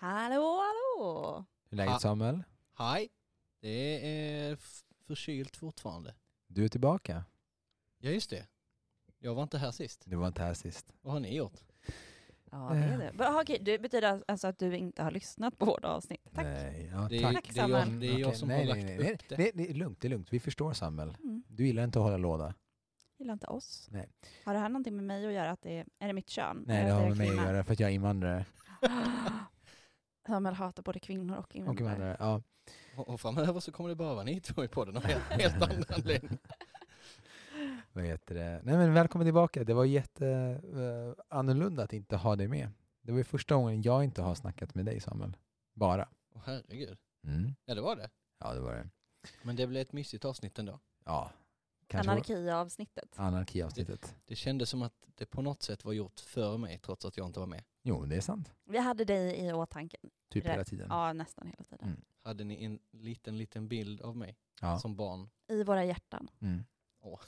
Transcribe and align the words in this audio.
Hallå, 0.00 0.62
hallå! 0.62 1.44
Hur 1.70 1.80
är 1.80 1.86
läget. 1.86 2.00
Samuel? 2.00 2.42
Hej. 2.74 3.08
Det 3.60 4.06
är 4.06 4.58
förkylt 5.06 5.56
fortfarande. 5.56 6.14
Du 6.46 6.64
är 6.64 6.68
tillbaka. 6.68 7.24
Ja 7.98 8.10
just 8.10 8.30
det. 8.30 8.46
Jag 9.18 9.34
var 9.34 9.42
inte 9.42 9.58
här 9.58 9.70
sist. 9.70 10.02
Du 10.06 10.16
var 10.16 10.26
inte 10.26 10.42
här 10.42 10.54
sist. 10.54 10.86
Vad 11.00 11.12
har 11.12 11.20
ni 11.20 11.36
gjort? 11.36 11.60
Ja, 12.50 12.70
det 12.72 12.78
är 12.78 13.12
det. 13.16 13.24
Aha, 13.24 13.40
Okej, 13.42 13.58
det 13.60 13.78
betyder 13.78 14.22
alltså 14.28 14.46
att 14.46 14.58
du 14.58 14.76
inte 14.76 15.02
har 15.02 15.10
lyssnat 15.10 15.58
på 15.58 15.66
vårt 15.66 15.84
avsnitt. 15.84 16.28
Tack. 16.34 16.44
Nej, 16.44 16.90
ja, 16.92 17.06
Det 17.10 17.16
är, 17.16 17.22
tack. 17.22 17.34
Tack, 17.34 17.44
det 17.54 17.60
är, 17.60 17.62
Samuel. 17.62 17.88
jag, 17.88 18.00
det 18.00 18.06
är 18.06 18.18
jag 18.18 18.36
som 18.36 18.48
nej, 18.48 18.66
har 18.66 18.74
nej, 18.74 18.82
lagt 18.84 19.00
nej, 19.00 19.12
upp 19.12 19.28
det. 19.28 19.38
nej, 19.38 19.50
det 19.54 19.70
är 19.70 19.74
lugnt, 19.74 20.00
det 20.00 20.08
är 20.08 20.10
lugnt. 20.10 20.32
Vi 20.32 20.40
förstår 20.40 20.72
Samuel. 20.72 21.16
Mm. 21.22 21.42
Du 21.48 21.66
gillar 21.66 21.84
inte 21.84 21.98
att 21.98 22.04
hålla 22.04 22.16
låda. 22.16 22.54
Gillar 23.18 23.32
inte 23.32 23.46
oss. 23.46 23.88
Nej. 23.90 24.08
Har 24.44 24.54
det 24.54 24.60
här 24.60 24.68
någonting 24.68 24.96
med 24.96 25.04
mig 25.04 25.26
att 25.26 25.32
göra? 25.32 25.50
Att 25.50 25.62
det 25.62 25.78
är, 25.78 25.86
är 25.98 26.06
det 26.06 26.12
mitt 26.12 26.28
kön? 26.28 26.64
Nej, 26.66 26.84
det 26.84 26.94
att 26.94 27.00
har 27.00 27.08
med 27.08 27.16
mig 27.16 27.28
att 27.28 27.34
göra 27.34 27.64
för 27.64 27.72
att 27.72 27.80
jag 27.80 27.90
är 27.90 27.94
invandrare. 27.94 28.44
Samuel 30.28 30.54
hatar 30.54 30.82
både 30.82 30.98
kvinnor 31.00 31.36
och 31.36 31.44
Och 31.44 31.56
invandrare. 31.56 31.84
invandrare, 31.94 32.16
ja. 32.20 32.42
Och, 32.96 33.08
och 33.08 33.20
framöver 33.20 33.60
så 33.60 33.72
kommer 33.72 33.88
det 33.88 33.94
bara 33.96 34.14
vara 34.14 34.24
ni 34.24 34.40
två 34.40 34.64
i 34.64 34.68
podden 34.68 34.96
av 34.96 35.02
helt, 35.04 35.22
helt 35.24 35.62
andra 35.62 35.94
anledningar. 35.94 36.38
Vad 37.92 38.04
heter 38.04 38.34
det? 38.34 38.60
Nej 38.64 38.76
men 38.76 38.92
välkommen 38.94 39.26
tillbaka. 39.26 39.64
Det 39.64 39.74
var 39.74 39.84
jätte 39.84 40.26
eh, 40.74 41.24
annorlunda 41.28 41.82
att 41.82 41.92
inte 41.92 42.16
ha 42.16 42.36
dig 42.36 42.48
med. 42.48 42.70
Det 43.02 43.12
var 43.12 43.18
ju 43.18 43.24
första 43.24 43.54
gången 43.54 43.82
jag 43.82 44.04
inte 44.04 44.22
har 44.22 44.34
snackat 44.34 44.74
med 44.74 44.84
dig 44.84 45.00
Samuel. 45.00 45.36
Bara. 45.74 46.08
Åh 46.34 46.42
herregud. 46.44 46.98
Mm. 47.26 47.54
Ja 47.64 47.74
det 47.74 47.80
var 47.80 47.96
det. 47.96 48.10
Ja, 48.38 48.54
det 48.54 48.60
var 48.60 48.72
det. 48.74 48.88
Men 49.42 49.56
det 49.56 49.66
blev 49.66 49.82
ett 49.82 49.92
mysigt 49.92 50.24
avsnitt 50.24 50.58
ändå. 50.58 50.80
Ja. 51.04 51.30
Kanske 51.86 52.10
Anarkiavsnittet. 52.12 53.18
anarkiavsnittet. 53.18 54.14
Det 54.24 54.36
kändes 54.36 54.70
som 54.70 54.82
att 54.82 54.92
det 55.14 55.26
på 55.26 55.42
något 55.42 55.62
sätt 55.62 55.84
var 55.84 55.92
gjort 55.92 56.20
för 56.20 56.56
mig 56.58 56.78
trots 56.78 57.04
att 57.04 57.16
jag 57.16 57.26
inte 57.26 57.40
var 57.40 57.46
med. 57.46 57.64
Jo, 57.82 58.04
det 58.06 58.16
är 58.16 58.20
sant. 58.20 58.52
Vi 58.64 58.78
hade 58.78 59.04
dig 59.04 59.46
i 59.46 59.52
åtanke. 59.52 59.96
Typ 60.28 60.44
Rätt. 60.44 60.52
hela 60.52 60.64
tiden. 60.64 60.86
Ja, 60.90 61.12
nästan 61.12 61.46
hela 61.46 61.64
tiden. 61.64 61.88
Mm. 61.88 62.00
Hade 62.22 62.44
ni 62.44 62.64
en 62.64 62.78
liten, 62.90 63.38
liten 63.38 63.68
bild 63.68 64.00
av 64.00 64.16
mig 64.16 64.36
Ja. 64.60 64.78
som 64.78 64.96
barn? 64.96 65.28
I 65.48 65.62
våra 65.64 65.84
hjärtan. 65.84 66.30
Mm. 66.40 66.64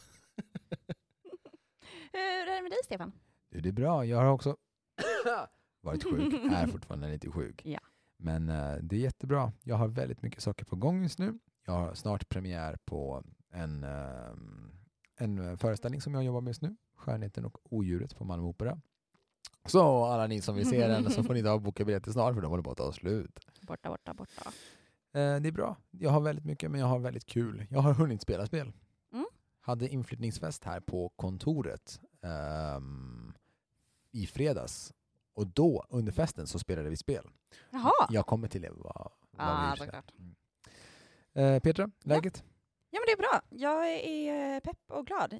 Hur 2.12 2.20
är 2.20 2.56
det 2.56 2.62
med 2.62 2.70
dig, 2.70 2.78
Stefan? 2.84 3.12
Du, 3.48 3.60
det 3.60 3.68
är 3.68 3.72
bra. 3.72 4.04
Jag 4.04 4.18
har 4.18 4.26
också 4.26 4.56
varit 5.80 6.04
sjuk, 6.04 6.34
är 6.52 6.66
fortfarande 6.66 7.08
lite 7.08 7.30
sjuk. 7.30 7.62
Ja. 7.64 7.80
Men 8.16 8.48
eh, 8.48 8.74
det 8.82 8.96
är 8.96 9.00
jättebra. 9.00 9.52
Jag 9.62 9.76
har 9.76 9.88
väldigt 9.88 10.22
mycket 10.22 10.42
saker 10.42 10.64
på 10.64 10.76
gång 10.76 11.02
just 11.02 11.18
nu. 11.18 11.38
Jag 11.66 11.72
har 11.72 11.94
snart 11.94 12.28
premiär 12.28 12.78
på 12.84 13.24
en, 13.52 13.84
eh, 13.84 14.32
en 15.16 15.58
föreställning 15.58 16.00
som 16.00 16.14
jag 16.14 16.24
jobbar 16.24 16.40
med 16.40 16.50
just 16.50 16.62
nu. 16.62 16.76
Skönheten 16.96 17.44
och 17.44 17.58
odjuret 17.72 18.16
på 18.16 18.24
Malmö 18.24 18.46
Opera. 18.46 18.80
Så 19.66 20.05
alla 20.05 20.27
ni 20.27 20.41
som 20.41 20.55
vill 20.55 20.69
se 20.69 20.86
den 20.86 21.10
så 21.10 21.22
får 21.22 21.34
ni 21.34 21.42
ta 21.42 21.52
och 21.52 21.60
boka 21.62 21.84
biljetter 21.84 22.12
snart 22.12 22.34
för 22.34 22.41
de 22.41 22.50
håller 22.50 22.62
på 22.62 22.70
att 22.70 22.77
ta 22.78 22.92
slut. 22.92 23.38
Borta, 23.60 23.88
borta, 23.88 24.14
borta. 24.14 24.42
Eh, 25.12 25.41
det 25.41 25.48
är 25.48 25.52
bra. 25.52 25.77
Jag 25.91 26.10
har 26.10 26.20
väldigt 26.20 26.44
mycket 26.44 26.70
men 26.70 26.80
jag 26.80 26.86
har 26.86 26.98
väldigt 26.98 27.27
kul. 27.27 27.66
Jag 27.70 27.80
har 27.80 27.94
hunnit 27.94 28.22
spela 28.22 28.47
spel. 28.47 28.72
Mm. 29.12 29.27
Hade 29.60 29.88
inflyttningsfest 29.88 30.64
här 30.64 30.81
på 30.81 31.09
kontoret 31.16 32.00
ehm, 32.22 33.32
i 34.12 34.26
fredags. 34.26 34.92
Och 35.34 35.47
då, 35.47 35.84
under 35.88 36.12
festen, 36.12 36.47
så 36.47 36.59
spelade 36.59 36.91
vi 36.91 36.97
spel. 36.97 37.28
Jaha! 37.70 37.93
Jag 38.10 38.26
kommer 38.26 38.48
till 38.48 38.62
det. 38.62 38.70
Vad, 38.70 38.94
vad 39.31 39.47
Ah, 39.48 39.75
vi. 39.81 39.91
Mm. 40.19 41.54
Eh, 41.54 41.60
Petra, 41.60 41.91
läget? 42.04 42.44
Ja 42.91 43.00
men 43.00 43.06
det 43.06 43.12
är 43.12 43.16
bra. 43.31 43.41
Jag 43.50 43.88
är 43.93 44.54
eh, 44.54 44.60
pepp 44.60 44.78
och 44.88 45.06
glad. 45.06 45.34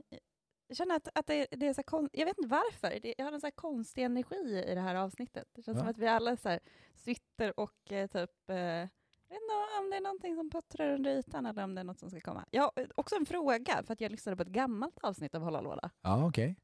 Jag 0.71 0.77
känner 0.77 0.97
att, 0.97 1.09
att 1.19 1.27
det, 1.27 1.47
det 1.51 1.67
är 1.67 1.75
så 1.75 1.83
kon- 1.83 2.09
jag 2.13 2.27
vet 2.27 2.39
inte 2.39 2.49
varför, 2.49 2.99
det, 3.03 3.15
jag 3.19 3.25
har 3.25 3.33
en 3.33 3.41
så 3.41 3.47
här 3.47 3.51
konstig 3.53 4.03
energi 4.03 4.65
i 4.69 4.75
det 4.75 4.81
här 4.81 4.95
avsnittet. 4.95 5.49
Det 5.53 5.63
känns 5.63 5.77
Ja. 5.77 5.81
som 5.81 5.89
att 5.89 5.99
vi 5.99 6.07
alla 6.09 6.37
så 6.37 6.49
här 6.49 6.61
sitter 6.95 7.61
och 7.61 7.93
eh, 7.93 8.07
typ, 8.07 8.31
eh, 8.51 8.57
jag 8.57 8.89
vet 9.29 9.43
inte 9.43 9.55
om 9.81 9.91
det 9.91 9.97
är 9.97 10.01
någonting 10.01 10.37
som 10.37 10.51
puttrar 10.51 10.95
under 10.95 11.11
ytan 11.19 11.47
eller 11.47 11.65
om 11.65 11.75
det 11.75 11.81
är 11.81 11.85
något 11.85 11.99
som 11.99 12.11
ska 12.11 12.21
komma. 12.21 12.45
Jag 12.51 12.63
har 12.63 12.87
också 12.95 13.17
en 13.17 13.27
fråga, 13.27 13.83
för 13.87 13.93
att 13.93 14.01
jag 14.01 14.11
lyssnade 14.11 14.37
på 14.37 14.43
ett 14.43 14.49
gammalt 14.49 14.99
avsnitt 15.03 15.35
av 15.35 15.43
Hålla 15.43 15.61
låda. 15.61 15.91
Ja, 16.03 16.27
okej. 16.27 16.57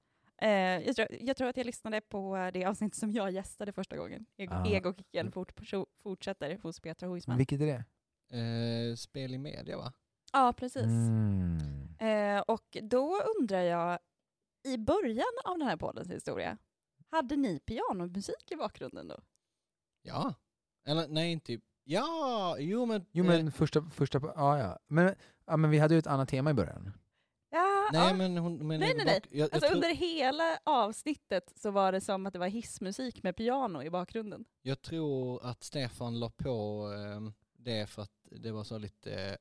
Eh, 0.43 0.51
jag, 0.87 0.97
tror, 0.97 1.09
jag 1.21 1.37
tror 1.37 1.49
att 1.49 1.57
jag 1.57 1.67
lyssnade 1.67 2.01
på 2.01 2.37
eh, 2.37 2.53
det 2.53 2.65
avsnitt 2.65 2.95
som 2.95 3.13
jag 3.13 3.31
gästade 3.31 3.73
första 3.73 3.97
gången. 3.97 4.27
Ego, 4.37 4.55
Ah. 4.55 4.67
Egokicken 4.67 5.33
fort, 5.33 5.53
fortsätter 6.03 6.59
hos 6.63 6.81
Petra 6.81 7.09
Huisman. 7.09 7.37
Vilket 7.39 7.61
är 7.61 7.67
det? 7.67 7.85
Eh, 8.39 8.95
spel 8.97 9.35
i 9.35 9.39
media 9.39 9.77
va? 9.77 9.93
Ja, 10.33 10.53
precis. 10.57 10.83
Mm. 10.83 11.86
Eh, 11.99 12.39
och 12.41 12.77
då 12.83 13.21
undrar 13.39 13.61
jag, 13.61 13.99
i 14.65 14.79
början 14.79 15.27
av 15.45 15.59
den 15.59 15.69
här 15.69 15.77
poddens 15.77 16.11
historia, 16.11 16.59
hade 17.11 17.37
ni 17.37 17.59
pianomusik 17.61 18.51
i 18.51 18.57
bakgrunden 18.57 19.09
då? 19.09 19.17
Ja. 20.03 20.35
Eller 20.87 21.09
nej 21.09 21.33
inte... 21.33 21.61
Ja, 21.85 22.57
jo 22.59 22.87
men... 22.87 23.07
Jo 23.13 23.25
eh, 23.25 23.29
men 23.29 23.53
första, 23.53 23.83
första, 23.83 24.21
ja 24.37 24.59
ja. 24.59 24.79
Men, 24.87 25.15
ja 25.47 25.57
men 25.57 25.71
vi 25.71 25.79
hade 25.79 25.95
ju 25.95 25.99
ett 25.99 26.07
annat 26.07 26.29
tema 26.29 26.51
i 26.51 26.55
början. 26.55 26.93
Ja, 27.51 27.89
Nej 27.93 28.09
ja. 28.09 28.15
men 28.15 28.37
hon... 28.37 28.57
Men 28.67 28.81
Nej, 28.81 28.95
nej, 28.97 29.05
nej. 29.07 29.21
bak- 29.21 29.29
Jag, 29.31 29.39
jag 29.41 29.55
Alltså 29.55 29.69
tror- 29.69 29.75
under 29.77 29.95
hela 29.95 30.59
avsnittet 30.65 31.53
så 31.57 31.71
var 31.71 31.93
det 31.93 32.01
som 32.01 32.27
att 32.27 32.33
det 32.33 32.39
var 32.39 32.47
hissmusik 32.47 33.23
med 33.23 33.37
piano 33.37 33.83
i 33.83 33.91
bakgrunden. 33.91 34.45
Jag 34.63 34.83
tror 34.83 35.47
att 35.47 35.63
Stefan 35.65 36.19
la 36.21 36.31
på 36.31 36.89
eh, 36.95 37.33
det 37.59 37.87
för 37.87 38.03
att 38.03 38.13
det 38.31 38.53
var 38.53 38.65
så 38.65 38.79
lite 38.79 39.15
eh, 39.31 39.37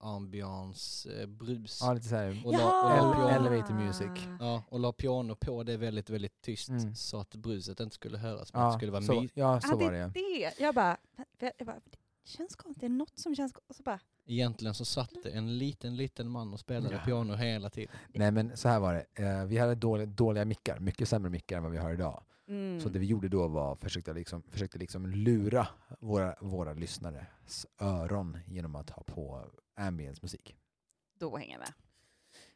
ambiance, 0.00 1.20
eh, 1.22 1.26
brus. 1.26 1.78
Ja, 1.82 1.92
lite 1.92 2.08
såhär. 2.08 2.42
Och 2.44 2.52
la, 2.52 2.58
och, 2.82 2.90
la 2.90 3.14
piano, 3.14 3.28
elevator 3.28 3.74
music. 3.74 4.10
ja, 4.40 4.62
och 4.68 4.80
la 4.80 4.92
piano 4.92 5.34
på 5.36 5.62
det 5.62 5.76
väldigt, 5.76 6.10
väldigt 6.10 6.40
tyst 6.40 6.68
Mm. 6.68 6.94
så 6.94 7.20
att 7.20 7.34
bruset 7.34 7.80
inte 7.80 7.94
skulle 7.94 8.18
höras. 8.18 8.52
Men 8.52 8.62
det 8.62 8.68
Ja, 8.68 8.72
skulle 8.76 8.92
vara 8.92 9.02
så, 9.02 9.26
ja, 9.34 9.60
så 9.60 9.72
ah, 9.74 9.76
var 9.76 9.92
det, 9.92 9.98
det. 9.98 10.10
det. 10.14 10.60
Jag 10.60 10.74
bara, 10.74 10.96
jag, 11.38 11.52
jag 11.58 11.66
bara, 11.66 11.76
det 12.22 12.28
känns 12.30 12.56
konstigt, 12.56 12.80
det 12.80 12.86
är 12.86 12.90
något 12.90 13.18
som 13.18 13.34
känns 13.36 13.52
konstigt. 13.52 13.70
Och 13.70 13.76
så 13.76 13.82
bara, 13.82 14.00
Egentligen 14.30 14.74
så 14.74 14.84
satt 14.84 15.10
det 15.22 15.30
en 15.30 15.58
liten, 15.58 15.96
liten 15.96 16.28
man 16.28 16.52
och 16.52 16.60
spelade 16.60 16.94
Ja. 16.94 17.00
piano 17.04 17.34
hela 17.34 17.70
tiden. 17.70 17.94
Nej 18.14 18.30
men 18.30 18.56
så 18.56 18.68
här 18.68 18.80
var 18.80 18.94
det. 18.94 19.22
Eh, 19.24 19.44
vi 19.44 19.58
hade 19.58 19.74
dåliga, 19.74 20.06
dåliga 20.06 20.44
mickar, 20.44 20.78
mycket 20.78 21.08
sämre 21.08 21.30
mickar 21.30 21.56
än 21.56 21.62
vad 21.62 21.72
vi 21.72 21.78
har 21.78 21.92
idag. 21.92 22.22
mm. 22.48 22.80
Så 22.80 22.88
det 22.88 22.98
vi 22.98 23.06
gjorde 23.06 23.28
då 23.28 23.48
var 23.48 23.72
att 23.72 23.80
försökte 23.80 24.12
liksom, 24.12 24.42
försökte 24.42 24.78
liksom 24.78 25.06
lura 25.06 25.68
våra, 26.00 26.34
våra 26.40 26.72
lyssnares 26.72 27.66
öron 27.80 28.38
genom 28.46 28.76
att 28.76 28.90
ha 28.90 29.02
på 29.02 29.44
ambience 29.78 30.18
musik. 30.22 30.56
då 31.18 31.36
hänger 31.36 31.52
jag 31.52 31.60
med. 31.60 31.72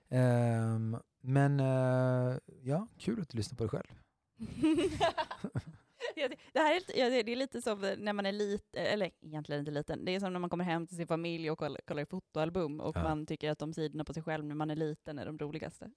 Ehm, 0.09 0.97
men 1.21 1.61
eh, 1.61 2.37
ja, 2.63 2.87
kul 2.99 3.21
att 3.21 3.29
du 3.29 3.37
lyssnar 3.37 3.57
på 3.57 3.65
dig 3.65 3.71
själv. 3.71 3.99
Det- 6.15 6.59
här 6.61 6.75
är, 6.77 7.23
det 7.25 7.33
är 7.33 7.37
lite 7.37 7.63
som 7.63 7.81
när 7.99 8.13
man 8.13 8.27
är 8.27 8.33
liten, 8.33 8.87
eller 8.87 9.11
egentligen 9.21 9.61
inte 9.61 9.71
liten, 9.71 10.05
det 10.05 10.15
är 10.15 10.21
som 10.21 10.33
när 10.33 10.41
man 10.41 10.51
kommer 10.51 10.65
hem 10.65 10.87
till 10.87 10.97
sin 10.97 11.07
familj 11.07 11.51
och 11.51 11.59
kollar, 11.59 11.81
kollar 11.87 12.03
i 12.03 12.07
fotoalbum 12.07 12.81
och 12.81 12.97
Ja. 12.97 13.03
man 13.03 13.27
tycker 13.27 13.51
att 13.51 13.59
de 13.59 13.75
sidorna 13.75 14.05
på 14.05 14.15
sig 14.15 14.23
själv 14.23 14.45
när 14.45 14.55
man 14.55 14.71
är 14.71 14.77
liten 14.77 15.19
är 15.19 15.27
de 15.27 15.39
roligaste. 15.39 15.91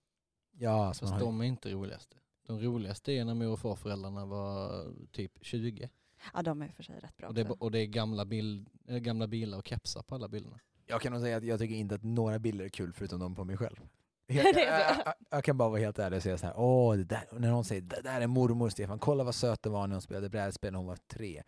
Ja, 0.51 0.93
Fast 0.93 1.13
har, 1.13 1.19
de 1.19 1.41
är 1.41 1.45
inte 1.45 1.71
roligaste. 1.71 2.17
De 2.47 2.59
roligaste 2.59 3.11
är 3.11 3.25
när 3.25 3.33
mor 3.33 3.51
och 3.51 3.59
farföräldrarna 3.59 4.25
var 4.25 4.85
typ 5.11 5.31
20. 5.41 5.89
Ja, 6.33 6.41
de 6.41 6.61
är 6.61 6.67
för 6.67 6.83
sig 6.83 6.99
rätt 6.99 7.17
bra 7.17 7.27
Och 7.27 7.33
det, 7.33 7.49
och 7.49 7.71
det 7.71 7.79
är 7.79 7.85
gamla, 7.85 8.25
bild, 8.25 8.69
äh, 8.87 8.97
gamla 8.97 9.27
bilar 9.27 9.57
och 9.57 9.67
kepsar 9.67 10.01
på 10.03 10.15
alla 10.15 10.27
bilderna. 10.27 10.59
Jag 10.85 11.01
kan 11.01 11.13
nog 11.13 11.21
säga 11.21 11.37
att 11.37 11.43
jag 11.43 11.59
tycker 11.59 11.75
inte 11.75 11.95
att 11.95 12.03
några 12.03 12.39
bilder 12.39 12.65
är 12.65 12.69
kul 12.69 12.93
förutom 12.93 13.19
de 13.19 13.35
på 13.35 13.43
mig 13.43 13.57
själv. 13.57 13.75
Jag, 14.27 14.45
jag, 14.45 14.55
jag, 15.05 15.13
jag 15.29 15.43
kan 15.43 15.57
bara 15.57 15.69
vara 15.69 15.79
helt 15.79 15.99
ärlig 15.99 16.17
och 16.17 16.23
säga 16.23 16.37
så 16.37 16.45
här, 16.45 16.53
åh, 16.59 16.95
det 16.95 17.03
där, 17.03 17.23
och 17.31 17.41
när 17.41 17.49
någon 17.51 17.65
säger 17.65 17.81
det 17.81 18.01
där 18.01 18.21
är 18.21 18.27
mormor 18.27 18.69
Stefan, 18.69 18.99
kolla 18.99 19.23
vad 19.23 19.35
söt 19.35 19.63
det 19.63 19.69
var 19.69 19.87
när 19.87 19.95
hon 19.95 20.01
spelade 20.01 20.29
brädspel 20.29 20.71
när 20.71 20.77
hon 20.77 20.87
var 20.87 20.97
tre. 21.07 21.43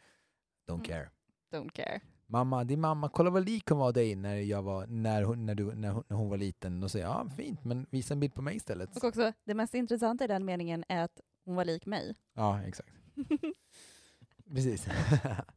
Don't 0.67 0.73
Mm. 0.73 0.83
care. 0.85 1.09
Don't 1.51 1.69
care. 1.69 1.99
Mamma, 2.29 2.63
din 2.63 2.81
mamma, 2.81 3.09
kolla 3.09 3.29
vad 3.29 3.45
lik 3.45 3.69
hon 3.69 3.77
var 3.77 3.91
dig 3.93 4.15
när, 4.15 4.35
jag 4.35 4.61
var, 4.63 4.87
när, 4.87 5.23
hon, 5.23 5.45
när, 5.45 5.55
du, 5.55 5.75
när, 5.75 5.89
hon, 5.89 6.03
när 6.07 6.17
hon 6.17 6.29
var 6.29 6.37
liten. 6.37 6.83
Och 6.83 6.91
säger 6.91 7.05
ja, 7.05 7.29
fint, 7.37 7.63
men 7.63 7.85
visa 7.89 8.13
en 8.13 8.19
bild 8.19 8.33
på 8.33 8.41
mig 8.41 8.55
istället. 8.55 8.97
Och 8.97 9.03
också, 9.03 9.33
det 9.43 9.53
mest 9.53 9.73
intressanta 9.73 10.23
i 10.23 10.27
den 10.27 10.45
meningen 10.45 10.83
är 10.87 11.03
att 11.03 11.21
hon 11.45 11.55
var 11.55 11.65
lik 11.65 11.85
mig. 11.85 12.15
Ja, 12.33 12.61
exakt. 12.61 12.89
Precis. 14.53 14.87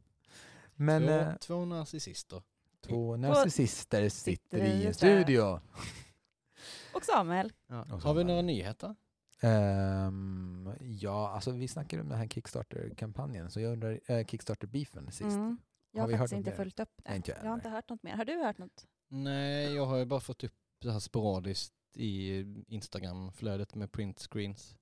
men 0.75 1.01
två, 1.01 1.11
eh, 1.13 1.35
två 1.35 1.65
narcissister. 1.65 2.41
Två 2.81 3.17
narcissister 3.17 4.09
sitter 4.09 4.57
sitter 4.59 4.65
i 4.65 4.85
en 4.87 4.93
studio. 4.93 5.59
Och 6.93 7.03
Samuel, 7.03 7.53
Ja. 7.67 7.81
Och 7.93 8.01
så 8.01 8.07
Har 8.07 8.13
vi 8.13 8.23
några 8.23 8.41
nyheter? 8.41 8.95
Ehm, 9.41 10.69
ja, 10.81 11.29
alltså 11.29 11.51
vi 11.51 11.67
snackade 11.67 12.01
om 12.01 12.09
den 12.09 12.17
här 12.17 12.27
Kickstarter-kampanjen, 12.27 13.51
så 13.51 13.59
jag 13.59 13.73
undrar, 13.73 13.99
äh, 14.05 14.25
Kickstarter-beefen 14.25 15.11
sist. 15.11 15.21
Mm. 15.21 15.57
Jag 15.91 16.01
Har 16.01 16.11
har, 16.11 16.17
faktiskt 16.17 16.37
inte 16.37 16.49
mer? 16.49 16.57
följt 16.57 16.79
upp 16.79 16.89
det. 17.03 17.15
Jag 17.25 17.37
jag 17.43 17.49
har 17.49 17.55
inte 17.55 17.69
hört 17.69 17.89
något 17.89 18.03
mer. 18.03 18.15
Har 18.15 18.25
du 18.25 18.43
hört 18.43 18.57
något? 18.57 18.85
Nej, 19.09 19.73
jag 19.75 19.85
har 19.85 19.97
ju 19.97 20.05
bara 20.05 20.19
fått 20.19 20.43
upp 20.43 20.53
det 20.81 20.91
här 20.91 20.99
sporadiskt 20.99 21.73
i 21.95 22.39
Instagram-flödet 22.67 23.75
med 23.75 23.91
print 23.91 24.19
screens. 24.19 24.75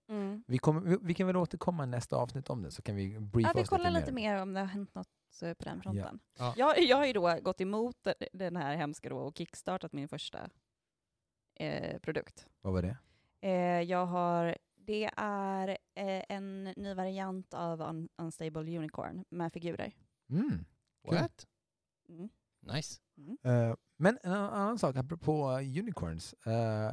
Vi, 0.48 0.58
kommer, 0.58 0.82
vi, 0.82 0.98
vi 1.02 1.14
kan 1.14 1.28
väl 1.28 1.38
återkomma 1.38 1.84
i 1.84 1.88
nästa 1.88 2.16
avsnitt 2.16 2.50
om 2.50 2.62
det, 2.64 2.72
så 2.72 2.82
kan 2.82 2.96
vi 2.96 3.20
briefa 3.20 3.50
Ja, 3.50 3.54
vi 3.56 3.64
oss 3.64 3.70
kollar 3.70 3.90
lite 3.90 4.00
lite 4.00 4.12
mer 4.12 4.42
om 4.42 4.54
det 4.54 4.60
har 4.60 4.68
hänt 4.68 4.96
något 4.96 5.08
eh, 5.42 5.54
på 5.54 5.64
den 5.64 5.82
fronten. 5.82 6.20
Ja. 6.38 6.54
Jag, 6.58 6.80
jag 6.84 6.98
har 6.98 7.06
ju 7.06 7.14
då 7.14 7.40
gått 7.42 7.62
emot 7.62 8.08
den- 8.34 8.56
här 8.56 8.76
hemska 8.76 9.10
då 9.10 9.18
och 9.18 9.38
kickstartat 9.38 9.94
min 9.94 10.08
första 10.08 10.50
eh, 11.56 12.00
produkt. 12.00 12.48
Vad 12.62 12.74
var 12.74 12.82
det? 12.82 12.98
Eh, 13.42 13.82
jag 13.82 14.06
har, 14.06 14.58
det 14.76 15.10
är 15.18 15.68
eh, 15.96 16.24
en 16.30 16.64
ny 16.64 16.94
variant 16.94 17.54
av 17.54 17.82
Un 17.82 18.10
Unstable 18.18 18.78
Unicorn 18.78 19.26
med 19.30 19.54
figurer. 19.54 19.92
Mm. 20.30 20.66
What? 21.04 21.48
Mm. 22.10 22.30
Nice. 22.62 23.02
Eh, 23.44 23.76
men 23.98 24.18
en 24.24 24.32
annan 24.34 24.80
sak, 24.80 24.96
apropå 24.96 25.50
uh, 25.52 25.80
unicorns. 25.80 26.34
eh, 26.34 26.92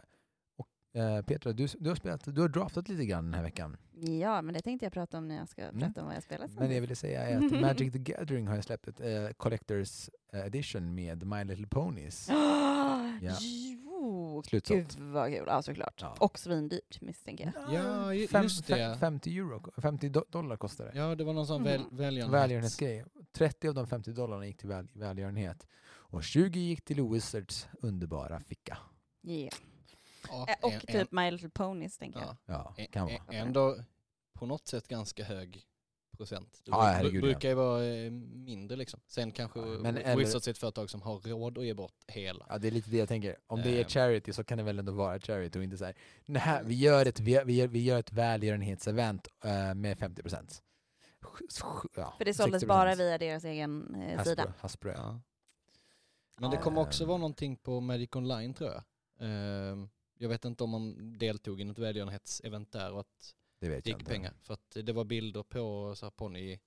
och, 0.57 0.69
eh, 1.01 1.23
Petra, 1.23 1.53
du, 1.53 1.67
du, 1.79 1.89
har 1.89 1.97
spelat, 1.97 2.25
du 2.35 2.41
har 2.41 2.49
draftat 2.49 2.89
lite 2.89 3.07
grann 3.07 3.25
den 3.25 3.35
här 3.35 3.43
veckan. 3.43 3.77
Ja, 4.01 4.43
men 4.43 4.55
det 4.55 4.61
tänkte 4.63 4.87
jag 4.87 4.93
prata 4.93 5.19
om 5.19 5.29
när 5.29 5.37
jag 5.37 5.49
ska 5.49 5.63
Mm. 5.63 5.81
prata 5.81 6.01
om 6.01 6.07
vad 6.07 6.17
jag 6.17 6.23
spelat 6.23 6.51
sen 6.51 6.59
Men 6.61 6.69
det 6.69 6.75
jag 6.75 6.81
ville 6.81 6.97
säga 6.97 7.23
är 7.29 7.37
att 7.37 7.53
Magic 7.61 7.93
the 7.93 7.99
Gathering 7.99 8.47
har 8.47 8.61
släppt 8.61 8.89
ett 8.89 9.01
eh, 9.01 9.29
Collectors 9.37 10.11
eh, 10.33 10.41
Edition 10.47 10.95
med 10.95 11.27
My 11.27 11.45
Little 11.45 11.67
Ponies. 11.67 12.29
Ja. 13.23 13.33
Jo, 13.41 14.43
Slutsålt. 14.47 14.97
gud 14.97 15.05
vad 15.13 15.33
kul. 15.33 15.45
Ja, 15.47 15.63
såklart. 15.63 15.99
Ja. 16.01 16.15
Och 16.21 16.39
svindyrt 16.39 17.01
misstänker 17.01 17.53
jag. 17.55 17.75
Ja, 17.75 18.15
ju- 18.15 18.27
Fem- 18.29 18.43
just 18.43 18.67
det. 18.67 18.97
50, 19.01 19.39
euro, 19.39 19.73
50 19.83 20.09
do- 20.09 20.25
dollar 20.31 20.57
kostar 20.57 20.85
det. 20.85 20.93
Ja, 20.99 21.15
det 21.15 21.25
var 21.25 21.33
någon 21.33 21.47
sån 21.47 21.63
väl, 21.63 21.81
Mhm. 21.81 21.97
välgörenhet. 21.97 22.35
Välgörenhetsgrej. 22.43 23.05
30 23.33 23.69
av 23.69 23.75
de 23.75 23.87
50 23.87 24.13
dollarna 24.13 24.47
gick 24.47 24.57
till 24.59 24.69
väl, 24.69 24.89
välgörenhet. 24.93 25.67
Och 25.87 26.23
20 26.25 26.61
gick 26.61 26.85
till 26.85 27.03
Wizards 27.03 27.69
underbara 27.81 28.41
ficka. 28.41 28.79
Yeah. 29.23 29.55
Ja, 30.31 30.47
Eh, 30.49 30.55
Och 30.63 30.73
en- 30.73 30.81
typ 30.81 31.13
My 31.13 31.31
Little 31.31 31.49
Ponies 31.51 31.99
tänker 31.99 32.21
jag. 32.21 32.37
ja. 32.47 32.75
En- 32.77 32.87
kan 32.87 33.07
vara. 33.07 33.17
en- 33.29 33.35
Ändå 33.47 33.77
på 34.33 34.47
något 34.47 34.67
sätt 34.69 34.89
ganska 34.89 35.25
hög 35.25 35.63
procent. 36.17 36.61
Det 36.65 36.71
Ja, 36.71 36.83
herregud, 36.83 37.23
brukar 37.23 37.49
ju 37.49 37.55
vara 37.55 37.85
eh, 37.85 38.11
mindre 38.11 38.77
liksom. 38.77 39.01
Sen 39.07 39.31
kanske 39.31 39.61
Ja, 39.61 39.67
men 39.67 39.97
eller- 39.97 40.17
Wizards 40.17 40.47
är 40.47 40.51
ett 40.51 40.59
företag 40.59 40.91
som 40.91 41.03
har 41.03 41.21
råd 41.21 41.59
att 41.59 41.65
ge 41.65 41.75
bort 41.75 41.95
hela. 42.07 42.47
Ja, 42.49 42.59
det 42.59 42.69
är 42.69 42.73
lite 42.73 42.91
det 42.91 42.97
jag 42.97 43.09
tänker. 43.09 43.37
Om 43.47 43.63
det 43.63 43.71
är 43.71 43.79
Ehm. 43.83 43.89
charity 43.89 44.33
så 44.33 44.45
kan 44.45 44.59
det 44.59 44.65
väl 44.65 44.79
ändå 44.79 44.93
vara 44.93 45.19
charity 45.21 45.59
och 45.59 45.63
inte 45.65 45.77
så 45.79 45.85
här. 45.85 45.95
Nej, 46.27 46.61
vi 46.65 46.75
gör 46.75 47.07
ett, 47.07 47.21
vi 47.21 47.31
gör, 47.33 47.45
vi 47.45 47.53
gör, 47.57 47.67
vi 47.69 47.85
gör 47.85 47.99
ett 47.99 48.13
välgörenhetsevent 48.13 49.29
eh, 49.45 49.75
med 49.75 49.99
50 49.99 50.23
procent. 50.23 50.63
Ja, 51.97 52.15
För 52.19 52.25
det 52.25 52.35
såldes 52.35 52.63
60%. 52.63 52.67
bara 52.69 52.95
via 52.95 53.19
deras 53.19 53.45
egen 53.45 53.95
eh, 53.95 54.23
sida. 54.23 54.43
Hasbro, 54.43 54.53
Hasbro 54.61 54.91
ja. 54.91 55.21
Men 56.41 56.51
det 56.51 56.57
kommer 56.57 56.81
också 56.81 57.05
vara 57.05 57.19
någonting 57.19 57.57
på 57.57 57.81
Magic 57.81 58.11
Online 58.17 58.55
tror 58.55 58.71
jag. 58.71 58.83
Ehm, 59.21 59.89
jag 60.19 60.29
vet 60.29 60.45
inte 60.45 60.65
om 60.65 60.71
man 60.71 61.13
deltog 61.19 61.61
i 61.61 61.65
något 61.65 61.79
välgörenhetsevent 61.79 62.73
där 62.73 62.93
och 62.93 63.01
att 63.01 63.35
Det 63.61 63.69
vet 63.69 63.85
det 63.85 63.91
jag 63.91 64.01
gick 64.01 64.09
pengar. 64.09 64.35
För 64.43 64.55
att 64.55 64.77
det 64.85 64.93
var 64.93 65.05
bilder 65.05 65.43
på 65.43 65.95
så 65.97 66.07
här 66.07 66.11
ponny 66.11 66.59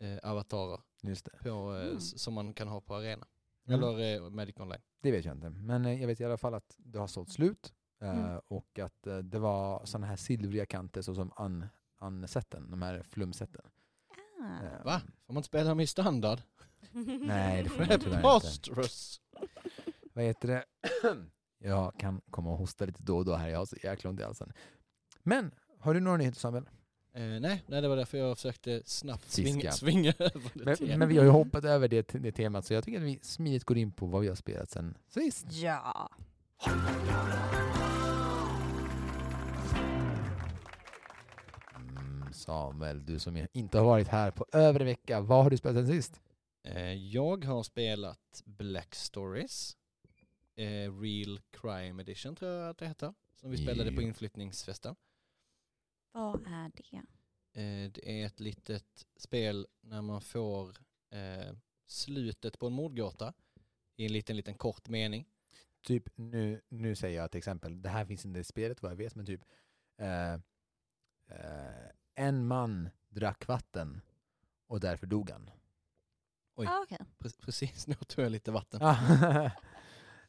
eh, 0.00 0.18
avatarer 0.22 0.80
Just 1.02 1.24
det. 1.24 1.30
på, 1.42 1.74
eh, 1.76 1.86
Mm. 1.86 2.00
som 2.00 2.34
man 2.34 2.54
kan 2.54 2.68
ha 2.68 2.80
på 2.80 2.94
arena. 2.94 3.26
Mm. 3.66 3.80
Eller 3.82 4.14
eh, 4.24 4.30
Magic 4.30 4.56
Online. 4.60 4.80
Det 5.00 5.10
vet 5.10 5.24
jag 5.24 5.34
inte. 5.36 5.50
Men 5.50 5.84
eh, 5.86 6.00
jag 6.00 6.06
vet 6.06 6.20
i 6.20 6.24
alla 6.24 6.36
fall 6.38 6.54
att 6.54 6.74
det 6.78 6.98
har 6.98 7.06
sålt 7.06 7.30
slut. 7.30 7.72
eh, 8.00 8.10
Mm. 8.26 8.40
Och 8.48 8.78
att 8.78 9.06
eh, 9.06 9.18
det 9.18 9.38
var 9.38 9.84
sådana 9.86 10.06
här 10.06 10.16
silvriga 10.16 10.66
kanter 10.66 11.02
så 11.02 11.14
som 11.14 11.32
an, 11.36 11.66
ansätten, 11.98 12.70
de 12.70 12.82
här 12.82 13.02
flumsätten. 13.02 13.64
Ah. 14.40 14.64
Eh, 14.64 14.84
Va? 14.84 15.00
Får 15.26 15.32
man 15.32 15.36
inte 15.40 15.46
spela 15.46 15.68
dem 15.68 15.80
i 15.80 15.86
standard? 15.86 16.40
Nej, 17.20 17.62
det 17.62 17.68
får 17.68 17.78
man 17.78 17.88
tyvärr 18.00 18.36
inte. 18.36 18.88
Vad 20.12 20.24
heter 20.24 20.48
det? 20.48 20.64
Jag 21.64 21.94
kan 21.98 22.20
komma 22.30 22.50
och 22.50 22.58
hosta 22.58 22.84
lite 22.84 23.02
då 23.02 23.16
och 23.16 23.24
då 23.24 23.34
här. 23.34 23.48
Jag 23.48 23.58
har 23.58 23.66
så 23.66 23.76
jäkla 23.82 24.10
ont 24.10 24.20
i 24.20 24.22
halsen. 24.22 24.52
Men, 25.22 25.50
har 25.78 25.94
du 25.94 26.00
några 26.00 26.16
nyheter 26.16 26.38
Samuel? 26.38 26.64
Eh, 27.14 27.22
nej, 27.22 27.62
nej, 27.66 27.82
det 27.82 27.88
var 27.88 27.96
därför 27.96 28.18
jag 28.18 28.36
försökte 28.36 28.82
snabbt 28.84 29.30
svinga, 29.30 29.72
svinga 29.72 30.14
över 30.18 30.50
det 30.54 30.80
Men, 30.80 30.98
men 30.98 31.08
vi 31.08 31.16
har 31.16 31.24
ju 31.24 31.30
hoppat 31.30 31.64
över 31.64 31.88
det, 31.88 32.08
det 32.08 32.32
temat 32.32 32.66
så 32.66 32.74
jag 32.74 32.84
tycker 32.84 32.98
att 32.98 33.04
vi 33.04 33.18
smidigt 33.22 33.64
går 33.64 33.76
in 33.78 33.92
på 33.92 34.06
vad 34.06 34.22
vi 34.22 34.28
har 34.28 34.34
spelat 34.34 34.70
sen 34.70 34.94
sist. 35.08 35.46
Ja. 35.52 36.10
Mm, 41.76 42.32
Samuel, 42.32 43.06
du 43.06 43.18
som 43.18 43.46
inte 43.52 43.78
har 43.78 43.84
varit 43.84 44.08
här 44.08 44.30
på 44.30 44.46
över 44.52 44.80
en 44.80 44.86
vecka, 44.86 45.20
vad 45.20 45.42
har 45.42 45.50
du 45.50 45.56
spelat 45.56 45.76
sen 45.76 45.86
sist? 45.86 46.20
Eh, 46.64 46.92
jag 46.92 47.44
har 47.44 47.62
spelat 47.62 48.42
Black 48.44 48.94
Stories, 48.94 49.76
eh, 50.56 51.00
Real 51.00 51.40
Crime 51.50 52.02
Edition 52.02 52.36
tror 52.36 52.50
jag 52.50 52.70
att 52.70 52.78
det 52.78 52.88
heter, 52.88 53.14
som 53.34 53.50
vi 53.50 53.56
spelade 53.56 53.92
på 53.92 54.02
inflyttningsfesten. 54.02 54.96
Vad 56.12 56.46
är 56.46 56.70
det? 56.74 56.96
Eh, 57.60 57.90
det 57.90 58.20
är 58.22 58.26
ett 58.26 58.40
litet 58.40 59.06
spel 59.16 59.66
när 59.80 60.02
man 60.02 60.20
får 60.20 60.76
eh, 61.10 61.54
slutet 61.86 62.58
på 62.58 62.66
en 62.66 62.72
mordgåta 62.72 63.34
i 63.96 64.06
en 64.06 64.12
liten, 64.12 64.36
liten 64.36 64.54
kort 64.54 64.88
mening. 64.88 65.28
Typ 65.82 66.08
nu, 66.16 66.60
nu 66.68 66.96
säger 66.96 67.16
jag 67.16 67.24
ett 67.24 67.34
exempel, 67.34 67.82
det 67.82 67.88
här 67.88 68.04
finns 68.04 68.24
inte 68.24 68.40
i 68.40 68.44
spelet 68.44 68.82
vad 68.82 68.90
jag 68.90 68.96
vet, 68.96 69.14
men 69.14 69.26
typ 69.26 69.44
eh, 69.98 70.32
eh, 71.26 71.90
en 72.14 72.46
man 72.46 72.88
drack 73.08 73.46
vatten 73.46 74.00
och 74.66 74.80
därför 74.80 75.06
dog 75.06 75.30
han. 75.30 75.50
Oj. 76.54 76.66
Ah, 76.66 76.82
okej. 76.82 76.98
Pre- 77.18 77.40
precis, 77.40 77.86
nu 77.86 77.94
tog 77.94 78.24
jag 78.24 78.32
lite 78.32 78.50
vatten. 78.52 78.80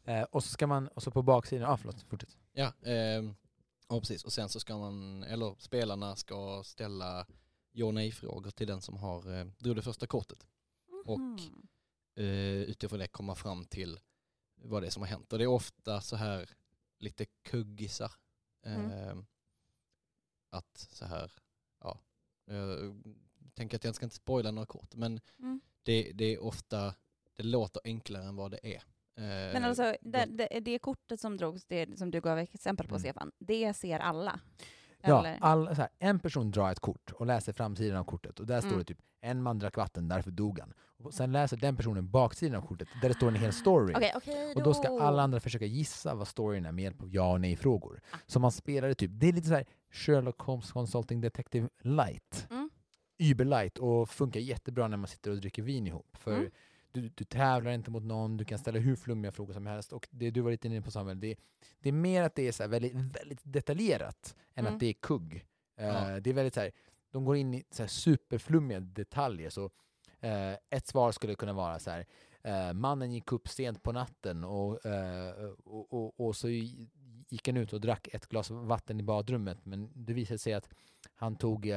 Eh, 0.05 0.23
och 0.23 0.43
så 0.43 0.49
ska 0.49 0.67
man, 0.67 0.87
och 0.87 1.03
så 1.03 1.11
på 1.11 1.21
baksidan, 1.21 1.71
ah, 1.71 1.77
förlåt, 1.77 2.01
fortsätt. 2.01 2.37
Ja, 2.53 2.73
ehm, 2.83 3.35
ja, 3.89 3.99
precis. 3.99 4.23
Och 4.23 4.33
sen 4.33 4.49
så 4.49 4.59
ska 4.59 4.77
man, 4.77 5.23
eller 5.23 5.55
spelarna 5.59 6.15
ska 6.15 6.63
ställa 6.65 7.27
ja 7.71 7.85
och 7.85 7.93
nej-frågor 7.93 8.51
till 8.51 8.67
den 8.67 8.81
som 8.81 8.97
har 8.97 9.33
eh, 9.39 9.45
drog 9.57 9.75
det 9.75 9.81
första 9.81 10.07
kortet. 10.07 10.47
Och- 11.05 11.19
Mhm. 11.19 11.67
Eh, 12.17 12.61
utifrån 12.61 12.99
det 12.99 13.07
komma 13.07 13.35
fram 13.35 13.65
till 13.65 13.99
vad 14.55 14.83
det 14.83 14.87
är 14.87 14.91
som 14.91 15.01
har 15.01 15.07
hänt. 15.07 15.33
Och 15.33 15.39
det 15.39 15.43
är 15.43 15.47
ofta 15.47 16.01
så 16.01 16.15
här 16.15 16.49
lite 16.99 17.25
kuggisar. 17.25 18.11
Mm. 18.63 18.91
Ehm, 18.91 19.25
att 20.49 20.77
så 20.77 21.05
här, 21.05 21.31
ja, 21.79 21.99
jag 22.45 23.01
tänker 23.53 23.77
att 23.77 23.83
jag 23.83 23.95
ska 23.95 24.05
inte 24.05 24.15
spoila 24.15 24.51
några 24.51 24.65
kort, 24.65 24.95
men 24.95 25.19
Mm. 25.39 25.61
det, 25.83 26.11
det 26.13 26.25
är 26.25 26.43
ofta, 26.43 26.95
det 27.35 27.43
låter 27.43 27.81
enklare 27.85 28.23
än 28.23 28.35
vad 28.35 28.51
det 28.51 28.75
är. 28.75 28.83
Eh, 29.17 29.23
Men 29.53 29.63
alltså, 29.63 29.95
det, 30.01 30.25
då- 30.25 30.35
det, 30.51 30.59
det 30.59 30.79
kortet 30.79 31.19
som 31.19 31.37
drogs, 31.37 31.65
det 31.65 31.99
som 31.99 32.11
du 32.11 32.21
gav 32.21 32.37
exempel 32.37 32.87
på 32.87 32.95
Mm. 32.95 32.99
Stefan, 32.99 33.31
det 33.39 33.73
ser 33.73 33.99
alla? 33.99 34.39
Ja, 35.07 35.35
all, 35.41 35.67
här, 35.67 35.89
en 35.99 36.19
person 36.19 36.51
drar 36.51 36.71
ett 36.71 36.79
kort 36.79 37.11
och 37.11 37.25
läser 37.25 37.53
framsidan 37.53 37.97
av 37.97 38.03
kortet 38.03 38.39
och 38.39 38.45
där 38.47 38.59
står 38.59 38.69
Mm. 38.69 38.79
det 38.79 38.85
typ 38.85 38.99
en 39.21 39.43
man 39.43 39.59
drack 39.59 39.77
vatten, 39.77 40.07
därför 40.07 40.31
dog 40.31 40.59
han. 40.59 40.73
Och 40.97 41.13
sen 41.13 41.31
läser 41.31 41.57
den 41.57 41.75
personen 41.77 42.11
baksidan 42.11 42.61
av 42.61 42.67
kortet 42.67 42.87
där 43.01 43.09
det 43.09 43.15
står 43.15 43.27
en 43.27 43.35
hel 43.35 43.53
story. 43.53 43.93
Okej, 43.97 44.11
okej 44.15 44.53
Och 44.55 44.63
då 44.63 44.73
ska 44.73 45.01
alla 45.01 45.21
andra 45.21 45.39
försöka 45.39 45.65
gissa 45.65 46.15
vad 46.15 46.27
storyn 46.27 46.65
är 46.65 46.71
med 46.71 46.83
hjälp 46.83 47.01
av 47.01 47.09
ja 47.13 47.31
och 47.31 47.41
nej-frågor. 47.41 48.01
Ah. 48.11 48.17
Så 48.25 48.39
man 48.39 48.51
spelar 48.51 48.87
det 48.87 48.95
typ, 48.95 49.11
det 49.13 49.27
är 49.27 49.33
lite 49.33 49.47
så 49.47 49.53
här 49.53 49.65
Sherlock 49.91 50.39
Holmes 50.41 50.71
Consulting 50.71 51.21
Detective 51.21 51.69
Light. 51.81 52.47
Mm. 52.51 52.69
Uber 53.19 53.45
light 53.45 53.77
och 53.77 54.09
funkar 54.09 54.39
jättebra 54.39 54.87
när 54.87 54.97
man 54.97 55.07
sitter 55.07 55.31
och 55.31 55.37
dricker 55.37 55.61
vin 55.63 55.87
ihop. 55.87 56.17
För 56.17 56.31
Mm. 56.33 56.51
Du, 57.01 57.09
du 57.09 57.23
tävlar 57.23 57.71
inte 57.71 57.91
mot 57.91 58.03
någon, 58.03 58.37
du 58.37 58.45
kan 58.45 58.59
ställa 58.59 58.79
hur 58.79 58.95
flummiga 58.95 59.31
frågor 59.31 59.53
som 59.53 59.65
helst. 59.65 59.93
Och 59.93 60.07
det 60.11 60.31
du 60.31 60.41
var 60.41 60.51
lite 60.51 60.67
inne 60.67 60.81
på 60.81 60.91
Samuel, 60.91 61.19
det, 61.19 61.35
det 61.79 61.89
är 61.89 61.93
mer 61.93 62.23
att 62.23 62.35
det 62.35 62.47
är 62.47 62.51
så 62.51 62.67
väldigt, 62.67 62.93
väldigt 62.93 63.41
detaljerat 63.43 64.35
än 64.55 64.65
Mm. 64.65 64.73
att 64.73 64.79
det 64.79 64.85
är 64.87 64.93
kugg. 64.93 65.45
Eh, 65.77 65.85
Ja. 65.87 66.19
Det 66.19 66.29
är 66.29 66.33
väldigt 66.33 66.53
så 66.53 66.59
här, 66.59 66.71
de 67.11 67.25
går 67.25 67.35
in 67.35 67.53
i 67.53 67.63
så 67.71 67.83
här 67.83 67.87
superflummiga 67.87 68.79
detaljer. 68.79 69.49
Så 69.49 69.65
eh, 70.19 70.53
ett 70.69 70.87
svar 70.87 71.11
skulle 71.11 71.35
kunna 71.35 71.53
vara 71.53 71.79
så 71.79 71.91
här, 71.91 72.05
eh, 72.43 72.73
mannen 72.73 73.11
gick 73.11 73.31
upp 73.31 73.47
sent 73.47 73.83
på 73.83 73.91
natten 73.91 74.43
och, 74.43 74.79
och, 75.63 75.93
och, 75.93 76.19
och 76.19 76.35
så 76.35 76.49
gick 77.29 77.47
han 77.47 77.57
ut 77.57 77.73
och 77.73 77.81
drack 77.81 78.07
ett 78.13 78.27
glas 78.27 78.49
vatten 78.49 78.99
i 78.99 79.03
badrummet. 79.03 79.65
Men 79.65 79.89
det 79.93 80.13
visade 80.13 80.37
sig 80.37 80.53
att 80.53 80.69
han 81.15 81.35
tog 81.35 81.71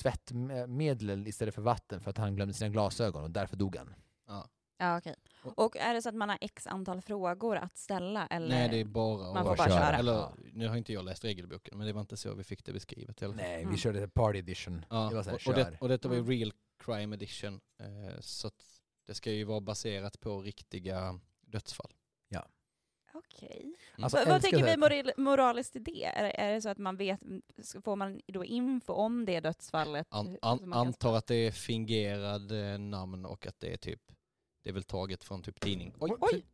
tvättmedel 0.00 1.26
istället 1.28 1.54
för 1.54 1.62
vatten 1.62 2.00
för 2.00 2.10
att 2.10 2.18
han 2.18 2.36
glömde 2.36 2.54
sina 2.54 2.70
glasögon 2.70 3.24
och 3.24 3.30
därför 3.30 3.56
dog 3.56 3.76
han. 3.76 3.94
ja. 4.28 4.48
Ja, 4.82 4.98
okej. 4.98 5.14
Och 5.42 5.76
är 5.76 5.94
det 5.94 6.02
så 6.02 6.08
att 6.08 6.14
man 6.14 6.28
har 6.28 6.38
x 6.40 6.66
antal 6.66 7.00
frågor 7.02 7.56
att 7.56 7.76
ställa? 7.78 8.26
Eller? 8.26 8.48
Nej, 8.48 8.68
det 8.68 8.76
är 8.80 8.84
bara 8.84 9.32
Man 9.34 9.44
får 9.44 9.52
att 9.52 9.58
bara 9.58 9.68
köra. 9.68 9.96
Eller, 9.96 10.12
Ja. 10.12 10.34
nu 10.52 10.68
har 10.68 10.76
inte 10.76 10.92
jag 10.92 11.04
läst 11.04 11.24
regelboken, 11.24 11.78
men 11.78 11.86
det 11.86 11.92
var 11.92 12.00
inte 12.00 12.16
så 12.16 12.34
vi 12.34 12.44
fick 12.44 12.64
det 12.64 12.72
beskrivet 12.72 13.20
fall. 13.20 13.34
Nej, 13.34 13.60
Mm. 13.62 13.72
vi 13.72 13.78
körde 13.78 14.08
party 14.08 14.38
edition. 14.38 14.84
Ja, 14.90 15.08
Det 15.08 15.14
var 15.14 15.22
så 15.22 15.30
här, 15.30 15.36
och, 15.36 15.48
och, 15.48 15.54
det, 15.54 15.76
och 15.80 15.88
detta 15.88 16.08
var 16.08 16.14
ju 16.14 16.20
Mm. 16.20 16.30
real 16.32 16.52
crime 16.84 17.16
edition, 17.16 17.60
eh, 17.80 18.20
så 18.20 18.46
att 18.46 18.64
det 19.06 19.14
ska 19.14 19.30
ju 19.32 19.44
vara 19.44 19.60
baserat 19.60 20.20
på 20.20 20.40
riktiga 20.42 21.20
dödsfall. 21.40 21.90
Okej. 23.14 23.74
Alltså, 23.98 24.24
vad 24.26 24.42
tänker 24.42 24.64
vi 24.64 24.76
moral, 24.76 25.12
moraliskt 25.16 25.76
i 25.76 25.78
det? 25.78 26.04
Är, 26.04 26.22
det- 26.22 26.40
är 26.40 26.52
det 26.52 26.62
så 26.62 26.68
att 26.68 26.78
man 26.78 26.96
vet, 26.96 27.20
får 27.84 27.96
man 27.96 28.20
då 28.26 28.44
info 28.44 28.92
om 28.92 29.24
det 29.24 29.40
dödsfallet? 29.40 30.06
An, 30.10 30.38
an, 30.42 30.58
så 30.58 30.66
man 30.66 30.72
kan 30.78 30.86
antar 30.86 31.16
att 31.16 31.26
det 31.26 31.34
är 31.34 31.50
fingerad 31.52 32.72
eh, 32.72 32.78
namn 32.78 33.24
och 33.24 33.46
att 33.46 33.60
det 33.60 33.72
är 33.72 33.76
typ, 33.76 34.02
det 34.62 34.68
är 34.70 34.74
väl 34.74 34.82
taget 34.84 35.24
från 35.24 35.42
typ 35.42 35.60
tidning. 35.60 35.94
Oj! 36.00 36.10
Oj. 36.20 36.44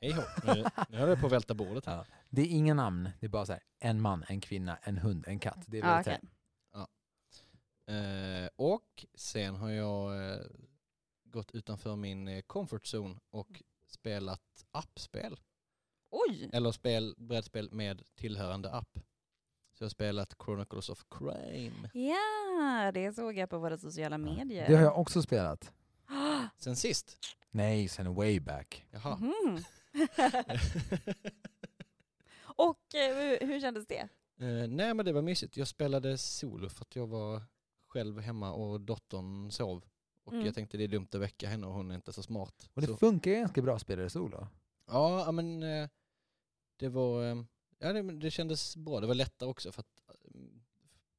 Hej 0.00 0.14
nu, 0.44 0.64
nu 0.88 0.96
höll 0.98 1.08
jag 1.08 1.20
på 1.20 1.26
att 1.26 1.32
välta 1.32 1.54
bordet 1.54 1.86
här. 1.86 1.96
Ja. 1.96 2.04
Det 2.28 2.42
är 2.42 2.46
inga 2.46 2.74
namn, 2.74 3.10
det 3.20 3.26
är 3.26 3.30
bara 3.30 3.46
så 3.46 3.52
här, 3.52 3.62
en 3.78 4.00
man, 4.00 4.24
en 4.28 4.40
kvinna, 4.40 4.76
en 4.82 4.98
hund, 4.98 5.24
en 5.28 5.38
katt. 5.38 5.64
Det 5.66 5.78
är 5.78 5.82
Ja, 5.82 5.86
väldigt 5.88 6.04
så 6.04 6.10
okej. 6.10 6.20
här, 6.24 6.32
Eh, 7.90 8.48
och 8.56 9.06
sen 9.14 9.54
har 9.56 9.70
jag 9.70 10.32
eh, 10.32 10.40
gått 11.24 11.50
utanför 11.50 11.96
min 11.96 12.28
eh, 12.28 12.40
comfort 12.42 12.84
zone 12.94 13.16
och 13.30 13.62
spelat 13.86 14.64
appspel. 14.70 15.38
Oj! 16.10 16.50
Eller 16.52 16.72
spel, 16.72 17.14
brädspel 17.18 17.68
med 17.72 18.02
tillhörande 18.16 18.72
app. 18.72 18.98
Så 19.72 19.82
jag 19.82 19.86
har 19.86 19.90
spelat 19.90 20.34
Chronicles 20.44 20.88
of 20.88 21.04
Crime. 21.10 21.90
Ja, 21.92 22.90
det 22.94 23.12
såg 23.12 23.36
jag 23.36 23.50
på 23.50 23.58
våra 23.58 23.78
sociala 23.78 24.18
medier. 24.18 24.66
Det 24.68 24.74
har 24.76 24.82
jag 24.82 24.98
också 24.98 25.22
spelat. 25.22 25.72
Sen 26.56 26.76
sist. 26.76 27.18
Nej, 27.50 27.88
sen 27.88 28.14
way 28.14 28.40
back. 28.40 28.86
Jaha. 28.90 29.16
Mhm. 29.16 29.58
Och 32.40 32.94
eh, 32.94 33.46
hur, 33.48 33.60
kändes 33.60 33.86
det? 33.86 34.08
Eh, 34.40 34.68
nej 34.68 34.94
men 34.94 35.04
det 35.04 35.12
var 35.12 35.22
mysigt. 35.22 35.56
Jag 35.56 35.68
spelade 35.68 36.18
solo 36.18 36.68
för 36.68 36.84
att 36.84 36.96
jag 36.96 37.06
var 37.06 37.42
själv 37.88 38.20
hemma 38.20 38.52
och 38.52 38.80
dottern 38.80 39.50
sov. 39.50 39.84
Och 40.24 40.32
Mm. 40.32 40.46
jag 40.46 40.54
tänkte 40.54 40.76
det 40.76 40.84
är 40.84 40.88
dumt 40.88 41.08
att 41.12 41.20
väcka 41.20 41.48
henne 41.48 41.66
och 41.66 41.72
hon 41.72 41.90
är 41.90 41.94
inte 41.94 42.12
så 42.12 42.22
smart. 42.22 42.70
Och 42.74 42.80
det 42.80 42.86
så, 42.86 42.96
funkar 42.96 43.30
ganska 43.30 43.62
bra 43.62 43.74
att 43.76 43.82
spela 43.82 44.02
det 44.02 44.10
solo. 44.10 44.46
Ja 44.88 45.32
men 45.32 45.62
eh, 45.62 45.88
det 46.76 46.88
var, 46.88 47.24
eh, 47.24 47.44
ja 47.78 47.92
det, 47.92 48.02
det 48.02 48.30
kändes 48.30 48.76
bra. 48.76 49.00
Det 49.00 49.06
var 49.06 49.14
lättare 49.14 49.48
också 49.48 49.72
för 49.72 49.80
att, 49.80 50.02
eh, 50.08 50.40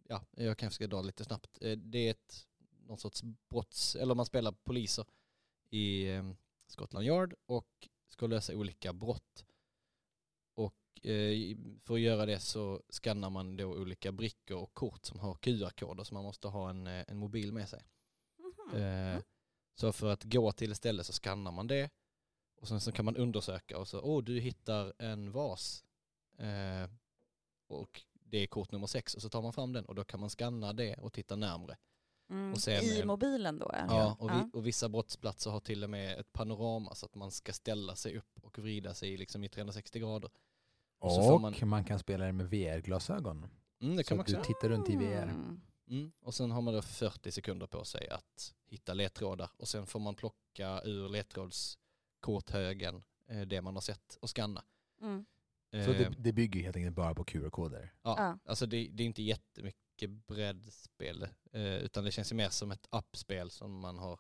ja 0.07 0.25
jag 0.31 0.57
kanske 0.57 0.75
ska 0.75 0.87
dra 0.87 1.01
lite 1.01 1.23
snabbt. 1.23 1.57
Eh, 1.61 1.77
det 1.77 1.97
är 1.97 2.11
ett, 2.11 2.47
någon 2.87 2.97
sorts 2.97 3.23
brotts, 3.49 3.95
eller 3.95 4.15
man 4.15 4.25
spelar 4.25 4.51
poliser 4.51 5.05
i 5.69 6.07
eh, 6.07 6.31
Scotland 6.67 7.05
Yard 7.05 7.33
och 7.45 7.89
ska 8.07 8.27
lösa 8.27 8.55
olika 8.55 8.93
brott. 8.93 9.45
Och 10.53 11.05
eh, 11.05 11.57
för 11.83 11.93
att 11.93 11.99
göra 11.99 12.25
det 12.25 12.39
så 12.39 12.81
skannar 12.89 13.29
man 13.29 13.57
då 13.57 13.65
olika 13.65 14.11
brickor 14.11 14.57
och 14.57 14.73
kort 14.73 15.05
som 15.05 15.19
har 15.19 15.35
QR-koder 15.35 16.03
så 16.03 16.13
man 16.13 16.23
måste 16.23 16.47
ha 16.47 16.69
en, 16.69 16.87
en 16.87 17.17
mobil 17.17 17.53
med 17.53 17.69
sig. 17.69 17.83
Mhm. 18.37 18.81
Eh, 18.81 19.21
så 19.75 19.91
för 19.91 20.11
att 20.11 20.23
gå 20.23 20.51
till 20.51 20.71
ett 20.71 20.77
ställe 20.77 21.03
så 21.03 21.13
skannar 21.13 21.51
man 21.51 21.67
det 21.67 21.89
och 22.61 22.67
sen 22.67 22.79
så 22.81 22.91
kan 22.91 23.05
man 23.05 23.15
undersöka 23.15 23.77
och 23.77 23.87
så, 23.87 24.01
åh 24.01 24.23
du 24.23 24.39
hittar 24.39 24.93
en 24.97 25.31
vas 25.31 25.83
eh, 26.37 26.89
och 27.67 28.01
det 28.13 28.37
är 28.37 28.47
kort 28.47 28.71
nummer 28.71 28.87
sex 28.87 29.13
och 29.15 29.21
så 29.21 29.29
tar 29.29 29.41
man 29.41 29.53
fram 29.53 29.73
den 29.73 29.85
och 29.85 29.95
då 29.95 30.03
kan 30.03 30.19
man 30.19 30.29
skanna 30.29 30.73
det 30.73 30.95
och 30.95 31.13
titta 31.13 31.35
närmre. 31.35 31.77
Mm. 32.29 32.53
och 32.53 32.59
sen, 32.59 32.83
I 32.83 33.05
mobilen 33.05 33.59
då? 33.59 33.71
Ja, 33.73 34.15
och, 34.19 34.29
vi, 34.31 34.49
och 34.53 34.67
vissa 34.67 34.89
brottsplatser 34.89 35.51
har 35.51 35.59
till 35.59 35.83
och 35.83 35.89
med 35.89 36.19
ett 36.19 36.33
panorama 36.33 36.95
så 36.95 37.05
att 37.05 37.15
man 37.15 37.31
ska 37.31 37.53
ställa 37.53 37.95
sig 37.95 38.17
upp 38.17 38.39
och 38.43 38.59
vrida 38.59 38.93
sig 38.93 39.17
liksom 39.17 39.43
i 39.43 39.49
360 39.49 39.99
grader. 39.99 40.29
Och 40.99 41.11
så 41.11 41.23
får 41.23 41.33
Och 41.33 41.41
man- 41.41 41.55
man... 41.63 41.83
kan 41.83 41.99
spela 41.99 42.25
det 42.25 42.31
med 42.31 42.49
VR-glasögon. 42.49 43.47
Mm, 43.81 43.95
det 43.95 44.03
Så 44.03 44.07
kan 44.07 44.17
man 44.17 44.21
att 44.21 44.27
du 44.27 44.37
också. 44.37 44.53
tittar 44.53 44.69
runt 44.69 44.89
i 44.89 44.95
VR. 44.95 45.23
Mm. 45.23 45.61
Mm. 45.89 46.11
Och 46.21 46.33
sen 46.33 46.51
har 46.51 46.61
man 46.61 46.73
då 46.73 46.81
40 46.81 47.31
sekunder 47.31 47.67
på 47.67 47.83
sig 47.85 48.09
att 48.09 48.53
hitta 48.65 48.93
ledtrådar 48.93 49.49
och 49.57 49.67
sen 49.67 49.85
får 49.85 49.99
man 49.99 50.15
plocka 50.15 50.81
ur 50.83 51.09
ledtrådskorthögen 52.19 53.03
eh, 53.27 53.41
det 53.41 53.61
man 53.61 53.75
har 53.75 53.81
sett 53.81 54.15
och 54.21 54.29
skanna. 54.29 54.63
Mm. 55.01 55.25
Så 55.85 55.91
det, 55.91 56.13
det 56.17 56.33
bygger 56.33 56.61
helt 56.63 56.75
enkelt 56.75 56.95
bara 56.95 57.15
på 57.15 57.23
QR-koder. 57.23 57.93
ja, 58.03 58.15
Ja. 58.17 58.39
Alltså 58.45 58.65
det, 58.65 58.87
det 58.91 59.03
är 59.03 59.07
inte 59.07 59.21
jättemycket 59.23 60.09
breddspel 60.27 61.27
eh, 61.51 61.61
utan 61.75 62.03
det 62.03 62.11
känns 62.11 62.31
ju 62.31 62.35
mer 62.35 62.49
som 62.49 62.71
ett 62.71 62.87
appspel 62.89 63.49
som 63.51 63.79
man 63.79 63.97
har 63.97 64.19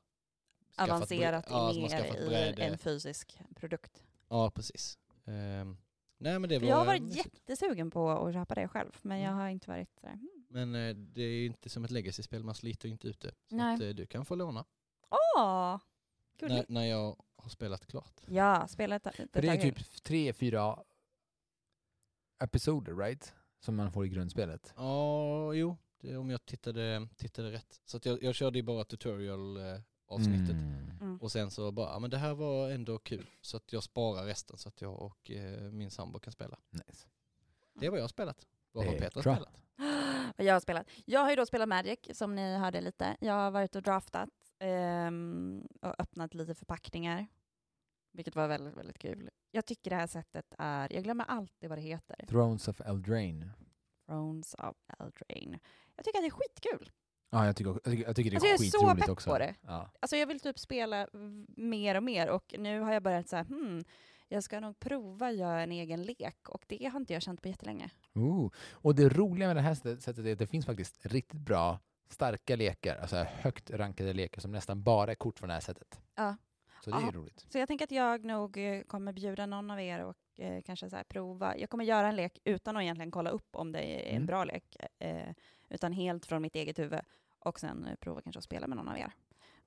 skaffat 0.75 0.89
Avancerat 0.89 1.45
ja, 1.49 1.73
mer 1.75 2.59
i 2.59 2.61
en 2.63 2.77
fysisk 2.77 3.39
produkt. 3.55 4.03
Ja, 4.29 4.51
precis. 4.51 4.97
Ehm, 5.25 5.77
nej 6.17 6.39
men 6.39 6.49
det 6.49 6.59
var 6.59 6.67
jag 6.67 6.75
har 6.75 6.85
varit 6.85 7.01
mysigt. 7.01 7.25
jättesugen 7.25 7.91
på 7.91 8.09
att 8.09 8.33
köpa 8.33 8.55
det 8.55 8.67
själv, 8.67 8.91
men 9.01 9.19
jag 9.19 9.27
Mm. 9.31 9.39
har 9.39 9.49
inte 9.49 9.69
varit 9.69 9.89
sådär. 9.99 10.13
Mm. 10.13 10.29
Men 10.49 10.75
eh, 10.75 10.95
det 10.95 11.21
är 11.21 11.27
ju 11.39 11.45
inte 11.45 11.69
som 11.69 11.85
ett 11.85 11.91
legacy-spel, 11.91 12.43
man 12.43 12.55
sliter 12.55 12.89
inte 12.89 13.07
ut 13.07 13.19
det. 13.19 13.31
Så 13.49 13.55
Nej. 13.55 13.75
att, 13.75 13.81
eh, 13.81 13.89
du 13.89 14.05
kan 14.05 14.25
få 14.25 14.35
låna 14.35 14.65
Åh! 15.09 15.79
när, 16.41 16.49
Gulligt. 16.49 16.69
när 16.69 16.85
jag 16.85 17.23
har 17.49 17.53
spelat 17.53 17.85
klart. 17.85 18.21
Ja, 18.27 18.67
spelet 18.67 19.03
För 19.33 19.41
det 19.41 19.47
är 19.47 19.57
typ 19.57 20.03
tre, 20.03 20.33
fyra 20.33 20.79
episoder, 22.43 22.95
right? 22.95 23.33
Som 23.59 23.75
man 23.75 23.91
får 23.91 24.05
i 24.05 24.09
grundspelet. 24.09 24.73
Ja, 24.75 25.53
jo, 25.53 25.77
det, 26.01 26.17
om 26.17 26.29
jag 26.29 26.45
tittade, 26.45 27.07
tittade 27.15 27.51
rätt. 27.51 27.81
Så 27.85 27.97
att 27.97 28.05
jag, 28.05 28.23
jag 28.23 28.35
körde 28.35 28.59
ju 28.59 28.63
bara 28.63 28.83
tutorial-avsnittet. 28.83 30.49
Mm. 30.49 30.91
Mm. 31.01 31.17
Och 31.17 31.31
sen 31.31 31.51
så 31.51 31.71
bara, 31.71 31.99
men 31.99 32.09
det 32.09 32.17
här 32.17 32.33
var 32.33 32.69
ändå 32.69 32.97
kul. 32.97 33.29
Så 33.41 33.57
att 33.57 33.73
jag 33.73 33.83
sparar 33.83 34.25
resten 34.25 34.57
så 34.57 34.69
att 34.69 34.81
jag 34.81 35.01
och 35.01 35.31
eh, 35.31 35.71
min 35.71 35.91
sambo 35.91 36.19
kan 36.19 36.33
spela. 36.33 36.59
Nice. 36.69 37.07
Det 37.73 37.85
är 37.85 37.89
vad 37.89 37.99
jag 37.99 38.03
har 38.03 38.09
spelat. 38.09 38.47
Vad 38.71 38.85
har 38.85 38.93
Det 38.93 38.99
Petra 38.99 39.21
bra. 39.21 39.31
Vad 39.33 39.37
spelat? 39.37 39.61
jag 40.37 40.53
har 40.53 40.59
spelat. 40.59 40.87
Jag 41.05 41.19
har 41.19 41.29
ju 41.29 41.35
då 41.35 41.45
spelat 41.45 41.69
Magic, 41.69 41.99
som 42.13 42.35
ni 42.35 42.57
hörde 42.57 42.81
lite. 42.81 43.17
Jag 43.19 43.33
har 43.33 43.51
varit 43.51 43.75
och 43.75 43.81
draftat 43.81 44.29
ehm, 44.59 45.67
och 45.81 45.95
öppnat 45.99 46.33
lite 46.33 46.55
förpackningar, 46.55 47.27
vilket 48.11 48.35
var 48.35 48.47
väldigt, 48.47 48.77
väldigt 48.77 48.99
kul. 48.99 49.29
Jag 49.51 49.65
tycker 49.65 49.89
det 49.89 49.95
här 49.95 50.07
sättet 50.07 50.45
är, 50.57 50.93
jag 50.93 51.03
glömmer 51.03 51.25
alltid 51.25 51.69
vad 51.69 51.77
det 51.77 51.81
heter. 51.81 52.25
Thrones 52.27 52.67
of 52.67 52.81
Eldraine. 52.81 53.49
Thrones 54.07 54.53
of 54.53 54.75
Eldraine. 54.99 55.59
Jag 55.95 56.05
tycker 56.05 56.19
att 56.19 56.23
det 56.23 56.27
är 56.27 56.31
skitkul. 56.31 56.91
Ja, 57.29 57.45
jag 57.45 57.55
tycker, 57.55 57.71
jag 57.71 57.83
tycker, 57.83 58.03
jag 58.03 58.15
tycker 58.15 58.31
det 58.31 58.35
är 58.35 58.35
Alltså, 58.35 58.47
jag 58.47 58.53
är 58.53 58.57
så 58.57 58.77
skitroligt 58.77 58.99
pepp 59.05 59.09
också. 59.09 59.29
på 59.29 59.37
det. 59.39 59.55
Ja. 59.61 59.91
Alltså 59.99 60.15
jag 60.15 60.27
vill 60.27 60.39
typ 60.39 60.59
spela 60.59 61.07
mer 61.57 61.95
och 61.95 62.03
mer 62.03 62.29
och 62.29 62.55
nu 62.57 62.79
har 62.79 62.93
jag 62.93 63.03
börjat 63.03 63.29
så 63.29 63.35
här, 63.35 63.43
hmm, 63.43 63.83
jag 64.27 64.43
ska 64.43 64.59
nog 64.59 64.79
prova 64.79 65.31
göra 65.31 65.61
en 65.61 65.71
egen 65.71 66.03
lek 66.03 66.49
och 66.49 66.65
det 66.67 66.85
har 66.85 66.99
inte 66.99 67.13
jag 67.13 67.21
känt 67.21 67.41
på 67.41 67.47
jättelänge. 67.47 67.89
Ooh. 68.13 68.51
Och 68.71 68.95
det 68.95 69.09
roliga 69.09 69.47
med 69.47 69.55
det 69.55 69.61
här 69.61 69.75
sättet 69.75 70.25
är 70.25 70.31
att 70.33 70.39
det 70.39 70.47
finns 70.47 70.65
faktiskt 70.65 71.05
riktigt 71.05 71.39
bra, 71.39 71.79
starka 72.09 72.55
lekar, 72.55 72.95
alltså 72.95 73.15
högt 73.15 73.71
rankade 73.71 74.13
lekar 74.13 74.41
som 74.41 74.51
nästan 74.51 74.83
bara 74.83 75.11
är 75.11 75.15
kort 75.15 75.39
från 75.39 75.47
det 75.47 75.53
här 75.53 75.61
sättet. 75.61 76.01
Ja. 76.15 76.35
Så 76.83 76.89
det 76.91 76.97
är 76.97 77.01
Ja. 77.01 77.11
roligt. 77.11 77.45
Så 77.49 77.57
jag 77.57 77.67
tänker 77.67 77.85
att 77.85 77.91
jag 77.91 78.25
nog 78.25 78.57
eh, 78.57 78.81
kommer 78.83 79.13
bjuda 79.13 79.45
någon 79.45 79.71
av 79.71 79.79
er 79.81 79.99
och 80.03 80.15
eh, 80.39 80.61
kanske 80.61 80.89
så 80.89 80.95
här 80.95 81.03
prova. 81.03 81.57
Jag 81.57 81.69
kommer 81.69 81.83
göra 81.83 82.07
en 82.07 82.15
lek 82.15 82.39
utan 82.43 82.77
att 82.77 82.83
egentligen 82.83 83.11
kolla 83.11 83.29
upp 83.29 83.55
om 83.55 83.71
det 83.71 83.79
är 83.81 84.09
en 84.09 84.15
Mm. 84.15 84.25
bra 84.25 84.43
lek, 84.43 84.77
eh, 84.99 85.33
utan 85.69 85.91
helt 85.93 86.25
från 86.25 86.41
mitt 86.41 86.55
eget 86.55 86.79
huvud 86.79 86.99
och 87.39 87.59
sen 87.59 87.85
eh, 87.85 87.95
prova 87.95 88.21
kanske 88.21 88.37
att 88.37 88.43
spela 88.43 88.67
med 88.67 88.77
någon 88.77 88.87
av 88.87 88.97
er. 88.97 89.11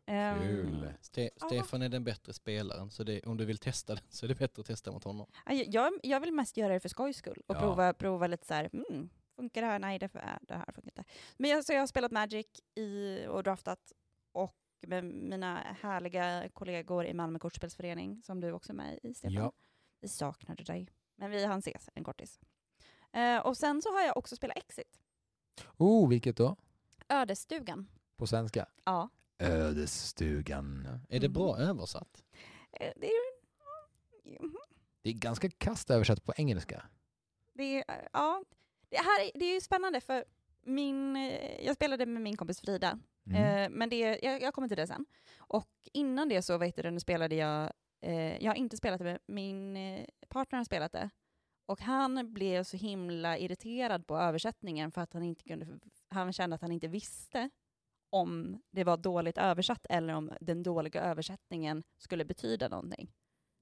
Ehm, 0.06 0.38
Kul. 0.40 0.92
Ste- 1.02 1.30
Ja. 1.40 1.46
Stefan 1.46 1.82
är 1.82 1.88
den 1.88 2.04
bättre 2.04 2.32
spelaren, 2.32 2.90
så 2.90 3.04
det, 3.04 3.20
om 3.26 3.36
du 3.36 3.44
vill 3.44 3.58
testa 3.58 3.94
den 3.94 4.04
så 4.08 4.26
är 4.26 4.28
det 4.28 4.34
bättre 4.34 4.60
att 4.60 4.66
testa 4.66 4.92
mot 4.92 5.04
honom. 5.04 5.26
ja, 5.46 5.52
Jag, 5.52 5.92
jag 6.02 6.20
vill 6.20 6.32
mest 6.32 6.56
göra 6.56 6.72
det 6.72 6.80
för 6.80 6.88
skojs 6.88 7.16
skull 7.16 7.42
och 7.46 7.56
Ja. 7.56 7.60
prova, 7.60 7.94
prova 7.94 8.26
lite 8.26 8.46
så 8.46 8.54
här, 8.54 8.70
mm, 8.72 9.10
funkar 9.36 9.60
det 9.62 9.66
här? 9.68 9.78
Nej, 9.78 9.98
det, 9.98 10.08
det 10.42 10.54
här 10.54 10.72
funkar 10.72 10.90
inte. 10.90 11.04
Men 11.36 11.50
jag, 11.50 11.64
så 11.64 11.72
jag 11.72 11.80
har 11.80 11.86
spelat 11.86 12.12
Magic 12.12 12.46
i, 12.74 13.18
och 13.28 13.42
draftat 13.42 13.92
och 14.32 14.56
med 14.86 15.04
mina 15.04 15.56
härliga 15.80 16.48
kollegor 16.52 17.04
i 17.06 17.14
Malmö 17.14 17.38
kortspelsförening, 17.38 18.22
som 18.22 18.40
du 18.40 18.52
också 18.52 18.72
är 18.72 18.76
med 18.76 18.98
i, 19.02 19.14
Stefan. 19.14 19.32
Ja. 19.34 19.52
Vi 20.00 20.08
saknade 20.08 20.62
dig. 20.64 20.88
Men 21.16 21.30
vi 21.30 21.44
hann 21.44 21.58
ses 21.58 21.88
en 21.94 22.04
kortis. 22.04 22.40
Eh, 23.12 23.38
och 23.38 23.56
sen 23.56 23.82
så 23.82 23.92
har 23.92 24.00
jag 24.02 24.16
också 24.16 24.36
spelat 24.36 24.56
Exit. 24.56 25.00
Oh, 25.76 26.08
vilket 26.08 26.36
då? 26.36 26.56
Ödesstugan. 27.08 27.86
På 28.16 28.26
svenska? 28.26 28.66
Ja. 28.84 29.08
Ödesstugan. 29.38 30.86
Är 31.08 31.20
det 31.20 31.26
Mm. 31.26 31.32
bra 31.32 31.56
översatt? 31.58 32.22
Eh, 32.72 32.92
det 32.96 33.06
är. 33.06 33.42
Mhm. 34.42 34.56
Det 35.02 35.10
är 35.10 35.14
ganska 35.14 35.50
kast 35.50 35.90
översatt 35.90 36.24
på 36.24 36.32
engelska. 36.36 36.82
Det 37.52 37.78
är, 37.88 38.08
ja. 38.12 38.44
Det 38.88 38.96
här 38.96 39.20
är, 39.24 39.30
det 39.38 39.44
är 39.44 39.54
ju 39.54 39.60
spännande 39.60 40.00
för 40.00 40.24
min, 40.62 41.16
eh, 41.16 41.64
jag 41.66 41.74
spelade 41.76 42.06
med 42.06 42.22
min 42.22 42.36
kompis 42.36 42.60
Frida, 42.60 42.98
Mm. 43.26 43.42
eh, 43.42 43.78
men 43.78 43.88
det, 43.88 44.18
jag, 44.22 44.42
jag 44.42 44.54
kommer 44.54 44.68
till 44.68 44.76
det 44.76 44.86
sen. 44.86 45.06
Och 45.38 45.70
innan 45.92 46.28
det 46.28 46.42
så 46.42 46.58
vet 46.58 46.76
du, 46.76 46.90
nu 46.90 47.00
spelade 47.00 47.34
jag, 47.34 47.72
eh, 48.00 48.44
jag 48.44 48.50
har 48.50 48.56
inte 48.56 48.76
spelat 48.76 48.98
det, 48.98 49.04
men 49.04 49.18
min 49.26 49.76
eh, 49.76 50.06
partner 50.28 50.56
har 50.56 50.64
spelat 50.64 50.92
det. 50.92 51.10
Och 51.66 51.80
han 51.80 52.32
blev 52.32 52.64
så 52.64 52.76
himla 52.76 53.38
irriterad 53.38 54.06
på 54.06 54.16
översättningen 54.16 54.92
för 54.92 55.00
att 55.00 55.12
han 55.12 55.22
inte 55.22 55.44
kunde, 55.44 55.66
han 56.08 56.32
kände 56.32 56.54
att 56.54 56.62
han 56.62 56.72
inte 56.72 56.88
visste 56.88 57.50
om 58.10 58.62
det 58.70 58.84
var 58.84 58.96
dåligt 58.96 59.38
översatt 59.38 59.86
eller 59.90 60.14
om 60.14 60.32
den 60.40 60.62
dåliga 60.62 61.00
översättningen 61.02 61.82
skulle 61.98 62.24
betyda 62.24 62.68
någonting 62.68 63.12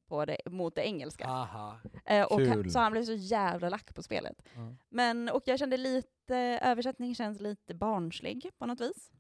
på 0.09 0.25
det, 0.25 0.39
mot 0.47 0.75
det 0.75 0.87
engelska. 0.87 1.27
Aha. 1.27 1.81
Eh, 2.05 2.25
och 2.25 2.41
han, 2.41 2.71
så 2.71 2.79
han 2.79 2.93
blev 2.93 3.05
så 3.05 3.13
jävla 3.13 3.69
lack 3.69 3.95
på 3.95 4.03
spelet. 4.03 4.43
Ja. 4.55 4.75
Men, 4.89 5.29
och 5.29 5.43
jag 5.47 5.59
kände 5.59 5.77
lite, 5.77 6.37
översättningen 6.63 7.15
känns 7.15 7.41
lite 7.41 7.75
barnslig 7.75 8.51
på 8.59 8.67
något 8.67 8.81
vis. 8.81 9.11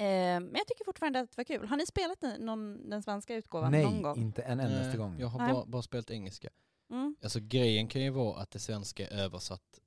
Eh, 0.00 0.40
men 0.40 0.54
jag 0.54 0.66
tycker 0.66 0.84
fortfarande 0.84 1.20
att 1.20 1.30
det 1.30 1.36
var 1.36 1.44
kul. 1.44 1.66
Har 1.68 1.76
ni 1.76 1.86
spelat 1.86 2.20
den, 2.20 2.40
någon, 2.46 2.90
den 2.90 3.02
svenska 3.02 3.34
utgåvan 3.34 3.72
någon 3.72 3.92
Nej, 3.92 4.02
gång? 4.02 4.18
inte 4.18 4.42
en 4.42 4.60
endaste 4.60 4.88
Nej, 4.88 4.96
gång. 4.96 5.16
Jag 5.20 5.28
har 5.28 5.38
Nej. 5.38 5.52
bara, 5.52 5.64
bara 5.66 5.82
spelat 5.82 6.10
engelska. 6.10 6.48
Mm. 6.90 7.16
Alltså 7.22 7.38
grejen 7.42 7.88
kan 7.88 8.02
ju 8.02 8.10
vara 8.10 8.40
att 8.40 8.50
det 8.50 8.58
svenska 8.58 9.08
är 9.08 9.18
översatt 9.24 9.80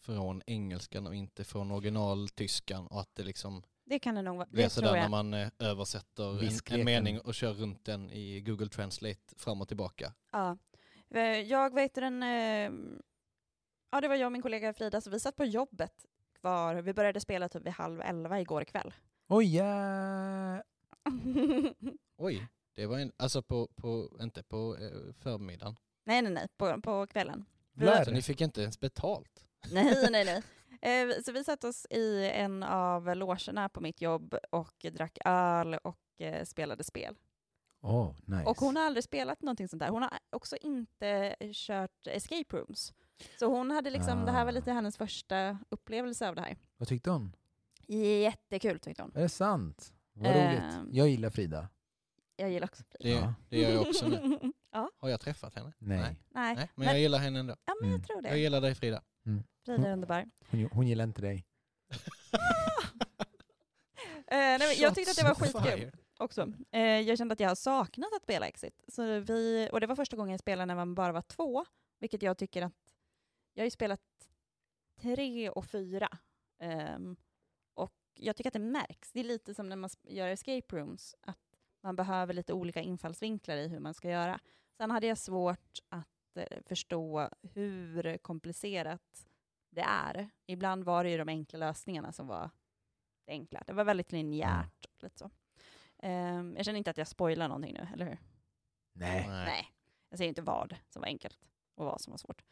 från 0.00 0.42
engelskan 0.46 1.06
och 1.06 1.14
inte 1.14 1.44
från 1.44 1.70
originaltyskan 1.70 2.86
och 2.86 3.00
att 3.00 3.14
det 3.14 3.22
liksom 3.22 3.62
Det 3.84 3.98
kan 3.98 4.14
det 4.14 4.22
nog 4.22 4.36
vara. 4.36 4.48
Det 4.50 4.70
sådär 4.70 4.88
tror 4.88 4.96
när 5.00 5.08
man 5.08 5.34
eh, 5.34 5.48
översätter 5.58 6.30
en, 6.30 6.38
Viskleken. 6.38 6.80
en 6.80 6.84
mening 6.84 7.20
och 7.20 7.34
kör 7.34 7.52
runt 7.52 7.84
den 7.84 8.10
i 8.10 8.40
Google 8.40 8.68
Translate 8.68 9.34
fram 9.36 9.60
och 9.60 9.68
tillbaka. 9.68 10.12
Ja. 10.32 10.56
Eh, 11.10 11.20
Jag 11.22 11.74
vet 11.74 11.94
den, 11.94 12.22
eh, 12.22 12.70
ja 13.90 14.00
det 14.00 14.08
var 14.08 14.14
jag 14.14 14.26
och 14.26 14.32
min 14.32 14.42
kollega 14.42 14.72
Frida, 14.72 15.00
så 15.00 15.10
vi 15.10 15.20
satt 15.20 15.36
på 15.36 15.44
jobbet 15.44 16.04
kvar. 16.40 16.74
Vi 16.74 16.94
började 16.94 17.20
spela 17.20 17.48
typ 17.48 17.66
vid 17.66 17.72
halv 17.72 18.00
elva 18.00 18.40
igår 18.40 18.64
kväll. 18.64 18.94
Oj, 19.28 19.56
ja. 19.56 20.62
Oj, 22.16 22.46
det 22.74 22.86
var 22.86 22.98
en, 22.98 23.12
alltså 23.16 23.42
på, 23.42 23.68
på 23.76 24.08
inte 24.20 24.42
på 24.42 24.76
eh, 24.80 25.12
förmiddagen. 25.22 25.76
nej, 26.04 26.22
nej, 26.22 26.32
nej, 26.32 26.48
på, 26.56 26.80
på 26.82 27.06
kvällen. 27.06 27.44
Så 28.04 28.10
ni 28.10 28.22
fick 28.22 28.40
inte 28.40 28.62
ens 28.62 28.80
betalt? 28.80 29.46
Nej, 29.72 30.08
nej, 30.10 30.24
nej. 30.24 30.42
Eh, 30.82 31.14
Så 31.24 31.32
vi 31.32 31.44
satte 31.44 31.68
oss 31.68 31.86
i 31.90 32.30
en 32.34 32.62
av 32.62 33.16
logerna 33.16 33.68
på 33.68 33.80
mitt 33.80 34.00
jobb 34.00 34.34
och 34.50 34.86
drack 34.92 35.18
öl 35.24 35.74
och 35.74 36.00
eh, 36.20 36.44
spelade 36.44 36.84
spel. 36.84 37.16
Oh, 37.82 38.14
nice. 38.24 38.44
Och 38.44 38.56
hon 38.58 38.76
har 38.76 38.82
aldrig 38.84 39.04
spelat 39.04 39.42
någonting 39.42 39.68
sånt 39.68 39.80
där. 39.80 39.88
Hon 39.88 40.02
har 40.02 40.10
också 40.30 40.56
inte 40.56 41.36
kört 41.52 42.06
escape 42.06 42.56
rooms. 42.56 42.92
Så 43.38 43.46
hon 43.46 43.70
hade 43.70 43.90
liksom, 43.90 44.24
det 44.24 44.32
här 44.32 44.44
var 44.44 44.52
Ah. 44.52 44.54
lite 44.54 44.72
hennes 44.72 44.96
första 44.96 45.58
upplevelse 45.68 46.28
av 46.28 46.34
det 46.34 46.40
här. 46.42 46.56
Vad 46.76 46.88
tyckte 46.88 47.10
hon? 47.10 47.36
Jättekul 47.88 48.78
tyckte 48.80 49.02
hon. 49.02 49.12
Är 49.16 49.20
det 49.20 49.28
sant? 49.28 49.92
Vad 50.12 50.26
Ehm. 50.36 50.48
roligt. 50.82 50.94
Jag 50.96 51.08
gillar 51.08 51.30
Frida. 51.30 51.68
Jag 52.36 52.50
gillar 52.50 52.66
också 52.68 52.82
Det, 53.00 53.08
Ja. 53.10 53.34
det 53.48 53.58
gör 53.60 53.70
jag 53.70 53.80
också 53.88 54.08
nu. 54.08 54.38
ja, 54.72 54.90
Har 54.96 55.08
jag 55.08 55.20
träffat 55.20 55.54
henne? 55.54 55.72
Nej. 55.78 55.98
Nej. 56.00 56.16
nej. 56.30 56.54
Men 56.56 56.68
Men, 56.74 56.86
jag 56.86 56.98
gillar 57.00 57.18
henne 57.18 57.38
ändå. 57.40 57.56
ja, 57.64 57.74
men 57.80 57.88
Mm. 57.90 58.00
jag 58.00 58.06
tror 58.08 58.22
Jag 58.24 58.32
det. 58.32 58.38
gillar 58.38 58.60
dig 58.60 58.74
Frida. 58.74 59.02
Frida 59.64 59.88
är 59.88 59.92
underbar. 59.92 60.30
Hon, 60.50 60.68
hon 60.72 60.86
gillar 60.86 61.04
inte 61.04 61.20
dig. 61.22 61.46
Eh, 64.28 64.36
nej, 64.36 64.58
men 64.58 64.68
jag 64.78 64.94
tyckte 64.94 65.10
att 65.10 65.16
det 65.16 65.22
var 65.24 65.34
Shots 65.34 65.54
on 65.54 65.62
skitkul 65.62 65.78
fire. 65.80 65.92
också. 66.18 66.52
Eh, 66.72 66.80
jag 66.82 67.18
kände 67.18 67.32
att 67.32 67.40
jag 67.40 67.48
har 67.48 67.54
saknat 67.54 68.08
att 68.16 68.22
spela 68.22 68.46
Exit. 68.48 68.84
Så 68.88 69.20
vi, 69.20 69.68
och 69.72 69.80
det 69.80 69.86
var 69.86 69.96
första 69.96 70.16
gången 70.16 70.30
jag 70.30 70.40
spelade 70.40 70.66
när 70.66 70.74
man 70.74 70.94
bara 70.94 71.12
var 71.12 71.22
två, 71.22 71.64
vilket 72.00 72.22
jag 72.22 72.38
tycker 72.38 72.62
att... 72.62 72.72
Jag 73.54 73.62
har 73.62 73.66
ju 73.66 73.70
spelat 73.70 74.00
tre 75.00 75.50
och 75.50 75.64
fyra. 75.66 76.08
Ehm, 76.60 77.16
jag 78.16 78.36
tycker 78.36 78.50
att 78.50 78.54
det 78.54 78.58
märks. 78.58 79.12
Det 79.12 79.20
är 79.20 79.24
lite 79.24 79.54
som 79.54 79.68
när 79.68 79.76
man 79.76 79.90
gör 80.02 80.28
escape 80.28 80.76
rooms, 80.76 81.14
att 81.20 81.38
man 81.80 81.96
behöver 81.96 82.34
lite 82.34 82.52
olika 82.52 82.80
infallsvinklar 82.80 83.56
i 83.56 83.68
hur 83.68 83.78
man 83.78 83.94
ska 83.94 84.10
göra. 84.10 84.40
Sen 84.76 84.90
hade 84.90 85.06
jag 85.06 85.18
svårt 85.18 85.78
att 85.88 86.36
eh, 86.36 86.62
förstå 86.66 87.30
hur 87.42 88.18
komplicerat 88.18 89.28
det 89.70 89.80
är. 89.80 90.30
Ibland 90.46 90.84
var 90.84 91.04
det 91.04 91.10
ju 91.10 91.18
de 91.18 91.28
enkla 91.28 91.58
lösningarna 91.58 92.12
som 92.12 92.26
var 92.26 92.50
det 93.24 93.32
enkla. 93.32 93.62
Det 93.66 93.72
var 93.72 93.84
väldigt 93.84 94.12
linjärt. 94.12 94.86
och 94.96 95.02
Lite 95.02 95.18
så. 95.18 95.30
Ehm, 95.98 96.54
jag 96.56 96.64
känner 96.64 96.78
inte 96.78 96.90
att 96.90 96.98
jag 96.98 97.08
spoilar 97.08 97.48
någonting 97.48 97.74
nu, 97.74 97.88
eller 97.92 98.06
hur? 98.06 98.18
Nej. 98.92 99.26
Nej. 99.28 99.66
Jag 100.08 100.18
säger 100.18 100.28
inte 100.28 100.42
vad 100.42 100.76
som 100.88 101.00
var 101.00 101.06
enkelt 101.06 101.38
och 101.74 101.84
vad 101.84 102.00
som 102.00 102.10
var 102.10 102.18
svårt. 102.18 102.42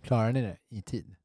Klarar 0.00 0.32
ni 0.32 0.42
det 0.42 0.58
i 0.68 0.82
tid? 0.82 1.16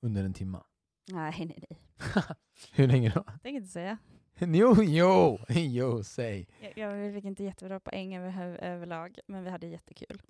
Under 0.00 0.24
en 0.24 0.34
timma? 0.34 0.64
Nej, 1.08 1.34
nej, 1.38 1.64
nej. 1.70 1.78
Hur 2.72 2.86
länge 2.88 3.08
då? 3.14 3.24
Jag 3.26 3.42
tänker 3.42 3.56
inte 3.60 3.68
säga. 3.72 3.98
Jo, 4.38 4.74
jo, 4.82 5.38
jo, 5.48 6.04
säg. 6.04 6.48
Jag, 6.76 6.98
jag 6.98 7.14
fick 7.14 7.24
inte 7.24 7.44
jättebra 7.44 7.80
poäng 7.80 8.16
över, 8.16 8.58
överlag, 8.64 9.18
men 9.26 9.44
vi 9.44 9.50
hade 9.50 9.66
jättekul. 9.66 10.22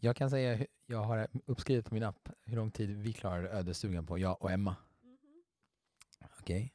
Jag 0.00 0.16
kan 0.16 0.30
säga, 0.30 0.56
hu- 0.56 0.66
jag 0.86 1.02
har 1.02 1.28
uppskrivet 1.46 1.86
på 1.86 1.94
min 1.94 2.02
app 2.02 2.28
hur 2.44 2.56
lång 2.56 2.70
tid 2.70 2.90
vi 2.96 3.12
klarade 3.12 3.48
ödestugan 3.50 4.06
på, 4.06 4.18
jag 4.18 4.42
och 4.42 4.50
Emma. 4.50 4.76
Okej? 6.40 6.72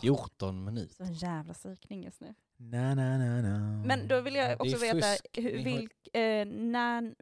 14 0.00 0.64
minuter. 0.64 0.94
Så 0.94 1.02
en 1.02 1.12
jävla 1.12 1.54
psykning 1.54 2.04
just 2.04 2.20
nu. 2.20 2.34
Na, 2.56 2.94
na, 2.94 3.18
na, 3.18 3.42
na. 3.42 3.84
Men 3.86 4.08
då 4.08 4.20
vill 4.20 4.34
jag 4.34 4.48
Det 4.48 4.52
är 4.52 4.62
också 4.62 4.76
veta, 4.78 5.00
fusk. 5.00 5.26
hur, 5.32 5.42
Ni 5.52 5.56
har- 5.56 5.78
vilk, 5.78 6.16
eh, 6.16 6.46
när, 6.46 7.14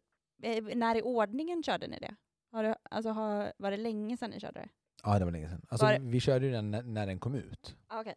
eh, 0.42 0.64
när 0.76 0.96
i 0.96 1.02
ordningen 1.02 1.62
körde 1.62 1.86
ni 1.86 1.98
det? 1.98 2.14
Har 2.50 2.62
det 2.62 2.76
alltså, 2.90 3.10
har, 3.10 3.52
var 3.56 3.70
det 3.70 3.76
länge 3.76 4.16
sedan 4.16 4.30
ni 4.30 4.40
körde 4.40 4.60
det? 4.60 4.68
Ja, 5.04 5.18
det 5.18 5.24
var 5.24 5.32
länge 5.32 5.48
sedan. 5.48 5.66
Alltså, 5.68 5.86
Var 5.86 5.92
det- 5.92 5.98
Vi 6.00 6.20
körde 6.20 6.46
ju 6.46 6.52
den 6.52 6.70
när, 6.70 6.82
när 6.82 7.06
den 7.06 7.18
kom 7.18 7.34
ut. 7.34 7.76
Ah, 7.86 8.00
Okej. 8.00 8.14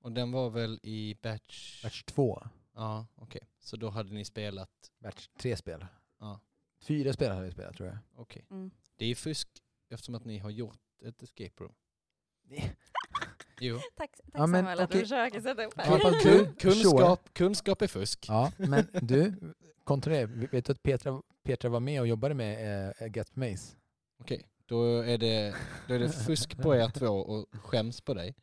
Och 0.00 0.12
den 0.12 0.32
var 0.32 0.50
väl 0.50 0.80
i 0.82 1.16
batch... 1.22 1.82
Batch 1.82 2.02
två. 2.02 2.42
Ja, 2.74 3.06
okej. 3.14 3.40
Så 3.60 3.76
då 3.76 3.88
hade 3.90 4.14
ni 4.14 4.24
spelat... 4.24 4.70
Batch 4.98 5.28
tre 5.38 5.56
spel. 5.56 5.86
Ja, 6.20 6.40
Fyra 6.80 7.12
spel 7.12 7.30
hade 7.32 7.44
vi 7.46 7.50
spelat 7.52 7.76
tror 7.76 7.88
jag. 7.88 7.98
okej. 8.16 8.46
Mm. 8.50 8.70
Det 8.96 9.04
är 9.06 9.14
fusk 9.14 9.48
eftersom 9.90 10.14
att 10.14 10.24
ni 10.24 10.38
har 10.38 10.50
gjort 10.50 10.78
ett 11.04 11.22
escape 11.22 11.64
room. 11.64 11.74
Jo. 13.60 13.78
Tack, 13.96 14.10
tack 14.16 14.20
Ja, 14.34 14.46
men 14.46 14.60
Samuel 14.64 14.80
att 14.80 14.90
du 14.90 15.00
försöker 15.00 15.40
sätta 15.40 15.64
upp 15.64 15.74
fall 15.74 15.84
här. 16.00 16.22
du, 16.24 16.44
Kun, 16.44 16.54
kunskap, 16.54 17.34
kunskap 17.34 17.82
är 17.82 17.86
fusk. 17.86 18.26
Ja, 18.28 18.52
men 18.58 18.86
du, 19.02 19.34
kontrollera. 19.84 20.26
Vet 20.26 20.64
du 20.66 20.72
att 20.72 20.82
Petra, 20.82 21.22
Petra 21.42 21.68
var 21.70 21.80
med 21.80 22.00
och 22.00 22.06
jobbade 22.06 22.34
med 22.34 22.88
äh, 23.00 23.16
Get 23.16 23.36
Maze? 23.36 23.76
Okej, 24.18 24.46
då, 24.66 25.00
är 25.02 25.18
det, 25.18 25.54
då 25.88 25.94
är 25.94 25.98
det 25.98 26.08
fusk 26.26 26.56
på 26.62 26.74
er 26.76 26.88
två 26.88 27.06
och 27.06 27.46
skäms 27.54 28.00
på 28.00 28.14
dig. 28.14 28.34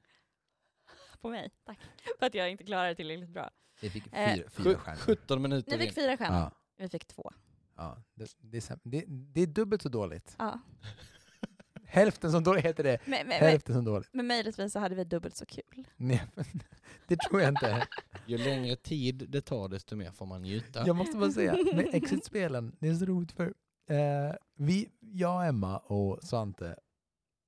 på 1.21 1.29
mig. 1.29 1.51
Tack. 1.65 1.79
För 2.19 2.25
att 2.25 2.34
jag 2.36 2.51
inte 2.51 2.63
klarar 2.63 2.88
det 2.88 2.95
tillräckligt 2.95 3.29
bra. 3.29 3.49
Vi 3.81 3.89
fick 3.89 4.03
Eh, 4.13 4.36
fyra, 4.36 4.49
fyra 4.49 4.77
stjärnor. 4.77 4.99
17 4.99 5.41
minuter 5.41 5.71
Ni 5.71 5.75
in. 5.75 5.81
fick 5.81 5.95
fyra 5.95 6.17
stjärnor. 6.17 6.38
Ja, 6.39 6.51
Vi 6.77 6.89
fick 6.89 7.07
två. 7.07 7.31
ja. 7.77 8.03
Det, 8.15 8.31
det, 8.39 8.57
är, 8.57 8.62
säm- 8.62 8.79
det, 8.84 9.03
det 9.07 9.41
är 9.41 9.47
dubbelt 9.47 9.81
så 9.81 9.89
dåligt. 9.89 10.36
Ja. 10.39 10.60
Hälften 11.86 12.31
så 12.31 12.39
dåligt 12.39 12.65
heter 12.65 12.84
det. 12.84 12.99
Men, 13.05 13.12
men, 13.19 13.27
men, 13.27 13.39
Hälften 13.39 13.75
så 13.75 13.81
dåligt. 13.81 14.10
men 14.13 14.27
möjligtvis 14.27 14.73
så 14.73 14.79
hade 14.79 14.95
vi 14.95 15.03
dubbelt 15.03 15.36
så 15.36 15.45
kul. 15.45 15.88
Nej, 15.97 16.21
men 16.36 16.45
det 17.07 17.15
tror 17.19 17.41
jag 17.41 17.49
inte. 17.49 17.88
Ju 18.25 18.38
längre 18.38 18.75
tid 18.75 19.25
det 19.29 19.41
tar 19.41 19.67
desto 19.69 19.95
mer 19.95 20.12
får 20.12 20.25
man 20.25 20.41
njuta. 20.41 20.88
Jag 20.88 20.95
måste 20.95 21.17
bara 21.17 21.31
säga, 21.31 21.53
med 21.75 21.89
Exit-spelen, 21.93 22.75
det 22.79 22.88
är 22.88 22.95
så 22.95 23.05
roligt 23.05 23.31
för 23.31 23.53
eh, 23.91 24.36
vi, 24.56 24.89
jag, 24.99 25.47
Emma 25.47 25.77
och 25.77 26.23
Svante, 26.23 26.75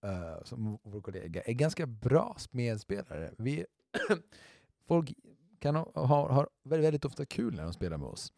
eh, 0.04 0.44
som 0.44 0.80
vår 0.84 1.02
kollega, 1.02 1.42
är 1.42 1.54
ganska 1.54 1.86
bra 1.88 2.36
medspelare. 2.52 3.32
Vi, 3.38 3.66
folk 4.88 5.14
kan 5.60 5.76
ha, 5.76 5.92
ha, 5.94 6.32
har 6.34 6.50
väldigt, 6.64 6.88
väldigt 6.88 7.06
ofta 7.06 7.26
kul 7.26 7.56
när 7.56 7.64
de 7.64 7.74
spelar 7.74 7.98
med 7.98 8.08
oss. 8.08 8.34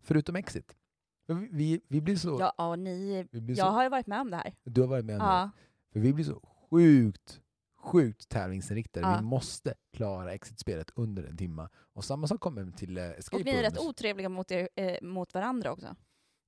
Förutom 0.00 0.36
Exit. 0.36 0.76
Vi, 1.26 1.48
vi, 1.52 1.80
vi 1.88 2.00
blir 2.00 2.16
så... 2.16 2.36
Ja, 2.40 2.70
och 2.70 2.78
ni, 2.78 3.26
vi 3.30 3.54
jag 3.54 3.66
så 3.66 3.72
har 3.72 3.82
ju 3.82 3.88
varit 3.88 4.06
med 4.06 4.20
om 4.20 4.30
det 4.30 4.36
här. 4.36 4.54
du 4.64 4.80
har 4.80 4.88
varit 4.88 5.04
med 5.04 5.14
om 5.14 5.18
det. 5.18 5.32
Ja. 5.32 5.50
För 5.92 6.00
vi 6.00 6.12
blir 6.12 6.24
så 6.24 6.40
sjukt, 6.70 7.40
sjukt 7.78 8.28
tävlingsinriktade. 8.28 9.06
Ja. 9.06 9.16
Vi 9.16 9.24
måste 9.26 9.74
klara 9.92 10.32
Exit-spelet 10.32 10.90
under 10.94 11.24
en 11.24 11.36
timma. 11.36 11.70
Och 11.74 12.04
samma 12.04 12.26
sak 12.26 12.40
kommer 12.40 12.70
till 12.70 12.98
eh, 12.98 13.10
Escape 13.10 13.40
Och 13.40 13.46
ni 13.46 13.50
är 13.50 13.62
rätt 13.62 13.78
otrevliga 13.78 14.28
mot, 14.28 14.50
er, 14.50 14.68
eh, 14.76 15.02
mot 15.02 15.34
varandra 15.34 15.72
också. 15.72 15.96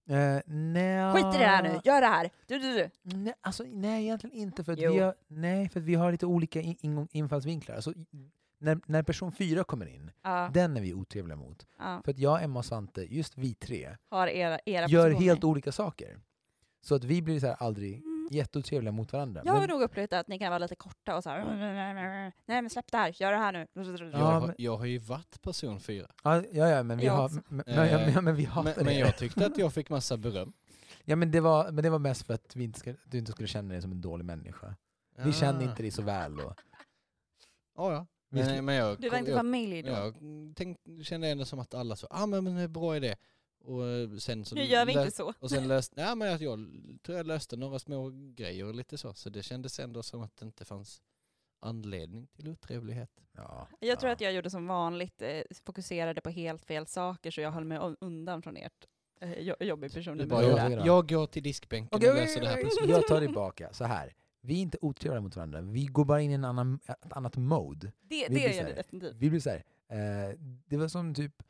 Eh, 0.08 0.38
nej, 0.46 1.12
Skit 1.14 1.34
i 1.34 1.38
det 1.38 1.44
här 1.46 1.62
nu, 1.62 1.80
gör 1.84 2.00
det 2.00 2.06
här! 2.06 2.30
Du, 2.46 2.58
du, 2.58 2.72
du. 2.74 2.90
Nej, 3.02 3.34
alltså, 3.40 3.64
nej, 3.72 4.04
egentligen 4.04 4.36
inte. 4.36 4.64
För 4.64 4.72
att 4.72 4.78
Jo. 4.80 4.92
vi 4.92 4.98
har, 4.98 5.14
nej, 5.28 5.68
för 5.68 5.80
vi 5.80 5.94
har 5.94 6.12
lite 6.12 6.26
olika 6.26 6.60
in, 6.60 6.76
in, 6.80 7.08
infallsvinklar. 7.12 7.76
Alltså, 7.76 7.92
när, 8.58 8.80
när 8.86 9.02
person 9.02 9.32
fyra 9.32 9.64
kommer 9.64 9.86
in, 9.86 10.10
Ja, 10.22 10.50
den 10.54 10.76
är 10.76 10.80
vi 10.80 10.94
otrevliga 10.94 11.36
mot. 11.36 11.66
ja. 11.78 12.00
För 12.04 12.10
att 12.12 12.18
jag, 12.18 12.42
Emma 12.42 12.58
och 12.58 12.64
Svante, 12.64 13.14
just 13.14 13.38
vi 13.38 13.54
tre, 13.54 13.96
Har 14.10 14.26
era, 14.26 14.58
era 14.66 14.86
gör 14.86 15.10
helt 15.10 15.44
olika 15.44 15.72
saker. 15.72 16.18
Så 16.80 16.94
att 16.94 17.04
vi 17.04 17.22
blir 17.22 17.40
så 17.40 17.46
här 17.46 17.56
aldrig. 17.58 18.02
Jätteotrevliga 18.30 18.92
mot 18.92 19.12
varandra. 19.12 19.42
Jag 19.44 19.52
har 19.52 19.60
Men- 19.60 19.70
nog 19.70 19.82
upplevt 19.82 20.12
att 20.12 20.28
ni 20.28 20.38
kan 20.38 20.48
vara 20.50 20.58
lite 20.58 20.76
korta 20.76 21.16
och 21.16 21.22
så 21.22 21.30
här. 21.30 21.44
Nej 22.46 22.62
men 22.62 22.70
släpp 22.70 22.92
det 22.92 22.98
här, 22.98 23.22
gör 23.22 23.30
det 23.32 23.38
här 23.38 23.52
nu. 23.52 23.66
Ja, 23.74 23.82
jag, 24.12 24.18
har, 24.18 24.46
men- 24.46 24.54
jag 24.58 24.76
har 24.76 24.84
ju 24.86 24.98
varit 24.98 25.42
person 25.42 25.80
fyra. 25.80 26.06
ja, 26.24 26.42
ja, 26.52 26.68
ja, 26.68 26.82
men 26.82 26.98
vi 26.98 27.04
Jag 27.06 27.12
har... 27.12 27.24
också. 27.24 27.40
Men, 27.48 27.64
Eh, 27.66 27.76
men, 27.76 27.88
ja, 27.90 28.10
men, 28.14 28.24
men 28.24 28.34
vi 28.36 28.44
hatar 28.44 28.64
Men, 28.64 28.74
det. 28.78 28.84
men 28.84 28.98
jag 28.98 29.16
tyckte 29.18 29.46
att 29.46 29.58
jag 29.58 29.72
fick 29.74 29.90
massa 29.90 30.16
beröm. 30.16 30.52
Ja, 31.04 31.16
men 31.16 31.30
det 31.30 31.40
var, 31.40 31.70
men 31.70 31.84
det 31.84 31.90
var 31.90 31.98
mest 31.98 32.26
för 32.26 32.34
att 32.34 32.56
vi 32.56 32.64
inte 32.64 32.78
ska, 32.80 32.94
du 33.04 33.18
inte 33.18 33.32
skulle 33.32 33.48
känna 33.48 33.72
dig 33.72 33.82
som 33.82 33.92
en 33.92 34.00
dålig 34.00 34.24
människa. 34.24 34.74
Vi 35.18 35.32
känner 35.32 35.62
inte 35.62 35.82
dig 35.82 35.90
så 35.90 36.02
väl 36.02 36.36
då. 36.36 36.54
Ja, 37.76 37.92
ja. 37.92 38.06
Men, 38.28 38.64
men 38.64 38.74
jag, 38.74 39.00
Du 39.00 39.08
var 39.08 39.18
inte 39.18 39.30
jag, 39.30 39.38
familj 39.38 39.82
då. 39.82 39.88
jag 39.90 40.14
tänkte, 40.56 41.04
kände 41.04 41.28
ändå 41.28 41.44
som 41.44 41.58
att 41.58 41.74
alla 41.74 41.96
så, 41.96 42.06
ah, 42.10 42.26
men, 42.26 42.44
men 42.44 42.56
det 42.56 42.62
är 42.62 42.68
bra 42.68 42.96
idé. 42.96 43.16
Och 43.66 43.86
eh, 43.88 44.10
sen 44.16 44.44
så 44.44 44.54
Nu 44.54 44.62
gör 44.64 44.86
vi 44.86 44.92
inte 44.92 45.10
så. 45.10 45.32
Och 45.40 45.50
sen 45.50 45.68
löste, 45.68 46.00
ja, 46.00 46.14
men 46.14 46.28
jag 46.28 46.38
tror 47.02 47.16
jag 47.18 47.26
löste 47.26 47.56
några 47.56 47.78
små 47.78 48.10
grejer 48.34 48.64
och 48.64 48.74
lite 48.74 48.98
så. 48.98 49.14
Så 49.14 49.30
det 49.30 49.42
kändes 49.42 49.78
ändå 49.80 50.02
som 50.02 50.22
att 50.22 50.36
det 50.36 50.44
inte 50.44 50.64
fanns 50.64 51.02
anledning 51.60 52.26
till 52.26 52.48
otrevlighet. 52.48 53.10
Ja, 53.32 53.68
Jag 53.80 54.00
tror 54.00 54.08
ja. 54.08 54.12
att 54.14 54.20
jag 54.20 54.32
gjorde 54.32 54.50
som 54.50 54.66
vanligt, 54.66 55.22
eh, 55.22 55.40
fokuserade 55.64 56.20
på 56.20 56.30
helt 56.30 56.64
fel 56.64 56.86
saker 56.86 57.30
så 57.30 57.40
jag 57.40 57.50
höll 57.50 57.64
mig 57.64 57.78
un- 57.78 57.96
undan 58.00 58.42
från 58.42 58.56
ert 58.56 58.86
eh, 59.20 59.38
jo- 59.38 59.54
jobbig 59.60 59.92
person. 59.92 60.18
Jag 60.30 60.86
jag, 60.86 61.08
går 61.08 61.26
till 61.26 61.42
diskbänken 61.42 61.96
Okej, 61.96 62.10
och 62.10 62.16
löser 62.16 62.40
det 62.40 62.48
här 62.48 62.60
plötsligt. 62.60 62.90
Jag 62.90 63.06
tar 63.06 63.20
tillbaka. 63.20 63.72
Så 63.72 63.84
här. 63.84 64.14
Vi 64.40 64.54
är 64.58 64.62
inte 64.62 64.78
otrevliga 64.80 65.20
mot 65.20 65.36
varandra. 65.36 65.60
Vi 65.60 65.86
går 65.86 66.04
bara 66.04 66.20
in 66.20 66.30
i 66.30 66.34
en 66.34 66.44
annan, 66.44 66.78
ett 66.86 67.12
annat 67.12 67.36
mode. 67.36 67.92
Det, 68.02 68.26
Vi 68.28 68.34
det 68.34 68.40
gör 68.56 68.64
här- 68.64 68.74
definitivt. 68.74 69.16
Vi 69.16 69.30
blir 69.30 69.40
så 69.40 69.50
här. 69.50 69.64
Eh, 69.88 70.38
det 70.66 70.76
var 70.76 70.88
som 70.88 71.14
typ 71.14 71.42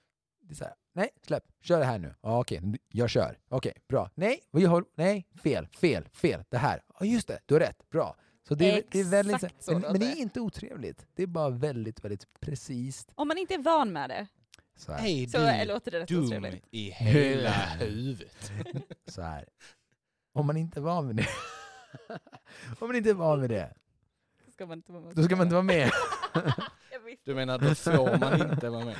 det 0.48 0.52
är 0.52 0.56
så 0.56 0.64
här, 0.64 0.74
nej, 0.92 1.08
släpp, 1.26 1.44
kör 1.62 1.78
det 1.78 1.84
här 1.84 1.98
nu. 1.98 2.14
Ja, 2.22 2.40
okej, 2.40 2.60
jag 2.88 3.10
kör. 3.10 3.38
Okej, 3.48 3.72
bra. 3.88 4.10
Nej, 4.14 4.40
jag 4.50 4.70
har, 4.70 4.84
nej, 4.94 5.26
fel, 5.42 5.68
fel, 5.68 6.08
fel, 6.12 6.44
det 6.48 6.58
här. 6.58 6.82
Ja, 7.00 7.06
just 7.06 7.28
det, 7.28 7.38
du 7.46 7.54
har 7.54 7.60
rätt, 7.60 7.88
bra. 7.90 8.16
Så 8.48 8.54
det, 8.54 8.70
är- 8.78 8.82
det 8.90 9.00
är 9.00 9.04
väldigt, 9.04 9.42
men, 9.66 9.80
men 9.80 10.00
det 10.00 10.06
är 10.06 10.16
inte 10.16 10.40
otrevligt. 10.40 11.06
Det 11.14 11.22
är 11.22 11.26
bara 11.26 11.50
väldigt, 11.50 12.04
väldigt 12.04 12.40
precis. 12.40 13.06
Om 13.14 13.28
man 13.28 13.38
inte 13.38 13.54
är 13.54 13.58
van 13.62 13.92
med 13.92 14.10
det 14.10 14.26
Så 14.76 14.92
här, 14.92 14.98
Hej 14.98 15.28
så 15.28 15.38
du, 15.38 15.64
låter 15.64 15.90
det 15.90 16.00
rätt 16.00 16.08
dum 16.08 16.24
otrevligt. 16.24 16.64
i 16.70 16.90
hela 16.90 17.50
huvudet. 17.52 18.52
så 19.06 19.22
här. 19.22 19.44
Om 20.32 20.46
man 20.46 20.56
inte 20.56 20.80
är 20.80 20.82
van 20.82 21.06
med 21.06 21.16
det. 21.16 21.26
Om 22.80 22.86
man 22.88 22.96
inte 22.96 23.10
är 23.10 23.14
van 23.14 23.40
med 23.40 23.50
det, 23.50 23.74
Då 24.46 24.52
ska 24.52 24.66
man 24.66 24.78
inte 24.78 24.92
vara 24.92 25.02
med. 25.02 25.14
då 25.16 25.22
ska 25.22 25.36
man 25.36 25.46
inte 25.46 25.54
vara 25.54 25.62
med. 25.62 25.90
Du 27.24 27.34
menar 27.34 27.58
då 27.58 27.74
får 27.74 28.18
man 28.18 28.52
inte 28.52 28.68
vara 28.70 28.84
med? 28.84 28.96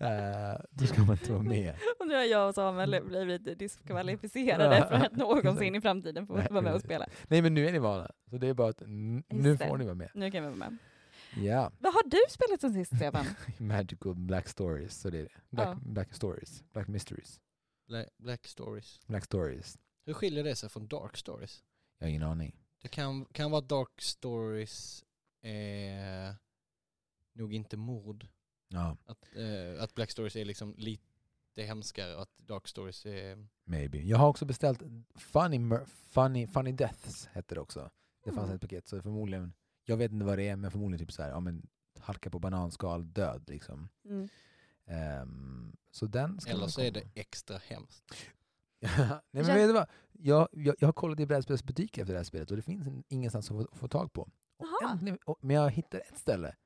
Eh, 0.00 0.60
då 0.70 0.86
ska 0.86 1.00
man 1.02 1.10
inte 1.16 1.32
vara 1.32 1.42
med. 1.42 1.74
Och 2.00 2.08
nu 2.08 2.14
har 2.14 2.22
jag 2.24 2.48
och 2.48 2.54
Samuel 2.54 3.04
blivit 3.04 3.58
diskvalificerade 3.58 4.86
för 4.88 4.94
att 4.94 5.16
någonsin 5.16 5.74
i 5.74 5.80
framtiden 5.80 6.26
få 6.26 6.36
Nej, 6.36 6.46
vara 6.50 6.60
med 6.62 6.74
och 6.74 6.80
spela. 6.80 7.06
Nej 7.28 7.42
men 7.42 7.54
nu 7.54 7.68
är 7.68 7.72
ni 7.72 7.78
vana. 7.78 8.10
Så 8.30 8.38
det 8.38 8.46
är 8.48 8.54
bara 8.54 8.68
att 8.70 8.82
n- 8.82 9.22
nu 9.28 9.48
Just 9.48 9.60
det. 9.62 9.68
får 9.68 9.78
ni 9.78 9.84
vara 9.84 9.94
med. 9.94 10.10
Nu 10.14 10.30
kan 10.30 10.42
vi 10.42 10.48
vara 10.48 10.58
med. 10.58 10.76
Ja, 11.36 11.72
Vad 11.78 11.94
har 11.94 12.02
du 12.10 12.18
spelat 12.30 12.60
sen 12.60 12.74
sist 12.74 12.96
Stefan? 12.96 13.26
Magical 13.58 14.14
Black 14.14 14.48
Stories. 14.48 15.00
Så 15.00 15.10
det 15.10 15.18
är 15.18 15.22
det. 15.22 15.30
Black, 15.50 15.68
Ja. 15.68 15.78
black 15.82 16.14
Stories. 16.14 16.64
Black 16.72 16.88
Mysteries. 16.88 17.40
Bla- 17.88 18.08
Black 18.18 18.46
stories. 18.46 19.00
Black 19.06 19.24
Stories. 19.24 19.78
Hur 20.06 20.12
skiljer 20.14 20.44
det 20.44 20.56
sig 20.56 20.68
från 20.68 20.86
dark 20.88 21.16
stories? 21.16 21.62
Jag 21.98 22.06
har 22.06 22.10
ingen 22.10 22.22
aning. 22.22 22.56
Det 22.82 22.88
kan, 22.88 23.24
kan 23.24 23.50
vara 23.50 23.58
att 23.62 23.68
dark 23.68 24.00
stories 24.00 25.04
är 25.42 26.34
nog 27.34 27.54
inte 27.54 27.76
mord. 27.76 28.26
Ja, 28.68 28.96
Att, 29.06 29.24
eh, 29.36 29.82
att 29.82 29.94
black 29.94 30.10
stories 30.10 30.36
är 30.36 30.44
liksom 30.44 30.74
lite 30.78 31.02
hemskare 31.62 32.14
och 32.16 32.22
att 32.22 32.38
dark 32.38 32.68
stories 32.68 33.06
är... 33.06 33.46
maybe. 33.64 33.98
Jag 33.98 34.18
har 34.18 34.28
också 34.28 34.44
beställt 34.44 34.82
Funny, 35.14 35.58
Mur- 35.58 35.84
funny, 35.86 36.46
funny 36.46 36.72
Deaths, 36.72 37.26
hette 37.26 37.54
det 37.54 37.60
också. 37.60 37.90
Det 38.24 38.32
fanns 38.32 38.44
Mm. 38.44 38.54
ett 38.54 38.60
paket, 38.60 38.88
så 38.88 39.02
förmodligen, 39.02 39.52
jag 39.84 39.96
vet 39.96 40.12
inte 40.12 40.24
vad 40.26 40.38
det 40.38 40.48
är, 40.48 40.56
men 40.56 40.70
förmodligen 40.70 41.06
typ 41.06 41.12
så 41.12 41.22
här, 41.22 41.30
ja 41.30 41.40
men 41.40 41.66
halka 41.98 42.30
på 42.30 42.38
bananskal, 42.38 43.12
död 43.12 43.44
liksom. 43.48 43.88
Mm. 44.04 44.28
Ehm, 44.86 45.76
så 45.90 46.06
den 46.06 46.40
ska 46.40 46.50
Eller 46.50 46.66
så 46.66 46.80
är 46.80 46.90
det 46.90 47.02
extra 47.14 47.58
hemskt. 47.58 48.04
Nej 48.80 48.90
men 49.30 49.44
Känns- 49.44 49.56
vet 49.58 49.68
du 49.68 49.72
vad? 49.72 49.86
Jag, 50.12 50.48
jag, 50.52 50.74
jag 50.78 50.88
har 50.88 50.92
kollat 50.92 51.20
i 51.20 51.26
brädspelsbutiker 51.26 52.02
efter 52.02 52.12
det 52.14 52.18
här 52.18 52.24
spelet 52.24 52.50
och 52.50 52.56
det 52.56 52.62
finns 52.62 52.86
en, 52.86 53.04
ingenstans 53.08 53.50
att 53.50 53.56
få, 53.56 53.76
få 53.76 53.88
tag 53.88 54.12
på. 54.12 54.28
Och 54.56 54.90
äntligen, 54.90 55.18
och, 55.24 55.38
men 55.40 55.56
jag 55.56 55.70
hittar 55.70 55.98
ett 55.98 56.18
ställe. 56.18 56.56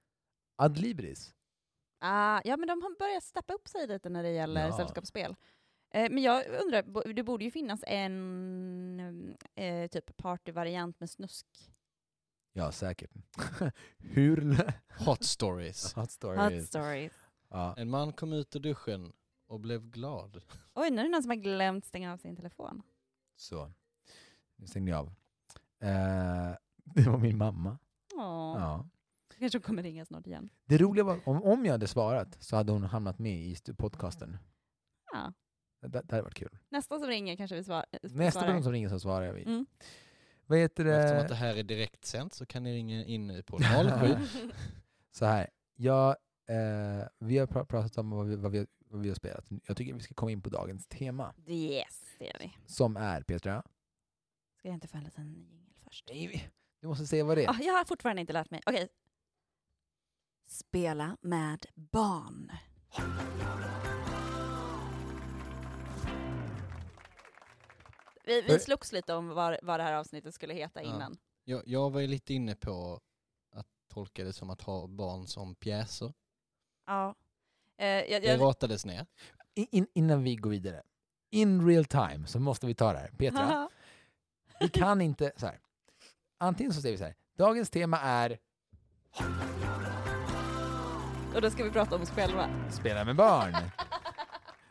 Adlibris. 0.56 1.34
Ah, 2.04 2.40
ja, 2.44 2.56
men 2.56 2.68
de 2.68 2.82
har 2.82 2.98
börjat 2.98 3.24
steppa 3.24 3.52
upp 3.52 3.68
sig 3.68 3.86
lite 3.86 4.08
när 4.08 4.22
det 4.22 4.30
gäller 4.30 4.66
Ja. 4.66 4.76
sällskapsspel. 4.76 5.36
Eh, 5.90 6.10
men 6.10 6.22
jag 6.22 6.46
undrar, 6.46 7.12
det 7.12 7.22
borde 7.22 7.44
ju 7.44 7.50
finnas 7.50 7.84
en 7.86 9.36
eh, 9.54 9.86
typ 9.88 10.16
partyvariant 10.16 11.00
med 11.00 11.10
snusk. 11.10 11.46
Ja, 12.52 12.72
säkert. 12.72 13.10
Hur? 13.98 14.56
Hot 15.06 15.24
stories. 15.24 15.84
Hot 15.94 16.02
Hot 16.02 16.10
stories. 16.10 16.68
stories. 16.68 17.12
Ja. 17.48 17.74
En 17.78 17.90
man 17.90 18.12
kom 18.12 18.32
ut 18.32 18.56
ur 18.56 18.60
duschen 18.60 19.12
och 19.46 19.60
blev 19.60 19.90
glad. 19.90 20.42
Oj, 20.74 20.90
nu 20.90 21.00
är 21.00 21.04
det 21.04 21.10
någon 21.10 21.22
som 21.22 21.30
har 21.30 21.36
glömt 21.36 21.84
stänga 21.84 22.12
av 22.12 22.16
sin 22.16 22.36
telefon. 22.36 22.82
Så. 23.36 23.72
Nu 24.56 24.66
stängde 24.66 24.90
jag 24.90 24.98
av. 25.00 25.06
Eh, 25.80 26.56
det 26.84 27.08
var 27.10 27.18
min 27.18 27.38
mamma. 27.38 27.78
Åh, 28.14 28.54
Ja. 28.58 28.88
Kanske 29.42 29.58
hon 29.58 29.62
kommer 29.62 29.82
ringa 29.82 30.04
snart 30.04 30.26
igen. 30.26 30.48
Det 30.64 30.78
roliga 30.78 31.04
var, 31.04 31.20
om, 31.24 31.42
om 31.42 31.64
jag 31.64 31.72
hade 31.72 31.86
svarat 31.86 32.36
så 32.42 32.56
hade 32.56 32.72
hon 32.72 32.82
hamnat 32.84 33.18
med 33.18 33.38
i 33.40 33.56
podcasten. 33.78 34.36
Ja. 35.12 35.32
Det, 35.80 35.88
det 35.88 36.10
hade 36.10 36.22
varit 36.22 36.34
kul. 36.34 36.58
Nästa 36.68 36.98
som 36.98 37.08
ringer 37.08 37.36
kanske 37.36 37.56
vi 37.56 37.64
svar, 37.64 37.86
Nästa 38.02 38.30
svarar. 38.40 38.46
person 38.46 38.62
som 38.62 38.72
ringer 38.72 38.88
så 38.88 39.00
svarar 39.00 39.26
jag. 39.26 39.38
Mm. 39.40 39.66
Vad 40.46 40.58
heter 40.58 40.84
Eftersom 40.84 41.16
det? 41.16 41.22
att 41.22 41.28
det 41.28 41.34
här 41.34 41.56
är 41.56 41.62
direktsänt 41.62 42.34
så 42.34 42.46
kan 42.46 42.62
ni 42.62 42.74
ringa 42.74 43.04
in 43.04 43.42
på 43.46 43.58
07. 43.58 43.64
Så 45.10 45.24
här, 45.24 45.50
jag, 45.76 46.08
eh, 46.48 47.06
vi 47.18 47.38
har 47.38 47.46
pra- 47.46 47.64
pratat 47.64 47.98
om 47.98 48.10
vad 48.10 48.26
vi, 48.26 48.36
vad, 48.36 48.52
vi, 48.52 48.66
vad 48.88 49.00
vi 49.02 49.08
har 49.08 49.14
spelat. 49.16 49.44
Jag 49.66 49.76
tycker 49.76 49.94
vi 49.94 50.00
ska 50.00 50.14
komma 50.14 50.30
in 50.30 50.42
på 50.42 50.50
dagens 50.50 50.86
tema. 50.86 51.34
yes, 51.46 52.04
det 52.18 52.24
gör 52.24 52.36
vi. 52.40 52.52
Som 52.66 52.96
är, 52.96 53.22
Petra? 53.22 53.62
Ska 54.58 54.68
jag 54.68 54.74
inte 54.74 54.88
få 54.88 54.96
en 54.98 55.04
liten 55.04 55.32
jingel 55.34 55.72
först? 55.84 56.08
Nej, 56.08 56.26
vi- 56.26 56.48
Du 56.80 56.86
måste 56.88 57.06
säga 57.06 57.24
vad 57.24 57.36
det 57.36 57.44
är. 57.44 57.50
Ah, 57.50 57.58
jag 57.60 57.72
har 57.74 57.84
fortfarande 57.84 58.20
inte 58.20 58.32
lärt 58.32 58.50
mig. 58.50 58.60
Okej. 58.66 58.88
Spela 60.52 61.16
med 61.20 61.66
barn. 61.74 62.52
Vi, 68.24 68.40
vi 68.42 68.48
För- 68.48 68.58
slogs 68.58 68.92
lite 68.92 69.14
om 69.14 69.28
vad, 69.28 69.58
vad 69.62 69.80
det 69.80 69.84
här 69.84 69.94
avsnittet 69.94 70.34
skulle 70.34 70.54
heta 70.54 70.82
Ja. 70.82 70.94
innan. 70.94 71.16
Jag, 71.44 71.62
jag 71.66 71.90
var 71.90 72.00
ju 72.00 72.06
lite 72.06 72.34
inne 72.34 72.54
på 72.54 73.00
att 73.52 73.66
tolka 73.94 74.24
det 74.24 74.32
som 74.32 74.50
att 74.50 74.62
ha 74.62 74.86
barn 74.86 75.26
som 75.26 75.54
pjäser. 75.54 76.12
Ja. 76.86 77.14
Eh, 77.78 77.86
jag, 77.86 78.22
Det 78.22 78.28
jag, 78.28 78.40
ratades 78.40 78.84
ner. 78.86 79.06
In, 79.54 79.66
in, 79.70 79.86
innan 79.94 80.22
vi 80.22 80.36
går 80.36 80.50
vidare. 80.50 80.82
In 81.30 81.66
real 81.68 81.84
time 81.84 82.26
så 82.26 82.40
måste 82.40 82.66
vi 82.66 82.74
ta 82.74 82.92
det 82.92 82.98
här. 82.98 83.10
Petra, 83.18 83.68
vi 84.60 84.68
kan 84.68 85.00
inte... 85.00 85.32
Så 85.36 85.46
här. 85.46 85.60
Antingen 86.38 86.72
så 86.72 86.80
säger 86.80 86.92
vi 86.92 86.98
så 86.98 87.04
här. 87.04 87.14
Dagens 87.36 87.70
tema 87.70 88.00
är 88.00 88.38
och 91.34 91.40
då 91.42 91.50
ska 91.50 91.64
vi 91.64 91.70
prata 91.70 91.96
om 91.96 92.02
oss 92.02 92.10
själva. 92.10 92.48
spela 92.70 93.04
med 93.04 93.16
barn. 93.16 93.56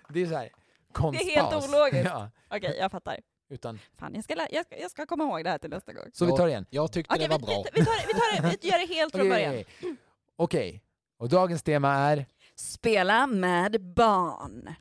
Det 0.09 0.21
är 0.21 0.25
så 0.25 0.35
här. 0.35 0.49
Konstpaus. 0.93 1.27
Det 1.27 1.35
är 1.35 1.41
helt 1.41 1.69
ologiskt. 1.69 2.05
Ja, 2.05 2.29
Okej, 2.49 2.75
jag 2.79 2.91
fattar. 2.91 3.17
utan, 3.49 3.79
Fan, 3.99 4.15
jag 4.15 4.23
ska, 4.23 4.35
lä- 4.35 4.47
jag, 4.51 4.65
ska, 4.65 4.77
jag 4.77 4.91
ska 4.91 5.05
komma 5.05 5.23
ihåg 5.23 5.43
det 5.43 5.49
här 5.49 5.57
till 5.57 5.69
nästa 5.69 5.93
gång. 5.93 6.05
så 6.13 6.25
vi 6.25 6.31
tar 6.31 6.45
det 6.45 6.49
igen. 6.51 6.65
Jag 6.69 6.91
tyckte 6.91 7.13
Okej, 7.15 7.27
det 7.27 7.35
vi, 7.37 7.41
var 7.41 7.47
bra. 7.47 7.63
vi, 7.73 7.79
vi, 7.79 7.85
tar 7.85 8.07
vi, 8.07 8.13
tar 8.13 8.41
det, 8.51 8.57
vi 8.61 8.67
gör 8.69 8.87
det 8.87 8.93
helt 8.93 9.11
från 9.11 9.21
Okej, 9.21 9.29
början. 9.31 9.51
okej. 9.51 9.95
Okej, 10.35 10.83
och 11.17 11.29
dagens 11.29 11.63
tema 11.63 11.93
är 11.93 12.25
Spela 12.55 13.27
med 13.27 13.81
barn. 13.93 14.75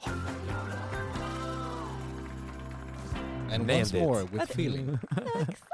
And 3.52 3.70
once 3.70 4.00
more 4.00 4.22
with 4.22 4.44
feeling. 4.50 4.98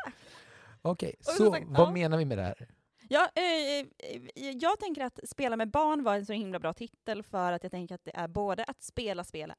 Okej, 0.83 1.15
Och 1.19 1.25
så 1.25 1.33
som 1.45 1.53
sagt, 1.53 1.67
vad 1.69 1.87
ja. 1.89 1.93
menar 1.93 2.19
vi 2.19 2.25
med 2.25 2.39
det 2.39 2.43
här? 2.45 2.69
Ja, 3.09 3.31
eh, 3.35 3.87
eh, 3.99 4.57
jag 4.57 4.81
tänker 4.81 5.05
att 5.05 5.21
Spela 5.25 5.57
med 5.57 5.71
barn 5.71 6.05
var 6.05 6.15
en 6.15 6.27
så 6.27 6.33
himla 6.33 6.59
bra 6.59 6.73
titel 6.73 7.23
för 7.23 7.53
att 7.53 7.63
jag 7.63 7.73
tänker 7.73 7.95
att 7.95 8.05
det 8.05 8.17
är 8.17 8.29
både 8.29 8.65
att 8.65 8.83
spela 8.83 9.25
spel, 9.25 9.53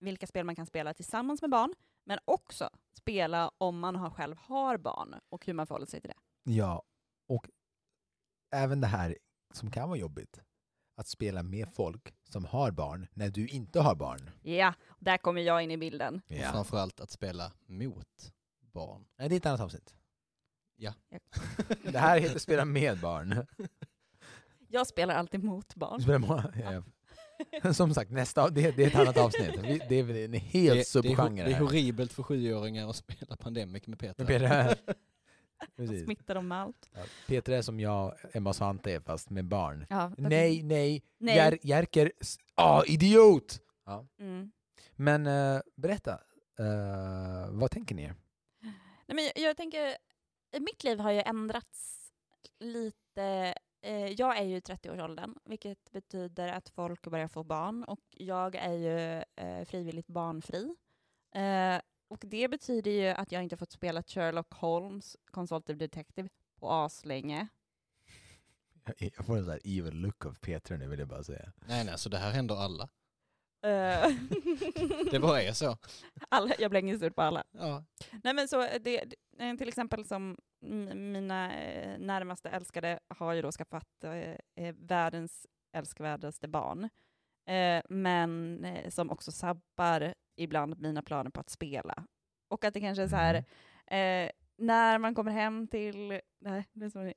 vilka 0.00 0.26
spel 0.26 0.44
man 0.44 0.56
kan 0.56 0.66
spela 0.66 0.94
tillsammans 0.94 1.40
med 1.40 1.50
barn, 1.50 1.74
men 2.04 2.18
också 2.24 2.70
spela 2.96 3.50
om 3.58 3.78
man 3.78 3.96
har, 3.96 4.10
själv 4.10 4.36
har 4.38 4.76
barn 4.76 5.14
och 5.28 5.46
hur 5.46 5.52
man 5.52 5.66
förhåller 5.66 5.86
sig 5.86 6.00
till 6.00 6.10
det. 6.10 6.52
Ja, 6.52 6.82
och 7.28 7.48
även 8.54 8.80
det 8.80 8.86
här 8.86 9.18
som 9.54 9.70
kan 9.70 9.88
vara 9.88 9.98
jobbigt. 9.98 10.40
Att 10.96 11.08
spela 11.08 11.42
med 11.42 11.68
folk 11.74 12.14
som 12.24 12.44
har 12.44 12.70
barn 12.70 13.06
när 13.12 13.28
du 13.30 13.46
inte 13.48 13.80
har 13.80 13.94
barn. 13.94 14.30
Ja, 14.42 14.74
där 14.98 15.18
kommer 15.18 15.40
jag 15.40 15.62
in 15.62 15.70
i 15.70 15.76
bilden. 15.76 16.22
Och 16.28 16.36
framförallt 16.36 17.00
att 17.00 17.10
spela 17.10 17.52
mot 17.66 18.32
barn. 18.60 19.06
Nej, 19.18 19.28
det 19.28 19.34
är 19.34 19.36
ett 19.36 19.46
annat 19.46 19.60
avsnitt. 19.60 19.97
Ja. 20.80 20.92
Det 21.92 21.98
här 21.98 22.20
heter 22.20 22.38
spela 22.38 22.64
med 22.64 22.98
barn. 23.00 23.46
Jag 24.68 24.86
spelar 24.86 25.14
alltid 25.14 25.44
mot 25.44 25.74
barn. 25.74 26.00
Ja. 27.62 27.72
Som 27.72 27.94
sagt, 27.94 28.10
nästa, 28.10 28.48
det, 28.50 28.76
det 28.76 28.82
är 28.82 28.86
ett 28.86 28.94
annat 28.94 29.16
avsnitt. 29.16 29.56
Vi- 29.62 29.80
Det 29.88 29.94
är 29.94 30.24
en 30.24 30.32
helt 30.32 30.52
det, 30.52 30.74
det, 30.74 30.80
är, 30.80 30.84
subgenre 30.84 31.44
det 31.44 31.50
är 31.50 31.54
här. 31.54 31.60
horribelt 31.60 32.12
för 32.12 32.22
sjuåringar 32.22 32.90
att 32.90 32.96
spela 32.96 33.36
Pandemic 33.36 33.86
med 33.86 33.98
Peter. 33.98 34.24
Men 34.24 34.26
Peter, 34.40 34.76
precis. 35.76 36.04
smittar 36.04 36.34
dem 36.34 36.48
med 36.48 36.58
allt. 36.58 36.90
Ja, 36.94 37.00
Peter 37.26 37.52
är 37.52 37.62
som 37.62 37.80
jag, 37.80 38.14
Emma 38.32 38.50
och 38.50 38.56
Svante 38.56 38.92
är 38.92 39.00
fast 39.00 39.30
med 39.30 39.44
barn. 39.44 39.86
Ja, 39.90 40.12
Nej, 40.18 40.62
nej, 40.62 41.02
Nej. 41.18 41.36
Jer, 41.36 41.58
Jerker, 41.62 42.12
s- 42.20 42.38
ah, 42.54 42.82
idiot! 42.86 43.60
Ja. 43.86 44.06
Mm. 44.20 44.50
Men 44.96 45.26
eh, 45.26 45.60
berätta, 45.76 46.12
eh, 46.58 47.50
vad 47.50 47.70
tänker 47.70 47.94
ni? 47.94 48.12
Nej, 49.06 49.14
men 49.14 49.24
jag, 49.24 49.32
jag 49.36 49.56
tänker, 49.56 49.96
mitt 50.52 50.84
liv 50.84 51.00
har 51.00 51.10
ju 51.10 51.20
ändrats 51.20 51.98
lite. 52.58 53.54
Eh, 53.80 54.06
jag 54.06 54.38
är 54.38 54.44
ju 54.44 54.56
i 54.56 54.60
30-årsåldern, 54.60 55.34
vilket 55.44 55.92
betyder 55.92 56.48
att 56.48 56.68
folk 56.68 57.06
börjar 57.06 57.28
få 57.28 57.44
barn 57.44 57.84
och 57.84 58.00
jag 58.10 58.54
är 58.54 58.72
ju 58.72 59.24
eh, 59.36 59.64
frivilligt 59.64 60.06
barnfri. 60.06 60.76
Eh, 61.34 61.80
och 62.08 62.18
det 62.22 62.48
betyder 62.48 62.90
ju 62.90 63.08
att 63.08 63.32
jag 63.32 63.42
inte 63.42 63.56
fått 63.56 63.72
spela 63.72 64.02
Sherlock 64.02 64.52
Holmes, 64.54 65.16
Consultative 65.30 65.78
Detective, 65.78 66.28
på 66.60 66.70
aslänge. 66.70 67.48
Jag 68.84 69.12
jag 69.16 69.26
får 69.26 69.36
en 69.36 69.44
sån 69.44 69.52
här 69.52 69.60
evil 69.64 69.94
look 69.94 70.26
av 70.26 70.34
Peter 70.34 70.76
nu 70.76 70.88
vill 70.88 70.98
jag 70.98 71.08
bara 71.08 71.24
säga. 71.24 71.52
Nej, 71.66 71.84
nej, 71.84 71.98
så 71.98 72.08
det 72.08 72.18
här 72.18 72.30
händer 72.30 72.56
alla. 72.56 72.88
Eh, 73.62 74.10
Det 75.10 75.18
bara 75.20 75.42
är 75.42 75.52
så. 75.52 75.76
alla, 76.28 76.54
jag 76.58 76.70
blänger 76.70 77.04
ut 77.04 77.14
på 77.16 77.22
alla. 77.22 77.44
Ja. 77.50 77.84
Nej 78.24 78.34
men 78.34 78.48
så 78.48 78.60
det, 78.60 78.78
det- 78.78 79.14
eh, 79.48 79.56
till 79.56 79.68
exempel 79.68 80.04
som 80.04 80.36
mina 80.94 81.54
eh, 81.62 81.98
närmaste 81.98 82.48
älskade 82.48 82.98
har 83.08 83.32
ju 83.32 83.42
då 83.42 83.52
skaffat 83.52 84.04
eh, 84.04 84.12
eh, 84.66 84.74
världens 84.78 85.46
älskvärdaste 85.72 86.48
barn. 86.48 86.84
eh, 87.46 87.82
men 87.88 88.64
eh, 88.64 88.90
som 88.90 89.10
också 89.10 89.32
sabbar 89.32 90.14
ibland 90.36 90.80
mina 90.80 91.02
planer 91.02 91.30
på 91.30 91.40
att 91.40 91.50
spela. 91.50 92.04
Och 92.48 92.64
att 92.64 92.74
det 92.74 92.80
kanske 92.80 93.02
är 93.02 93.08
så 93.08 93.16
här, 93.16 93.34
eh, 93.86 94.30
när 94.56 94.98
man 94.98 95.14
kommer 95.14 95.32
hem 95.32 95.68
till, 95.68 96.20
nej, 96.38 96.64
det 96.72 96.84
är 96.84 96.90
som 96.90 97.02
en 97.02 97.14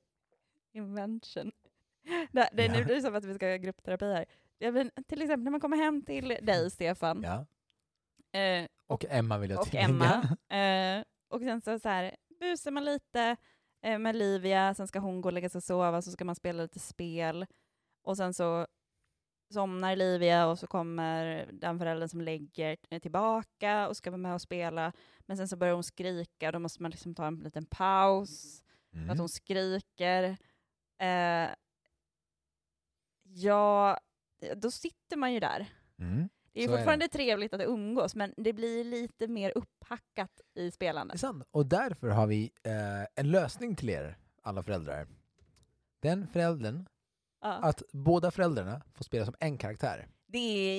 invention. 0.72 1.52
Det, 2.32 2.48
det, 2.52 2.64
Ja. 2.66 2.72
Nu 2.72 2.84
blir 2.84 2.94
det 2.94 3.02
som 3.02 3.14
att 3.14 3.24
vi 3.24 3.34
ska 3.34 3.46
ha 3.46 3.56
gruppterapi 3.56 4.04
här. 4.12 4.24
Men 4.70 4.90
till 5.08 5.22
exempel 5.22 5.44
när 5.44 5.50
man 5.50 5.60
kommer 5.60 5.76
hem 5.76 6.02
till 6.04 6.28
dig, 6.42 6.70
Stefan, 6.70 7.22
Ja. 7.22 7.46
eh, 8.40 8.66
Och 8.86 9.04
Emma 9.08 9.38
vill 9.38 9.50
jag 9.50 9.60
och. 9.60 9.74
Emma. 9.74 10.36
Eh, 10.52 11.04
och 11.28 11.40
sen 11.40 11.60
så, 11.60 11.78
så 11.78 11.88
här, 11.88 12.16
busar 12.40 12.70
man 12.70 12.84
lite 12.84 13.36
eh, 13.82 13.98
med 13.98 14.16
Livia, 14.16 14.74
sen 14.74 14.88
ska 14.88 14.98
hon 14.98 15.20
gå 15.20 15.28
och 15.28 15.32
lägga 15.32 15.48
sig 15.48 15.58
och 15.58 15.62
sova, 15.64 16.02
så 16.02 16.10
ska 16.10 16.24
man 16.24 16.34
spela 16.34 16.62
lite 16.62 16.78
spel. 16.78 17.46
Och 18.02 18.16
sen 18.16 18.34
så 18.34 18.66
somnar 19.52 19.96
Livia 19.96 20.46
och 20.46 20.58
så 20.58 20.66
kommer 20.66 21.48
den 21.52 21.78
föräldern 21.78 22.08
som 22.08 22.20
lägger 22.20 22.98
tillbaka 23.00 23.88
och 23.88 23.96
ska 23.96 24.10
vara 24.10 24.18
med 24.18 24.34
och 24.34 24.40
spela. 24.42 24.92
Men 25.20 25.36
sen 25.36 25.48
så 25.48 25.56
börjar 25.56 25.74
hon 25.74 25.84
skrika 25.84 26.46
och 26.48 26.52
då 26.52 26.58
måste 26.58 26.82
man 26.82 26.90
liksom 26.90 27.14
ta 27.14 27.26
en 27.26 27.36
liten 27.40 27.66
paus 27.66 28.62
för 28.92 28.98
att 28.98 29.04
Mm. 29.04 29.18
hon 29.18 29.28
skriker. 29.28 30.36
Eh, 30.98 31.48
ja, 33.22 33.98
då 34.56 34.70
sitter 34.70 35.16
man 35.16 35.32
ju 35.32 35.40
där. 35.40 35.66
Mm. 35.98 36.28
Det 36.52 36.60
är 36.62 36.66
Så 36.66 36.72
är 36.72 36.76
det. 36.76 36.78
fortfarande 36.82 37.08
trevligt 37.08 37.52
att 37.54 37.60
umgås, 37.60 38.14
men 38.14 38.34
det 38.36 38.52
blir 38.52 38.84
lite 38.84 39.28
mer 39.28 39.52
upphackat 39.58 40.30
i 40.54 40.60
Det 40.60 40.66
är 40.66 40.70
spelandet. 40.70 41.20
sant. 41.20 41.44
Och 41.50 41.66
därför 41.66 42.08
har 42.08 42.26
vi 42.26 42.50
eh, 42.62 42.72
en 43.20 43.30
lösning 43.30 43.76
till 43.76 43.90
er, 43.90 44.16
alla 44.42 44.62
föräldrar. 44.62 45.06
Den 46.00 46.26
föräldern, 46.26 46.86
Ja. 47.40 47.48
att 47.52 47.82
båda 47.92 48.30
föräldrarna 48.30 48.82
får 48.94 49.04
spela 49.04 49.24
som 49.24 49.34
en 49.40 49.58
karaktär. 49.58 50.08
Det 50.26 50.38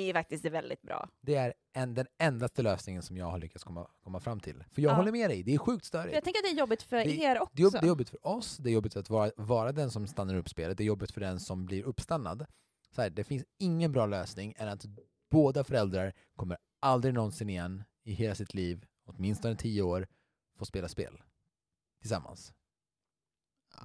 är 0.09 0.13
faktiskt 0.13 0.45
väldigt 0.45 0.81
bra. 0.81 1.09
Det 1.21 1.35
är 1.35 1.53
en, 1.73 1.93
den 1.93 2.05
endaste 2.17 2.61
lösningen 2.61 3.01
som 3.03 3.17
jag 3.17 3.25
har 3.25 3.37
lyckats 3.37 3.63
komma, 3.63 3.87
komma 4.03 4.19
fram 4.19 4.39
till. 4.39 4.63
För 4.71 4.81
jag 4.81 4.91
Ja. 4.91 4.95
håller 4.95 5.11
med 5.11 5.29
dig, 5.29 5.43
det 5.43 5.53
är 5.53 5.57
sjukt 5.57 5.85
störigt. 5.85 6.13
jag 6.13 6.23
tänker 6.23 6.39
att 6.39 6.43
det 6.43 6.49
är 6.55 6.59
jobbigt 6.59 6.81
för 6.83 6.95
Det- 6.97 7.17
er 7.17 7.39
också. 7.41 7.53
Är, 7.67 7.71
det 7.81 7.85
är 7.85 7.87
jobbigt 7.87 8.09
för 8.09 8.27
oss, 8.27 8.57
det 8.57 8.69
är 8.69 8.73
jobbigt 8.73 8.95
att 8.95 9.09
vara, 9.09 9.31
vara 9.37 9.71
den 9.71 9.91
som 9.91 10.07
stannar 10.07 10.35
upp 10.35 10.49
spelet, 10.49 10.77
det 10.77 10.83
är 10.83 10.85
jobbigt 10.85 11.11
för 11.11 11.21
den 11.21 11.39
som 11.39 11.65
blir 11.65 11.83
uppstannad. 11.83 12.45
Så 12.95 13.01
här, 13.01 13.09
det 13.09 13.23
finns 13.23 13.43
ingen 13.57 13.91
bra 13.91 14.05
lösning 14.05 14.53
än 14.57 14.67
att 14.67 14.85
båda 15.31 15.63
föräldrar 15.63 16.13
kommer 16.35 16.57
aldrig 16.79 17.13
någonsin 17.13 17.49
igen 17.49 17.83
i 18.03 18.13
hela 18.13 18.35
sitt 18.35 18.53
liv, 18.53 18.85
åtminstone 19.05 19.55
tio 19.55 19.81
år, 19.81 20.07
få 20.57 20.65
spela 20.65 20.87
spel. 20.87 21.21
Tillsammans. 22.01 22.53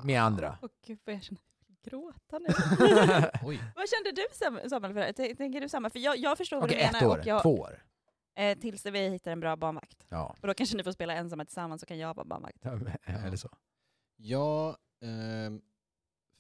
Med 0.04 0.22
andra. 0.22 0.58
Åh 0.62 0.68
gud, 0.86 0.98
vad 1.04 1.14
jag 1.14 1.22
känner 1.22 1.42
gråta 1.82 2.38
nu. 2.38 2.46
Oj. 3.42 3.60
vad 3.76 3.88
kände 3.88 4.12
du 4.12 4.26
Sam- 4.32 4.68
Samuel 4.68 4.92
för 4.94 5.00
det? 5.22 5.34
Tänker 5.34 5.60
du 5.60 5.68
samma? 5.68 5.90
För 5.90 5.98
jag, 5.98 6.16
jag 6.18 6.38
förstår 6.38 6.56
vad 6.56 6.64
Okej, 6.70 6.78
du 6.78 6.84
ett 6.84 6.92
menar. 6.92 7.06
år, 7.14 7.18
Och 7.18 7.26
jag, 7.26 7.42
två 7.42 7.58
år. 7.60 7.82
eh, 8.34 8.58
tills 8.58 8.86
vi 8.86 9.08
hittar 9.08 9.32
en 9.32 9.40
bra 9.40 9.56
barnvakt. 9.56 10.06
Ja, 10.08 10.36
Och 10.40 10.46
då 10.46 10.54
kanske 10.54 10.76
ni 10.76 10.84
får 10.84 10.92
spela 10.92 11.14
ensamma 11.14 11.44
tillsammans 11.44 11.80
så 11.80 11.86
kan 11.86 11.98
jag 11.98 12.14
vara 12.14 12.24
barnvakt. 12.26 12.64
eller 13.06 13.36
så. 13.36 13.48
Ja, 14.16 14.76
ehm, 15.02 15.60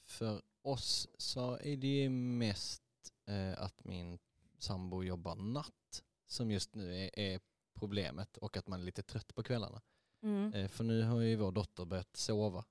för 0.06 0.42
oss 0.70 1.08
så 1.18 1.58
är 1.62 1.76
det 1.76 1.86
ju 2.02 2.08
mest 2.10 2.82
eh, 3.26 3.62
att 3.62 3.84
min 3.84 4.18
sambo 4.58 5.02
jobbar 5.04 5.34
natt 5.34 6.02
som 6.26 6.50
just 6.50 6.74
nu 6.74 6.94
är, 7.04 7.18
är 7.18 7.40
problemet 7.74 8.36
och 8.36 8.56
att 8.56 8.68
man 8.68 8.80
är 8.80 8.84
lite 8.84 9.02
trött 9.02 9.34
på 9.34 9.42
kvällarna. 9.42 9.80
Mm. 10.22 10.54
Eh, 10.54 10.68
för 10.68 10.84
nu 10.84 11.02
har 11.02 11.20
ju 11.20 11.36
vår 11.36 11.52
dotter 11.52 11.84
börjat 11.84 12.16
sova. 12.16 12.64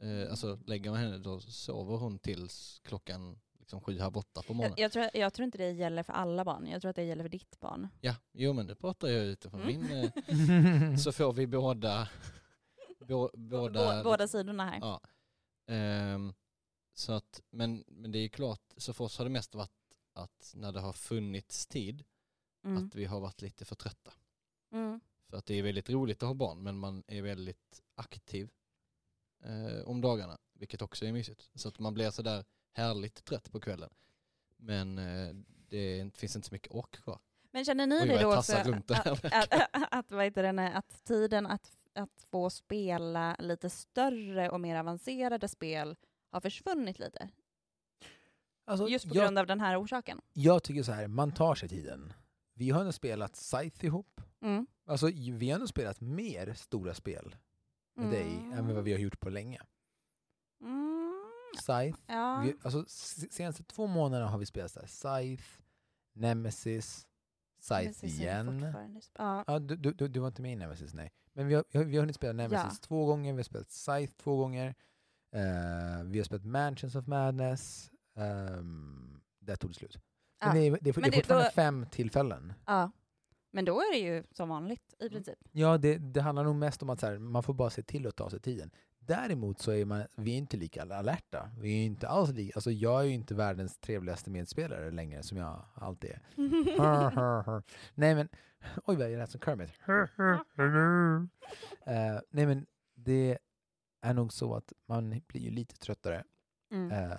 Eh, 0.00 0.30
alltså 0.30 0.58
lägger 0.66 0.90
man 0.90 0.98
henne 1.00 1.18
då 1.18 1.40
sover 1.40 1.96
hon 1.96 2.18
tills 2.18 2.80
klockan 2.84 3.40
liksom 3.58 3.80
sju, 3.80 3.98
halv 3.98 4.16
åtta 4.16 4.42
på 4.42 4.52
Jag, 4.52 4.56
morgonen. 4.56 4.74
jag, 4.78 4.92
tror, 4.92 5.08
jag 5.14 5.32
tror 5.32 5.44
inte 5.44 5.58
det 5.58 5.70
gäller 5.70 6.02
för 6.02 6.12
alla 6.12 6.44
barn. 6.44 6.66
Jag 6.66 6.80
tror 6.80 6.90
att 6.90 6.96
det 6.96 7.04
gäller 7.04 7.24
för 7.24 7.28
ditt 7.28 7.60
barn. 7.60 7.88
Ja, 8.00 8.14
jo 8.32 8.52
men 8.52 8.66
det 8.66 8.74
pratar 8.74 9.08
jag 9.08 9.24
utifrån 9.26 9.60
Mm. 9.62 9.80
min, 9.80 10.12
eh, 10.92 10.96
så 11.04 11.12
får 11.12 11.32
vi 11.32 11.46
båda, 11.46 12.08
bå, 13.00 13.30
båda, 13.34 13.80
Bå- 14.00 14.04
Båda 14.04 14.28
sidorna 14.28 14.64
här. 14.70 14.78
Ja. 14.80 15.00
Ehm, 15.74 16.32
så 17.00 17.12
att, 17.12 17.42
men, 17.50 17.84
men 17.86 18.12
det 18.12 18.18
är 18.18 18.22
ju 18.22 18.28
klart, 18.28 18.74
så 18.76 18.92
för 18.92 19.04
oss 19.04 19.18
har 19.18 19.24
det 19.24 19.30
mest 19.30 19.54
varit 19.54 19.70
att 20.12 20.52
när 20.56 20.72
det 20.72 20.80
har 20.80 20.92
funnits 20.92 21.66
tid, 21.66 22.04
Mm. 22.64 22.86
att 22.86 22.94
vi 22.94 23.04
har 23.04 23.20
varit 23.20 23.42
lite 23.42 23.64
för 23.64 23.74
trötta. 23.74 24.12
Mm. 24.72 25.00
För 25.28 25.36
att 25.36 25.46
det 25.46 25.54
är 25.54 25.62
väldigt 25.62 25.90
roligt 25.90 26.22
att 26.22 26.26
ha 26.26 26.34
barn, 26.34 26.62
men 26.62 26.78
man 26.78 27.02
är 27.06 27.22
väldigt 27.22 27.82
aktiv 27.94 28.50
eh, 29.44 29.88
om 29.88 30.00
dagarna, 30.00 30.38
vilket 30.52 30.82
också 30.82 31.06
är 31.06 31.12
mysigt. 31.12 31.50
Så 31.54 31.68
att 31.68 31.78
man 31.78 31.94
blir 31.94 32.10
sådär 32.10 32.44
härligt 32.72 33.24
trött 33.24 33.52
på 33.52 33.60
kvällen. 33.60 33.90
Men 34.56 34.98
eh, 34.98 35.34
det 35.68 36.00
är, 36.00 36.10
finns 36.10 36.36
inte 36.36 36.48
så 36.48 36.54
mycket 36.54 36.72
ork 36.72 36.90
kvar. 36.90 37.18
Men 37.50 37.64
känner 37.64 37.86
ni 37.86 38.00
Oj, 38.02 38.08
det 38.08 38.22
då 38.22 38.36
också, 38.38 38.56
runt 38.64 38.90
här 38.90 39.12
att, 39.12 39.52
att, 39.52 39.88
att, 39.90 40.10
vad 40.10 40.24
heter 40.24 40.52
det, 40.52 40.72
att 40.72 41.04
tiden 41.04 41.46
att, 41.46 41.72
att 41.94 42.26
få 42.30 42.50
spela 42.50 43.36
lite 43.38 43.70
större 43.70 44.50
och 44.50 44.60
mer 44.60 44.76
avancerade 44.76 45.48
spel 45.48 45.96
har 46.30 46.40
försvunnit 46.40 46.98
lite? 46.98 47.28
Alltså, 48.64 48.88
Just 48.88 49.08
på 49.08 49.14
jag, 49.16 49.24
grund 49.24 49.38
av 49.38 49.46
den 49.46 49.60
här 49.60 49.82
orsaken? 49.82 50.20
jag 50.32 50.62
tycker 50.62 50.82
så 50.82 50.92
här, 50.92 51.06
man 51.08 51.32
tar 51.32 51.54
sig 51.54 51.68
tiden. 51.68 52.12
Vi 52.54 52.70
har 52.70 52.80
ändå 52.80 52.92
spelat 52.92 53.36
Scythe 53.36 53.86
ihop. 53.86 54.20
Mm. 54.42 54.66
Alltså, 54.86 55.06
vi 55.32 55.48
har 55.50 55.54
ändå 55.54 55.66
spelat 55.66 56.00
mer 56.00 56.54
stora 56.54 56.94
spel 56.94 57.36
med 57.96 58.10
dig 58.10 58.34
än 58.52 58.74
vad 58.74 58.84
vi 58.84 58.92
har 58.92 58.98
gjort 58.98 59.20
på 59.20 59.30
länge. 59.30 59.60
Mm. 60.60 61.14
Scythe, 61.56 61.98
Ja. 62.06 62.42
vi, 62.44 62.54
alltså 62.62 62.84
senaste 63.30 63.62
två 63.64 63.86
månaderna 63.86 64.30
har 64.30 64.38
vi 64.38 64.46
spelat 64.46 64.70
så 64.70 64.80
här, 64.80 64.86
Scythe, 64.86 65.44
Nemesis, 66.12 67.06
Scythe 67.60 68.06
igen. 68.06 68.74
Ja. 69.18 69.44
Ja, 69.46 69.58
du, 69.58 69.76
du, 69.76 69.92
du, 69.92 70.08
du 70.08 70.20
var 70.20 70.28
inte 70.28 70.42
med 70.42 70.52
i 70.52 70.56
Nemesis, 70.56 70.94
nej. 70.94 71.12
Men 71.32 71.46
vi 71.46 71.54
har, 71.54 71.64
vi 71.70 71.78
har, 71.78 71.84
vi 71.84 71.96
har 71.96 72.02
hunnit 72.02 72.16
spela 72.16 72.32
Nemesis 72.32 72.78
Ja. 72.80 72.86
två 72.86 73.06
gånger, 73.06 73.32
vi 73.32 73.38
har 73.38 73.44
spelat 73.44 73.70
Scythe 73.70 74.12
två 74.16 74.36
gånger, 74.36 74.74
eh, 75.32 76.04
vi 76.04 76.18
har 76.18 76.24
spelat 76.24 76.44
Mansions 76.44 76.94
of 76.94 77.06
Madness, 77.06 77.90
um, 78.58 79.20
där 79.38 79.56
tog 79.56 79.70
det 79.70 79.74
slut. 79.74 79.98
Men 80.44 80.48
Ja. 80.48 80.54
det 80.54 80.66
är, 80.66 80.78
det 80.80 80.90
är, 80.90 81.00
Men 81.00 81.10
det 81.10 81.16
är 81.16 81.20
fortfarande 81.20 81.46
då- 81.48 81.52
fem 81.52 81.86
tillfällen. 81.90 82.52
ja. 82.66 82.90
Men 83.52 83.64
då 83.64 83.78
är 83.80 83.92
det 83.92 83.98
ju 83.98 84.24
som 84.32 84.48
vanligt 84.48 84.94
i 84.98 85.02
Mm. 85.02 85.12
princip. 85.12 85.38
Ja, 85.52 85.78
det, 85.78 85.98
det 85.98 86.20
handlar 86.22 86.44
nog 86.44 86.56
mest 86.56 86.82
om 86.82 86.90
att 86.90 87.02
här, 87.02 87.18
man 87.18 87.42
får 87.42 87.54
bara 87.54 87.70
se 87.70 87.82
till 87.82 88.06
att 88.06 88.16
ta 88.16 88.30
sig 88.30 88.40
tiden. 88.40 88.70
Däremot 88.98 89.58
så 89.58 89.72
är 89.72 89.84
man, 89.84 90.02
vi 90.16 90.32
är 90.32 90.38
inte 90.38 90.56
lika 90.56 90.82
alerta. 90.82 91.50
Vi 91.60 91.80
är 91.82 91.86
inte 91.86 92.08
alls 92.08 92.30
lika, 92.30 92.52
alltså 92.54 92.70
jag 92.70 93.00
är 93.00 93.04
ju 93.04 93.12
inte 93.14 93.34
världens 93.34 93.78
trevligaste 93.78 94.30
medspelare 94.30 94.90
längre 94.90 95.22
som 95.22 95.38
jag 95.38 95.62
alltid 95.74 96.10
är. 96.10 96.20
nej 97.94 98.14
men, 98.14 98.28
oj 98.84 98.96
vad 98.96 99.10
jag 99.12 99.18
lät 99.18 99.30
som 99.30 99.40
Kermit. 99.40 99.70
Eh, 101.86 102.20
nej 102.30 102.46
men 102.46 102.66
det 102.94 103.38
är 104.00 104.14
nog 104.14 104.32
så 104.32 104.54
att 104.54 104.72
man 104.86 105.20
blir 105.26 105.40
ju 105.40 105.50
lite 105.50 105.76
tröttare. 105.76 106.24
Mm. 106.72 106.90
Eh, 107.10 107.18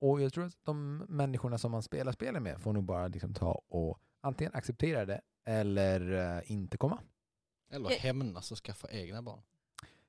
och 0.00 0.20
jag 0.22 0.32
tror 0.32 0.44
att 0.46 0.58
de 0.64 0.96
människorna 0.98 1.58
som 1.58 1.70
man 1.72 1.82
spelar 1.82 2.12
spelen 2.12 2.42
med 2.42 2.60
får 2.60 2.72
nog 2.72 2.84
bara 2.84 3.08
liksom 3.08 3.34
ta 3.34 3.62
och 3.68 3.98
antingen 4.20 4.54
acceptera 4.54 5.04
det 5.06 5.20
eller 5.44 6.36
eh, 6.38 6.52
inte 6.52 6.76
komma. 6.78 6.98
Eller 7.70 7.90
hämnas 7.90 8.52
och 8.52 8.58
skaffa 8.58 8.90
egna 8.90 9.22
barn. 9.22 9.42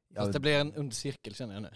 Ja, 0.08 0.21
Fast 0.21 0.34
det 0.34 0.39
blir 0.39 0.60
en 0.62 0.78
ond 0.78 0.93
cirkel 0.93 1.36
känner 1.36 1.54
jag 1.54 1.63
nu. 1.63 1.69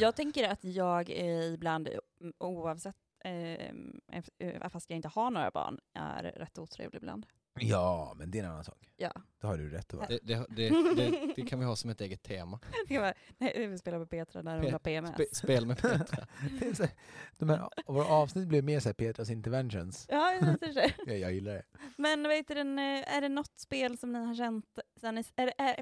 Jag- 0.00 0.16
tänker 0.16 0.48
att 0.48 0.64
jag 0.64 1.10
ibland, 1.10 1.88
mm, 2.20 2.32
oavsett, 2.38 2.96
eh, 3.24 3.30
ef- 3.30 4.30
eh, 4.38 4.68
fast 4.68 4.90
jag 4.90 4.96
inte 4.96 5.08
har 5.08 5.30
några 5.30 5.50
barn, 5.50 5.78
är 5.92 6.22
rätt 6.22 6.58
otrevlig 6.58 6.96
ibland. 6.98 7.26
Ja, 7.62 8.14
men 8.16 8.30
det 8.30 8.38
är 8.38 8.44
en 8.44 8.50
annan 8.50 8.64
sak. 8.64 8.90
Ja. 8.96 9.12
Det 9.40 9.46
har 9.46 9.58
du 9.58 9.70
rätt 9.70 9.92
att 9.94 9.98
vara. 9.98 10.06
Det, 10.08 10.18
det, 10.22 10.46
det, 10.48 10.68
det, 10.96 11.32
det 11.36 11.42
kan 11.42 11.58
vi 11.58 11.64
ha 11.64 11.76
som 11.76 11.90
ett 11.90 12.00
eget 12.00 12.22
tema. 12.22 12.60
Det 12.88 13.14
Nej, 13.38 13.66
vi 13.66 13.78
spelar 13.78 13.98
med 13.98 14.10
Petra 14.10 14.42
när 14.42 14.58
hon 14.58 14.72
har 14.72 14.78
PMS. 14.78 15.10
Spe, 15.10 15.26
spel 15.32 15.66
med 15.66 15.78
Petra. 15.78 16.26
Det 16.60 16.90
de 17.38 17.48
här, 17.48 17.68
våra 17.86 18.06
avsnitt 18.06 18.48
blev 18.48 18.64
mer 18.64 18.80
så 18.80 18.88
här 18.88 18.94
Petras 18.94 19.30
interventions. 19.30 20.06
Ja, 20.08 20.32
jag 20.32 20.50
inte. 20.50 20.92
Jag, 21.06 21.18
jag 21.18 21.32
gillar 21.32 21.52
det. 21.54 21.64
Men 21.96 22.22
vet 22.22 22.48
du, 22.48 22.60
eh, 22.60 23.16
är 23.16 23.20
det 23.20 23.28
något 23.28 23.58
spel 23.58 23.98
som 23.98 24.12
ni 24.12 24.18
har 24.26 24.34
känt, 24.34 24.78
sen 25.00 25.18
är, 25.18 25.24
det- 25.36 25.54
är, 25.58 25.74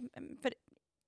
för 0.42 0.54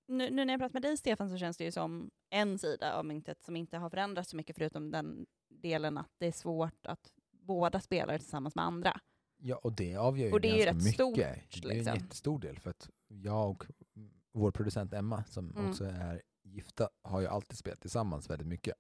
nu, 0.09 0.31
nu 0.31 0.44
när 0.44 0.52
jag 0.54 0.61
pratar 0.61 0.72
med 0.72 0.83
dig 0.83 0.96
Stefan 0.96 1.31
så 1.31 1.37
känns 1.37 1.57
det 1.57 1.64
ju 1.64 1.72
som 1.72 2.11
en 2.31 2.59
sida 2.59 2.94
av 2.94 3.04
myntet 3.04 3.42
som 3.42 3.57
inte 3.57 3.76
har 3.78 3.90
förändrats 3.90 4.31
så 4.31 4.37
mycket 4.37 4.57
förutom 4.57 4.90
den 4.90 5.26
delen 5.48 5.98
att 5.98 6.11
det 6.18 6.26
är 6.26 6.33
svårt 6.33 6.87
att 6.87 7.12
båda 7.31 7.81
spelar 7.81 8.18
tillsammans 8.18 8.54
med 8.54 8.64
andra. 8.64 9.00
Ja, 9.40 9.57
och 9.57 9.72
det 9.72 9.96
avgör 9.96 10.27
ju 10.27 10.33
Och 10.33 10.40
det 10.40 10.48
är 10.48 10.53
ganska 10.57 10.70
rätt 10.70 10.77
mycket. 10.77 10.94
stort, 10.94 11.16
Det 11.16 11.22
är 11.24 11.74
liksom. 11.74 11.92
en 11.94 12.01
jättestor 12.01 12.38
del 12.38 12.59
för 12.59 12.70
att 12.70 12.90
jag 13.09 13.51
och 13.51 13.66
vår 14.33 14.51
producent 14.51 14.92
Emma 14.92 15.24
som 15.24 15.51
Mm. 15.51 15.70
också 15.70 15.85
är 15.85 16.22
gifta 16.42 16.88
har 17.03 17.20
ju 17.20 17.27
alltid 17.27 17.59
spelat 17.59 17.81
tillsammans 17.81 18.31
väldigt 18.31 18.48
mycket. 18.48 18.74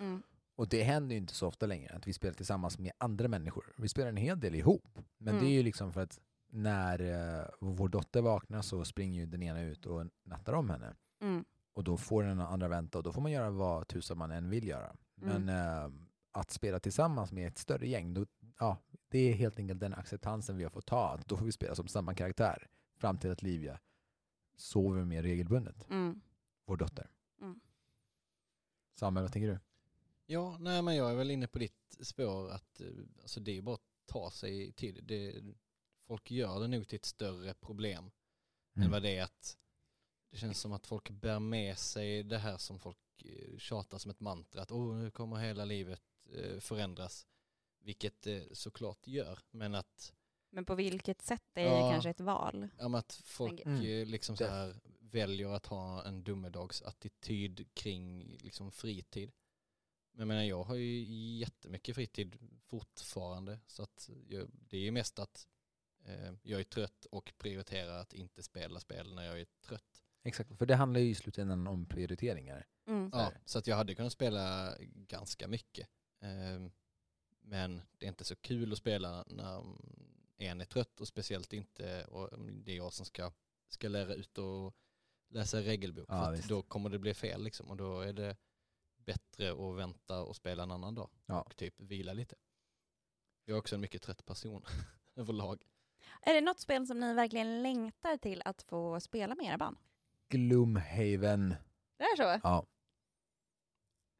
Mm. 0.00 0.22
Och 0.56 0.68
det 0.68 0.82
händer 0.82 1.14
ju 1.14 1.20
inte 1.20 1.34
så 1.34 1.46
ofta 1.48 1.66
längre 1.66 1.94
att 1.94 2.06
vi 2.06 2.12
spelar 2.12 2.34
tillsammans 2.34 2.78
med 2.78 2.92
andra 2.98 3.28
människor. 3.28 3.74
Vi 3.78 3.88
spelar 3.88 4.08
en 4.08 4.16
hel 4.16 4.40
del 4.40 4.54
ihop. 4.54 4.98
Men 5.18 5.34
Mm. 5.34 5.44
det 5.44 5.50
är 5.50 5.52
ju 5.54 5.62
liksom 5.62 5.92
för 5.92 6.00
att 6.00 6.20
när 6.50 7.00
eh, 7.40 7.46
vår 7.60 7.88
dotter 7.88 8.20
vaknar 8.22 8.62
så 8.62 8.84
springer 8.84 9.20
ju 9.20 9.26
den 9.26 9.42
ena 9.42 9.60
ut 9.62 9.86
och 9.86 10.06
nattar 10.24 10.52
om 10.52 10.70
henne. 10.70 10.94
Mm. 11.22 11.44
Och 11.72 11.84
då 11.84 11.96
får 11.96 12.22
den 12.22 12.40
andra 12.40 12.68
vänta 12.68 12.98
och 12.98 13.04
då 13.04 13.12
får 13.12 13.20
man 13.20 13.32
göra 13.32 13.50
vad 13.50 13.88
tusan 13.88 14.18
man 14.18 14.30
än 14.30 14.50
vill 14.50 14.68
göra. 14.68 14.96
Men 15.14 15.48
Mm. 15.48 15.84
eh, 15.84 15.90
att 16.32 16.50
spela 16.50 16.80
tillsammans 16.80 17.32
med 17.32 17.48
ett 17.48 17.58
större 17.58 17.88
gäng, 17.88 18.14
då, 18.14 18.26
ja, 18.58 18.76
Det 19.08 19.18
är 19.18 19.34
helt 19.34 19.58
enkelt 19.58 19.80
den 19.80 19.94
acceptansen 19.94 20.56
vi 20.56 20.62
har 20.64 20.70
fått 20.70 20.86
ta. 20.86 21.08
att 21.08 21.28
Då 21.28 21.36
får 21.36 21.44
vi 21.46 21.52
spela 21.52 21.74
som 21.74 21.88
samma 21.88 22.14
karaktär 22.14 22.68
fram 22.96 23.18
till 23.18 23.30
att 23.30 23.42
Livia 23.42 23.80
sover 24.56 25.04
mer 25.04 25.22
regelbundet. 25.22 25.86
Mm. 25.90 26.20
Vår 26.64 26.76
dotter. 26.76 27.10
Mm. 27.40 27.60
Samuel, 28.94 29.24
vad 29.24 29.32
tänker 29.32 29.48
du? 29.48 29.58
Ja, 30.26 30.56
nej 30.60 30.82
men 30.82 30.96
jag 30.96 31.10
är 31.10 31.14
väl 31.14 31.30
inne 31.30 31.46
på 31.46 31.58
ditt 31.58 31.96
spår 32.00 32.50
att 32.50 32.80
eh, 32.80 32.86
alltså 33.22 33.40
det 33.40 33.58
är 33.58 33.62
bara 33.62 33.74
att 33.74 34.06
ta 34.06 34.30
sig 34.30 34.72
tid. 34.72 35.04
Det, 35.04 35.42
folk 36.06 36.30
gör 36.30 36.60
det 36.60 36.68
nog 36.68 36.88
till 36.88 36.96
ett 36.96 37.04
större 37.04 37.54
problem 37.54 38.04
än 38.74 38.82
Mm. 38.82 38.90
vad 38.90 39.02
det 39.02 39.16
är 39.16 39.22
att 39.24 39.58
det 40.30 40.36
känns 40.36 40.58
som 40.58 40.72
att 40.72 40.86
folk 40.86 41.10
bär 41.10 41.38
med 41.40 41.78
sig 41.78 42.22
det 42.22 42.38
här 42.38 42.56
som 42.56 42.78
folk 42.78 42.98
eh, 43.24 43.58
tjatar 43.58 43.98
som 43.98 44.10
ett 44.10 44.20
mantra 44.20 44.62
att 44.62 44.70
oh, 44.72 44.96
nu 44.96 45.10
kommer 45.10 45.36
hela 45.36 45.64
livet 45.64 46.02
eh, 46.32 46.60
förändras. 46.60 47.26
Vilket 47.86 48.22
det 48.22 48.56
såklart 48.58 49.06
gör, 49.06 49.38
men 49.50 49.74
att, 49.74 50.12
Men 50.50 50.64
på 50.64 50.74
vilket 50.74 51.22
sätt 51.22 51.42
är 51.54 51.62
Ja. 51.64 51.74
det 51.86 51.92
kanske 51.92 52.10
ett 52.10 52.20
val? 52.20 52.68
ja, 52.78 52.98
att 52.98 53.12
folk 53.24 53.60
Mm. 53.66 53.80
eh, 53.80 54.06
liksom 54.06 54.36
så 54.36 54.46
här 54.46 54.80
väljer 55.00 55.48
att 55.48 55.66
ha 55.66 56.04
en 56.04 56.24
domedagsattityd 56.24 57.68
kring 57.74 58.36
liksom 58.40 58.72
fritid. 58.72 59.32
Men 60.12 60.20
jag 60.20 60.28
menar, 60.28 60.42
jag 60.42 60.64
har 60.64 60.74
ju 60.74 61.04
jättemycket 61.38 61.94
fritid 61.94 62.36
fortfarande 62.66 63.58
så 63.66 63.82
att 63.82 64.10
jag, 64.28 64.48
det 64.52 64.76
är 64.76 64.80
ju 64.80 64.90
mest 64.90 65.18
att 65.18 65.48
eh, 66.04 66.32
jag 66.42 66.60
är 66.60 66.64
trött 66.64 67.04
och 67.04 67.32
prioriterar 67.38 67.98
att 68.00 68.12
inte 68.12 68.42
spela 68.42 68.80
spel 68.80 69.14
när 69.14 69.22
jag 69.24 69.40
är 69.40 69.46
trött. 69.60 70.02
Exakt, 70.22 70.58
för 70.58 70.66
det 70.66 70.74
handlar 70.76 71.00
ju 71.00 71.08
i 71.10 71.14
slutändan 71.14 71.66
om 71.66 71.86
prioriteringar. 71.86 72.66
Mm. 72.86 73.10
Så 73.10 73.16
Ja, 73.18 73.32
så 73.44 73.58
att 73.58 73.66
jag 73.66 73.76
hade 73.76 73.94
kunnat 73.94 74.12
spela 74.12 74.74
ganska 74.94 75.48
mycket. 75.48 75.88
Ehm, 76.20 76.70
Men 77.48 77.82
det 77.98 78.06
är 78.06 78.08
inte 78.08 78.24
så 78.24 78.36
kul 78.36 78.72
att 78.72 78.78
spela 78.78 79.24
när 79.26 79.64
en 80.36 80.60
är 80.60 80.64
trött 80.64 81.00
och 81.00 81.08
speciellt 81.08 81.52
inte 81.52 82.04
och 82.04 82.30
det 82.64 82.72
är 82.72 82.76
jag 82.76 82.92
som 82.92 83.06
ska, 83.06 83.32
ska 83.68 83.88
lära 83.88 84.14
ut 84.14 84.38
och 84.38 84.74
läsa 85.28 85.60
regelbok. 85.60 86.06
Ja, 86.08 86.24
för 86.24 86.32
visst. 86.32 86.48
då 86.48 86.62
kommer 86.62 86.90
det 86.90 86.98
bli 86.98 87.14
fel 87.14 87.42
liksom 87.44 87.70
och 87.70 87.76
då 87.76 88.00
är 88.00 88.12
det 88.12 88.36
bättre 88.96 89.50
att 89.52 89.76
vänta 89.76 90.22
och 90.22 90.36
spela 90.36 90.62
en 90.62 90.70
annan 90.70 90.94
dag 90.94 91.10
Ja. 91.26 91.42
och 91.42 91.56
typ 91.56 91.74
vila 91.80 92.12
lite. 92.12 92.36
Jag 93.44 93.54
är 93.54 93.58
också 93.58 93.74
en 93.74 93.80
mycket 93.80 94.02
trött 94.02 94.24
person 94.26 94.64
överlag. 95.16 95.62
Är 96.22 96.34
det 96.34 96.40
något 96.40 96.60
spel 96.60 96.86
som 96.86 97.00
ni 97.00 97.14
verkligen 97.14 97.62
längtar 97.62 98.16
till 98.16 98.42
att 98.44 98.62
få 98.62 99.00
spela 99.00 99.34
med 99.34 99.46
era 99.46 99.58
barn? 99.58 99.76
Gloomhaven. 100.28 101.54
Det 101.96 102.04
är 102.04 102.16
så? 102.16 102.40
Ja. 102.42 102.66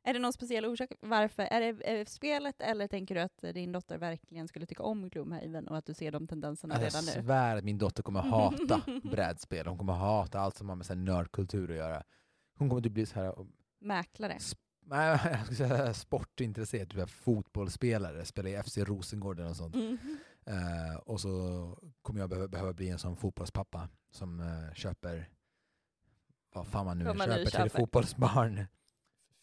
Är 0.07 0.13
det 0.15 0.19
någon 0.19 0.33
speciell 0.33 0.65
orsak 0.65 0.93
varför? 1.01 1.43
Är 1.43 1.61
det, 1.61 1.89
är 1.91 1.97
det 1.97 2.09
spelet 2.09 2.61
eller 2.61 2.89
tänker 2.89 3.15
du 3.15 3.21
att 3.21 3.39
din 3.55 3.73
dotter 3.73 3.99
verkligen 3.99 4.49
skulle 4.49 4.67
tycka 4.67 4.83
om 4.83 5.09
Gloomhaven 5.09 5.69
och 5.69 5.77
att 5.77 5.87
du 5.87 5.95
ser 5.95 6.13
de 6.13 6.27
tendenserna 6.27 6.75
Alltså, 6.75 6.99
jag 6.99 7.03
redan 7.05 7.23
nu? 7.23 7.27
svär 7.27 7.57
att 7.57 7.65
min 7.65 7.79
dotter 7.79 8.03
kommer 8.03 8.21
hata 8.21 8.81
brädspel. 9.11 9.67
Hon 9.67 9.79
kommer 9.79 9.93
hata 9.93 10.41
allt 10.41 10.57
som 10.57 10.69
har 10.69 10.77
med 10.77 10.99
nördkultur 10.99 11.71
att 11.71 11.77
göra. 11.77 12.03
Hon 12.59 12.69
kommer 12.69 12.83
typ 12.83 12.93
bli 12.93 13.07
så 13.07 13.21
här, 13.21 13.35
Mäklare? 13.81 14.39
nej, 14.87 15.19
jag 15.25 15.45
skulle 15.45 15.69
säga 15.69 15.95
sportintresserad, 15.95 16.91
typ 16.91 17.11
fotbollsspelare, 17.11 18.25
spelar 18.25 18.51
i 18.51 18.63
FC 18.63 18.79
Rosengård 18.79 19.41
och 19.41 19.57
sånt. 19.57 19.75
Mm. 19.75 19.99
Eh, 20.47 20.97
och 20.97 21.21
så 21.21 21.29
kommer 22.03 22.21
jag 22.21 22.29
behöva, 22.29 22.49
behöva 22.49 22.73
bli 22.73 22.89
en 22.89 22.99
sån 22.99 23.17
fotbollspappa 23.17 23.89
som 24.11 24.41
eh, 24.41 24.75
köper 24.75 25.29
vad 26.55 26.67
fan 26.67 26.85
man 26.87 26.99
nu 26.99 27.05
man 27.05 27.17
nu 27.17 27.25
köper 27.25 27.45
till 27.45 27.51
köper. 27.51 27.69
fotbollsbarn. 27.69 28.67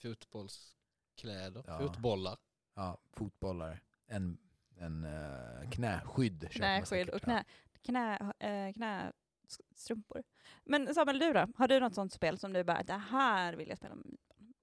Fotbollskläder, 0.04 1.64
Ja. 1.68 1.78
fotbollar. 1.80 2.38
Ja, 2.76 2.98
fotbollar. 3.12 3.82
En, 4.06 4.38
en 4.76 5.06
uh, 5.06 5.70
knäskydd 5.70 6.52
Knäskydd 6.52 7.10
och 7.10 7.22
knä, 7.22 7.44
knä, 7.82 8.34
äh, 8.40 8.74
knästrumpor. 8.74 10.24
Men 10.64 10.96
Samuel, 10.96 11.20
du 11.20 11.34
då? 11.34 11.48
Har 11.56 11.68
du 11.68 11.80
något 11.80 11.96
sånt 11.96 12.14
spel 12.14 12.38
som 12.38 12.54
du 12.54 12.64
bara, 12.64 12.84
det 12.84 12.94
här 12.94 13.54
vill 13.54 13.70
jag 13.70 13.78
spela 13.78 13.96
med? 13.96 14.18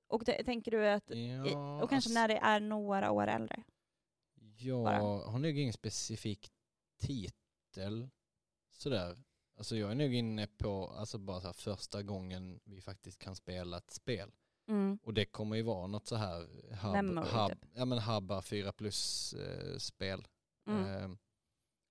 Och 0.07 0.25
det, 0.25 0.45
tänker 0.45 0.71
du 0.71 0.89
att, 0.89 1.11
Ja, 1.11 1.83
och 1.83 1.91
kanske 1.91 2.11
när 2.15 2.29
det 2.29 2.37
är 2.37 2.61
några 2.61 3.11
år 3.11 3.27
äldre? 3.27 3.63
Jag 4.57 4.85
bara. 4.85 4.99
har 5.31 5.39
nog 5.39 5.59
ingen 5.59 5.73
specifik 5.73 6.53
titel 6.99 8.09
sådär. 8.73 9.19
Alltså 9.57 9.77
jag 9.77 9.91
är 9.91 9.95
nog 9.95 10.15
inne 10.15 10.47
på 10.47 10.89
alltså 10.89 11.19
bara 11.19 11.41
så 11.41 11.47
här 11.47 11.53
första 11.53 12.03
gången 12.03 12.61
vi 12.65 12.81
faktiskt 12.81 13.19
kan 13.19 13.37
spela 13.37 13.79
ett 13.79 13.91
spel. 13.91 14.33
Mm. 14.71 14.99
Och 15.03 15.15
det 15.15 15.25
kommer 15.25 15.57
ju 15.57 15.63
vara 15.63 15.87
något 15.87 16.07
så 16.07 16.17
här 16.17 16.41
hub, 16.83 16.93
Memory, 16.93 17.29
hub, 17.29 17.51
typ. 17.51 17.71
ja, 17.75 17.85
men 17.85 17.99
hubba 17.99 18.43
4 18.43 18.73
plus 18.73 19.33
eh, 19.35 19.79
spel. 19.79 20.29
Mm. 20.67 20.85
Eh, 20.85 21.17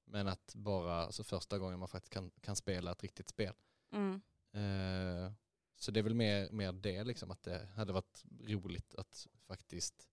men 0.06 0.28
att 0.28 0.56
bara, 0.56 0.96
alltså 0.96 1.24
första 1.24 1.58
gången 1.58 1.80
man 1.80 1.88
faktiskt 1.88 2.14
kan, 2.14 2.32
kan 2.42 2.56
spela 2.56 2.92
ett 2.92 3.04
riktigt 3.04 3.30
spel. 3.30 3.54
Mm. 3.92 4.22
Eh, 4.52 5.32
så 5.76 5.92
det 5.92 6.00
är 6.00 6.04
väl 6.04 6.14
mer, 6.14 6.50
mer 6.52 6.72
det, 6.72 7.04
liksom, 7.04 7.32
att 7.32 7.44
det 7.44 7.70
hade 7.76 7.94
varit 7.94 8.24
roligt 8.42 8.96
att 8.96 9.28
faktiskt 9.48 10.08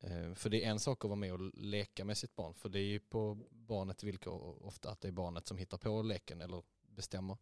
eh, 0.00 0.34
för 0.34 0.50
det 0.50 0.64
är 0.64 0.70
en 0.70 0.80
sak 0.80 1.04
att 1.04 1.08
vara 1.08 1.16
med 1.16 1.32
och 1.32 1.54
leka 1.54 2.04
med 2.04 2.18
sitt 2.18 2.36
barn, 2.36 2.54
för 2.54 2.68
det 2.68 2.78
är 2.78 2.86
ju 2.86 3.00
på 3.00 3.46
barnets 3.50 4.04
villkor 4.04 4.66
ofta 4.66 4.90
att 4.90 5.00
det 5.00 5.08
är 5.08 5.12
barnet 5.12 5.46
som 5.46 5.58
hittar 5.58 5.78
på 5.78 6.02
leken 6.02 6.40
eller 6.40 6.62
bestämmer. 6.82 7.36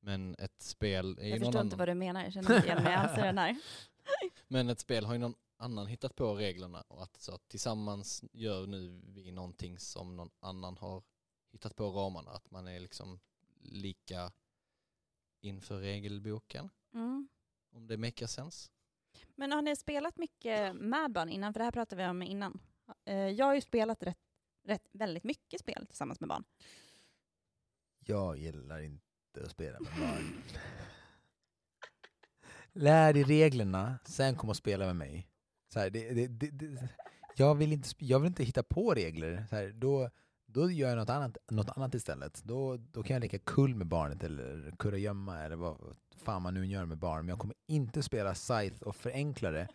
Men 0.00 0.34
ett 0.38 0.62
spel 0.62 1.18
är 1.18 1.22
Jag 1.28 1.30
förstår 1.38 1.46
inte 1.46 1.58
annan. 1.60 1.78
vad 1.78 1.88
du 1.88 1.94
menar, 1.94 2.22
jag 2.24 2.32
känner 2.32 2.56
inte 2.56 2.66
igen 2.68 2.82
mig 2.82 2.94
alls 2.94 3.18
i 3.18 3.20
den 3.20 3.38
här. 3.38 3.56
Men 4.48 4.68
ett 4.68 4.80
spel 4.80 5.04
har 5.04 5.12
ju 5.12 5.18
någon 5.18 5.34
annan 5.56 5.86
hittat 5.86 6.16
på 6.16 6.34
reglerna 6.34 6.80
och 6.88 7.02
att 7.02 7.20
så 7.20 7.34
att 7.34 7.48
tillsammans 7.48 8.24
gör 8.32 8.66
nu 8.66 9.00
vi 9.06 9.32
någonting 9.32 9.78
som 9.78 10.16
någon 10.16 10.30
annan 10.40 10.76
har 10.76 11.02
hittat 11.52 11.76
på 11.76 11.90
ramarna. 11.90 12.30
Att 12.30 12.50
man 12.50 12.68
är 12.68 12.80
liksom 12.80 13.20
lika 13.60 14.32
inför 15.40 15.78
regelboken, 15.80 16.70
Mm. 16.94 17.28
om 17.72 17.86
det 17.86 17.96
makar 17.96 18.26
sense. 18.26 18.70
Men 19.34 19.52
har 19.52 19.62
ni 19.62 19.76
spelat 19.76 20.18
mycket 20.18 20.76
med 20.76 21.12
barn 21.12 21.28
innan? 21.28 21.52
För 21.52 21.58
det 21.60 21.64
här 21.64 21.72
pratade 21.72 22.02
vi 22.02 22.08
om 22.08 22.22
innan. 22.22 22.60
Eh, 23.04 23.14
Jag 23.16 23.46
har 23.46 23.54
ju 23.54 23.60
spelat 23.60 24.02
rätt, 24.02 24.18
rätt, 24.64 24.88
väldigt 24.92 25.24
mycket 25.24 25.60
spel 25.60 25.86
tillsammans 25.86 26.20
med 26.20 26.28
barn. 26.28 26.44
Jag 27.98 28.36
gillar 28.38 28.80
inte 28.80 29.04
att 29.38 29.50
spela 29.50 29.80
med 29.80 29.92
barn. 30.00 30.42
Lär 32.72 33.12
dig 33.12 33.22
reglerna, 33.22 33.98
sen 34.04 34.36
kom 34.36 34.48
och 34.48 34.56
spela 34.56 34.86
med 34.86 34.96
mig. 34.96 35.26
Så 35.72 35.78
här, 35.78 35.90
det, 35.90 36.10
det, 36.10 36.26
det, 36.26 36.50
det, 36.50 36.88
jag, 37.36 37.54
vill 37.54 37.72
inte, 37.72 37.88
jag 37.98 38.20
vill 38.20 38.26
inte 38.26 38.44
hitta 38.44 38.62
på 38.62 38.94
regler. 38.94 39.46
Så 39.50 39.56
här, 39.56 39.72
då, 39.74 40.10
då 40.46 40.70
gör 40.70 40.88
jag 40.88 40.98
något 40.98 41.10
annat, 41.10 41.36
något 41.50 41.68
annat 41.76 41.94
istället. 41.94 42.42
Då, 42.44 42.76
då 42.76 43.02
kan 43.02 43.14
jag 43.14 43.20
leka 43.20 43.38
kull 43.38 43.74
med 43.74 43.86
barnet 43.86 44.24
eller 44.24 44.72
kurragömma 44.78 45.42
eller 45.42 45.56
vad 45.56 45.96
fan 46.16 46.42
man 46.42 46.54
nu 46.54 46.66
gör 46.66 46.84
med 46.84 46.98
barn. 46.98 47.20
Men 47.20 47.28
jag 47.28 47.38
kommer 47.38 47.56
inte 47.66 48.02
spela 48.02 48.34
Scythe 48.34 48.84
och 48.84 48.96
förenkla 48.96 49.50
det. 49.50 49.68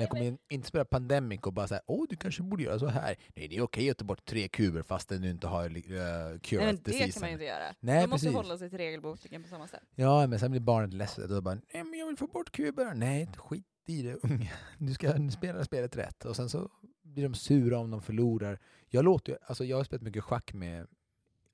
Jag 0.00 0.10
kommer 0.10 0.24
in- 0.24 0.38
inte 0.48 0.68
spela 0.68 0.84
Pandemic 0.84 1.40
och 1.40 1.52
bara 1.52 1.68
säga 1.68 1.80
åh 1.86 2.06
du 2.08 2.16
kanske 2.16 2.42
borde 2.42 2.62
göra 2.62 2.78
så 2.78 2.86
här. 2.86 3.16
Nej 3.36 3.48
det 3.48 3.56
är 3.56 3.62
okej 3.62 3.90
att 3.90 3.98
ta 3.98 4.04
bort 4.04 4.24
tre 4.24 4.48
kuber 4.48 4.82
fastän 4.82 5.22
du 5.22 5.30
inte 5.30 5.46
har 5.46 5.64
uh, 5.64 5.72
Nej, 5.72 6.38
curat 6.42 6.64
men 6.64 6.80
det 6.84 7.12
kan 7.12 7.20
man 7.20 7.28
ju 7.28 7.32
inte 7.32 7.44
göra. 7.44 7.74
Nej, 7.80 8.00
Man 8.00 8.10
måste 8.10 8.26
precis. 8.26 8.36
hålla 8.36 8.58
sig 8.58 8.70
till 8.70 8.78
regelboken 8.78 9.42
på 9.42 9.48
samma 9.48 9.68
sätt. 9.68 9.82
Ja, 9.94 10.26
men 10.26 10.38
sen 10.38 10.50
blir 10.50 10.60
barnet 10.60 10.94
ledset 10.94 11.30
och 11.30 11.42
bara 11.42 11.54
nej 11.54 11.84
men 11.84 11.98
jag 11.98 12.06
vill 12.06 12.16
få 12.16 12.26
bort 12.26 12.52
kuber. 12.52 12.94
Nej, 12.94 13.28
skit 13.36 13.64
i 13.86 14.02
det 14.02 14.14
unge. 14.22 14.52
Du 14.78 14.94
ska 14.94 15.30
spela 15.30 15.64
spelet 15.64 15.96
rätt. 15.96 16.24
Och 16.24 16.36
sen 16.36 16.48
så 16.48 16.70
blir 17.02 17.22
de 17.22 17.34
sura 17.34 17.78
om 17.78 17.90
de 17.90 18.02
förlorar. 18.02 18.58
Jag, 18.88 19.04
låter, 19.04 19.38
alltså 19.46 19.64
jag 19.64 19.76
har 19.76 19.84
spelat 19.84 20.02
mycket 20.02 20.24
schack 20.24 20.54
med 20.54 20.86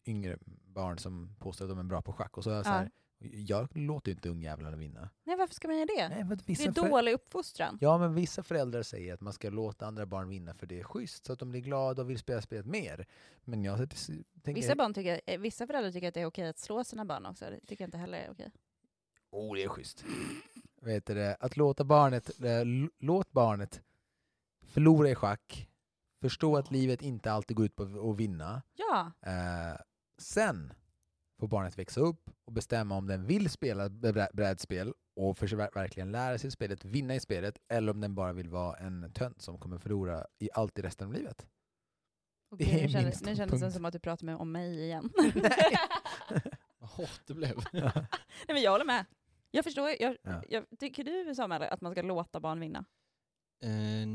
yngre 0.06 0.38
barn 0.74 0.98
som 0.98 1.36
påstår 1.38 1.64
att 1.64 1.70
de 1.70 1.78
är 1.78 1.82
bra 1.84 2.02
på 2.02 2.12
schack. 2.12 2.36
Och 2.36 2.44
så 2.44 2.50
är 2.50 2.54
jag, 2.54 2.64
så 2.64 2.70
Ja. 2.70 2.86
Jag 3.22 3.76
låter 3.76 4.10
ju 4.10 4.14
inte 4.14 4.28
ungjävlarna 4.28 4.76
vinna. 4.76 5.10
Nej, 5.24 5.36
varför 5.36 5.54
ska 5.54 5.68
man 5.68 5.76
göra 5.76 5.86
det? 5.86 6.08
Nej, 6.08 6.38
det 6.46 6.64
är 6.64 6.90
dålig 6.90 7.12
uppfostran. 7.12 7.78
Ja, 7.80 7.98
men 7.98 8.14
vissa 8.14 8.42
föräldrar 8.42 8.82
säger 8.82 9.14
att 9.14 9.20
man 9.20 9.32
ska 9.32 9.50
låta 9.50 9.86
andra 9.86 10.06
barn 10.06 10.28
vinna 10.28 10.54
för 10.54 10.66
det 10.66 10.80
är 10.80 10.84
schysst, 10.84 11.26
så 11.26 11.32
att 11.32 11.38
de 11.38 11.50
blir 11.50 11.60
glada 11.60 12.02
och 12.02 12.10
vill 12.10 12.18
spela 12.18 12.42
spelet 12.42 12.66
mer. 12.66 13.06
Men 13.44 13.64
jag 13.64 13.78
tänker... 13.78 14.54
Vissa, 14.54 14.74
barn 14.74 14.94
tycker, 14.94 15.20
eh, 15.26 15.40
vissa 15.40 15.66
föräldrar 15.66 15.92
tycker 15.92 16.08
att 16.08 16.14
det 16.14 16.20
är 16.20 16.26
okej 16.26 16.48
att 16.48 16.58
slå 16.58 16.84
sina 16.84 17.04
barn 17.04 17.26
också. 17.26 17.44
Det 17.44 17.60
tycker 17.66 17.84
jag 17.84 17.88
inte 17.88 17.98
heller 17.98 18.18
är 18.18 18.30
okej. 18.30 18.52
Oh, 19.30 19.54
det 19.54 19.62
är 19.62 19.68
schysst. 19.68 20.04
Vet 20.82 21.06
du 21.06 21.14
det? 21.14 21.36
Att 21.40 21.56
låta 21.56 21.84
barnet, 21.84 22.40
eh, 22.44 22.64
låt 22.98 23.32
barnet 23.32 23.82
förlora 24.66 25.10
i 25.10 25.14
schack, 25.14 25.68
förstå 26.20 26.56
att 26.56 26.70
livet 26.70 27.02
inte 27.02 27.32
alltid 27.32 27.56
går 27.56 27.66
ut 27.66 27.76
på 27.76 28.10
att 28.10 28.16
vinna. 28.16 28.62
Ja, 28.76 29.12
Eh, 29.20 29.80
sen 30.18 30.72
får 31.40 31.48
barnet 31.48 31.78
växa 31.78 32.00
upp 32.00 32.30
och 32.46 32.52
bestämma 32.52 32.96
om 32.96 33.06
den 33.06 33.26
vill 33.26 33.50
spela 33.50 33.88
brä- 33.88 34.30
brädspel 34.32 34.92
och 35.16 35.38
för 35.38 35.46
sig 35.46 35.58
ver- 35.58 35.74
verkligen 35.74 36.12
lära 36.12 36.38
sig 36.38 36.50
spelet, 36.50 36.84
vinna 36.84 37.14
i 37.14 37.20
spelet, 37.20 37.58
eller 37.68 37.92
om 37.92 38.00
den 38.00 38.14
bara 38.14 38.32
vill 38.32 38.48
vara 38.50 38.76
en 38.76 39.12
tönt 39.12 39.42
som 39.42 39.58
kommer 39.58 39.78
förlora 39.78 40.26
i 40.38 40.48
allt 40.54 40.78
i 40.78 40.82
resten 40.82 41.06
av 41.08 41.12
livet. 41.14 41.46
Okej, 42.52 42.66
Det 42.66 42.78
är 42.78 42.82
nu, 42.82 42.88
kändes, 42.88 43.22
nu 43.22 43.36
kändes 43.36 43.60
det 43.60 43.70
som 43.72 43.84
att 43.84 43.92
du 43.92 43.98
pratar 44.00 44.26
med 44.26 44.36
om 44.36 44.52
mig 44.52 44.80
igen. 44.84 45.10
Nej. 45.34 45.76
Vad 46.78 46.90
hårt 46.90 47.20
det 47.26 47.34
blev. 47.34 47.56
Nej, 47.72 47.92
men 48.48 48.62
jag 48.62 48.70
håller 48.70 48.84
med. 48.84 49.04
Jag 49.50 49.64
förstår. 49.64 49.90
Jag, 50.00 50.16
Ja. 50.22 50.42
jag, 50.48 50.64
tycker 50.78 51.04
du 51.04 51.34
Samuel 51.34 51.62
att 51.62 51.80
man 51.80 51.92
ska 51.92 52.02
låta 52.02 52.40
barn 52.40 52.60
vinna? 52.60 52.84
Eh, 53.62 54.06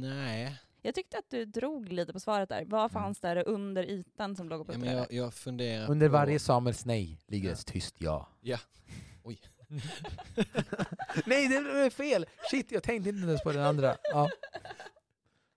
nej. 0.00 0.60
Jag 0.86 0.94
tyckte 0.94 1.18
att 1.18 1.30
du 1.30 1.44
drog 1.44 1.92
lite 1.92 2.12
på 2.12 2.20
svaret 2.20 2.48
där. 2.48 2.64
Vad 2.64 2.80
Mm. 2.80 2.90
fanns 2.90 3.20
där 3.20 3.48
under 3.48 3.82
ytan 3.84 4.36
som 4.36 4.48
låg 4.48 4.60
och 4.60 4.74
Ja, 4.74 4.78
men 4.78 4.96
jag, 4.96 5.12
jag 5.12 5.34
funderar 5.34 5.90
Under 5.90 6.08
på... 6.08 6.12
varje 6.12 6.38
Samuels 6.38 6.84
nej 6.84 7.18
ligger 7.26 7.48
Ja. 7.48 7.54
ett 7.54 7.66
tyst 7.66 7.94
ja. 7.98 8.28
Ja. 8.40 8.58
Oj. 9.24 9.40
nej, 11.26 11.48
det 11.48 11.56
är 11.56 11.90
fel! 11.90 12.26
Shit, 12.50 12.72
jag 12.72 12.82
tänkte 12.82 13.08
inte 13.10 13.26
ens 13.26 13.42
på 13.42 13.52
den 13.52 13.62
andra. 13.62 13.96
Ja. 14.02 14.30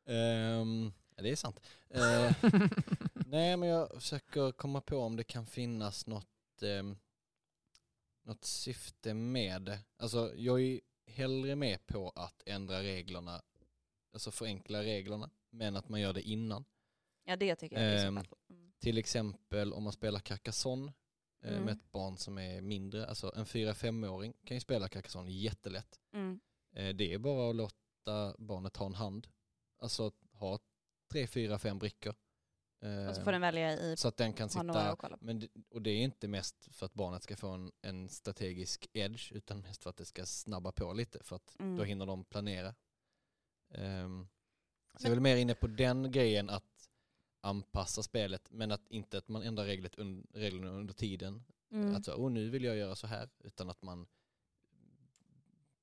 Ehm, 0.05 0.91
ja, 1.15 1.23
det 1.23 1.29
är 1.31 1.35
sant. 1.35 1.59
Eh, 1.89 2.31
nej, 3.13 3.57
men 3.57 3.69
jag 3.69 3.89
försöker 4.01 4.51
komma 4.51 4.81
på 4.81 4.97
om 4.97 5.15
det 5.15 5.23
kan 5.23 5.45
finnas 5.45 6.07
något, 6.07 6.63
ehm, 6.63 6.97
något 8.23 8.45
syfte 8.45 9.13
med 9.13 9.61
det. 9.61 9.79
Alltså, 9.97 10.31
jag 10.35 10.61
är 10.61 10.79
hellre 11.07 11.55
med 11.55 11.87
på 11.87 12.09
att 12.15 12.43
ändra 12.45 12.79
reglerna, 12.83 13.41
alltså 14.13 14.31
förenkla 14.31 14.83
reglerna, 14.83 15.29
men 15.49 15.75
att 15.75 15.89
man 15.89 16.01
gör 16.01 16.13
det 16.13 16.21
innan. 16.21 16.65
Ja, 17.23 17.35
det 17.35 17.55
tycker 17.55 17.75
jag 17.89 18.13
fall. 18.15 18.27
Mm. 18.49 18.71
Till 18.79 18.97
exempel 18.97 19.73
om 19.73 19.83
man 19.83 19.93
spelar 19.93 20.19
Carcassonne 20.19 20.93
eh, 21.43 21.51
Mm. 21.51 21.63
med 21.63 21.73
ett 21.73 21.91
barn 21.91 22.17
som 22.17 22.37
är 22.37 22.61
mindre, 22.61 23.07
alltså 23.07 23.33
en 23.35 23.45
4-5-åring 23.45 24.33
kan 24.43 24.57
ju 24.57 24.61
spela 24.61 24.87
Carcassonne 24.87 25.31
jättelätt. 25.31 25.99
Mm. 26.13 26.39
Eh, 26.75 26.95
Det 26.95 27.13
är 27.13 27.17
bara 27.17 27.49
att 27.49 27.55
låta 27.55 28.35
barnet 28.39 28.77
ha 28.77 28.85
en 28.85 28.93
hand. 28.95 29.27
Alltså 29.81 30.11
ha 30.31 30.59
tre, 31.11 31.27
fyra, 31.27 31.59
fem 31.59 31.79
brickor. 31.79 32.15
Eh, 32.81 33.07
Och 33.09 33.15
så 33.15 33.21
får 33.21 33.31
den 33.31 33.41
välja 33.41 33.73
i 33.79 33.97
så 33.97 34.07
att 34.07 34.17
den 34.17 34.33
kan 34.33 34.49
sitta, 34.49 34.95
på. 34.95 35.17
men 35.21 35.39
det, 35.39 35.47
och 35.69 35.81
det 35.81 35.89
är 35.91 35.97
inte 36.03 36.27
mest 36.27 36.67
för 36.75 36.85
att 36.85 36.93
barnet 36.93 37.23
ska 37.23 37.35
få 37.35 37.47
en, 37.49 37.71
en 37.81 38.09
strategisk 38.09 38.87
edge 38.93 39.31
utan 39.33 39.61
mest 39.61 39.83
för 39.83 39.89
att 39.89 39.97
det 39.97 40.05
ska 40.05 40.25
snabba 40.25 40.71
på 40.71 40.93
lite 40.93 41.23
för 41.23 41.35
att 41.35 41.55
Mm. 41.59 41.77
då 41.77 41.83
hinner 41.83 42.05
de 42.05 42.23
planera. 42.25 42.75
Ehm, 43.71 44.27
så 44.95 45.05
jag 45.05 45.11
är 45.11 45.15
väl 45.15 45.19
mer 45.19 45.35
inne 45.35 45.55
på 45.55 45.67
den 45.67 46.11
grejen 46.11 46.49
att 46.49 46.89
anpassa 47.41 48.03
spelet 48.03 48.51
men 48.51 48.71
att 48.71 48.87
inte 48.89 49.17
att 49.17 49.27
man 49.27 49.41
ändrar 49.43 49.65
reglet 49.65 49.99
un, 49.99 50.27
reglerna 50.33 50.71
under 50.71 50.93
tiden. 50.93 51.43
Mm. 51.71 51.95
Att 51.95 52.05
så, 52.05 52.13
oh, 52.13 52.31
nu 52.31 52.49
vill 52.49 52.63
jag 52.63 52.75
göra 52.77 52.95
så 52.95 53.07
här 53.07 53.29
utan 53.39 53.69
att 53.69 53.81
man 53.81 54.07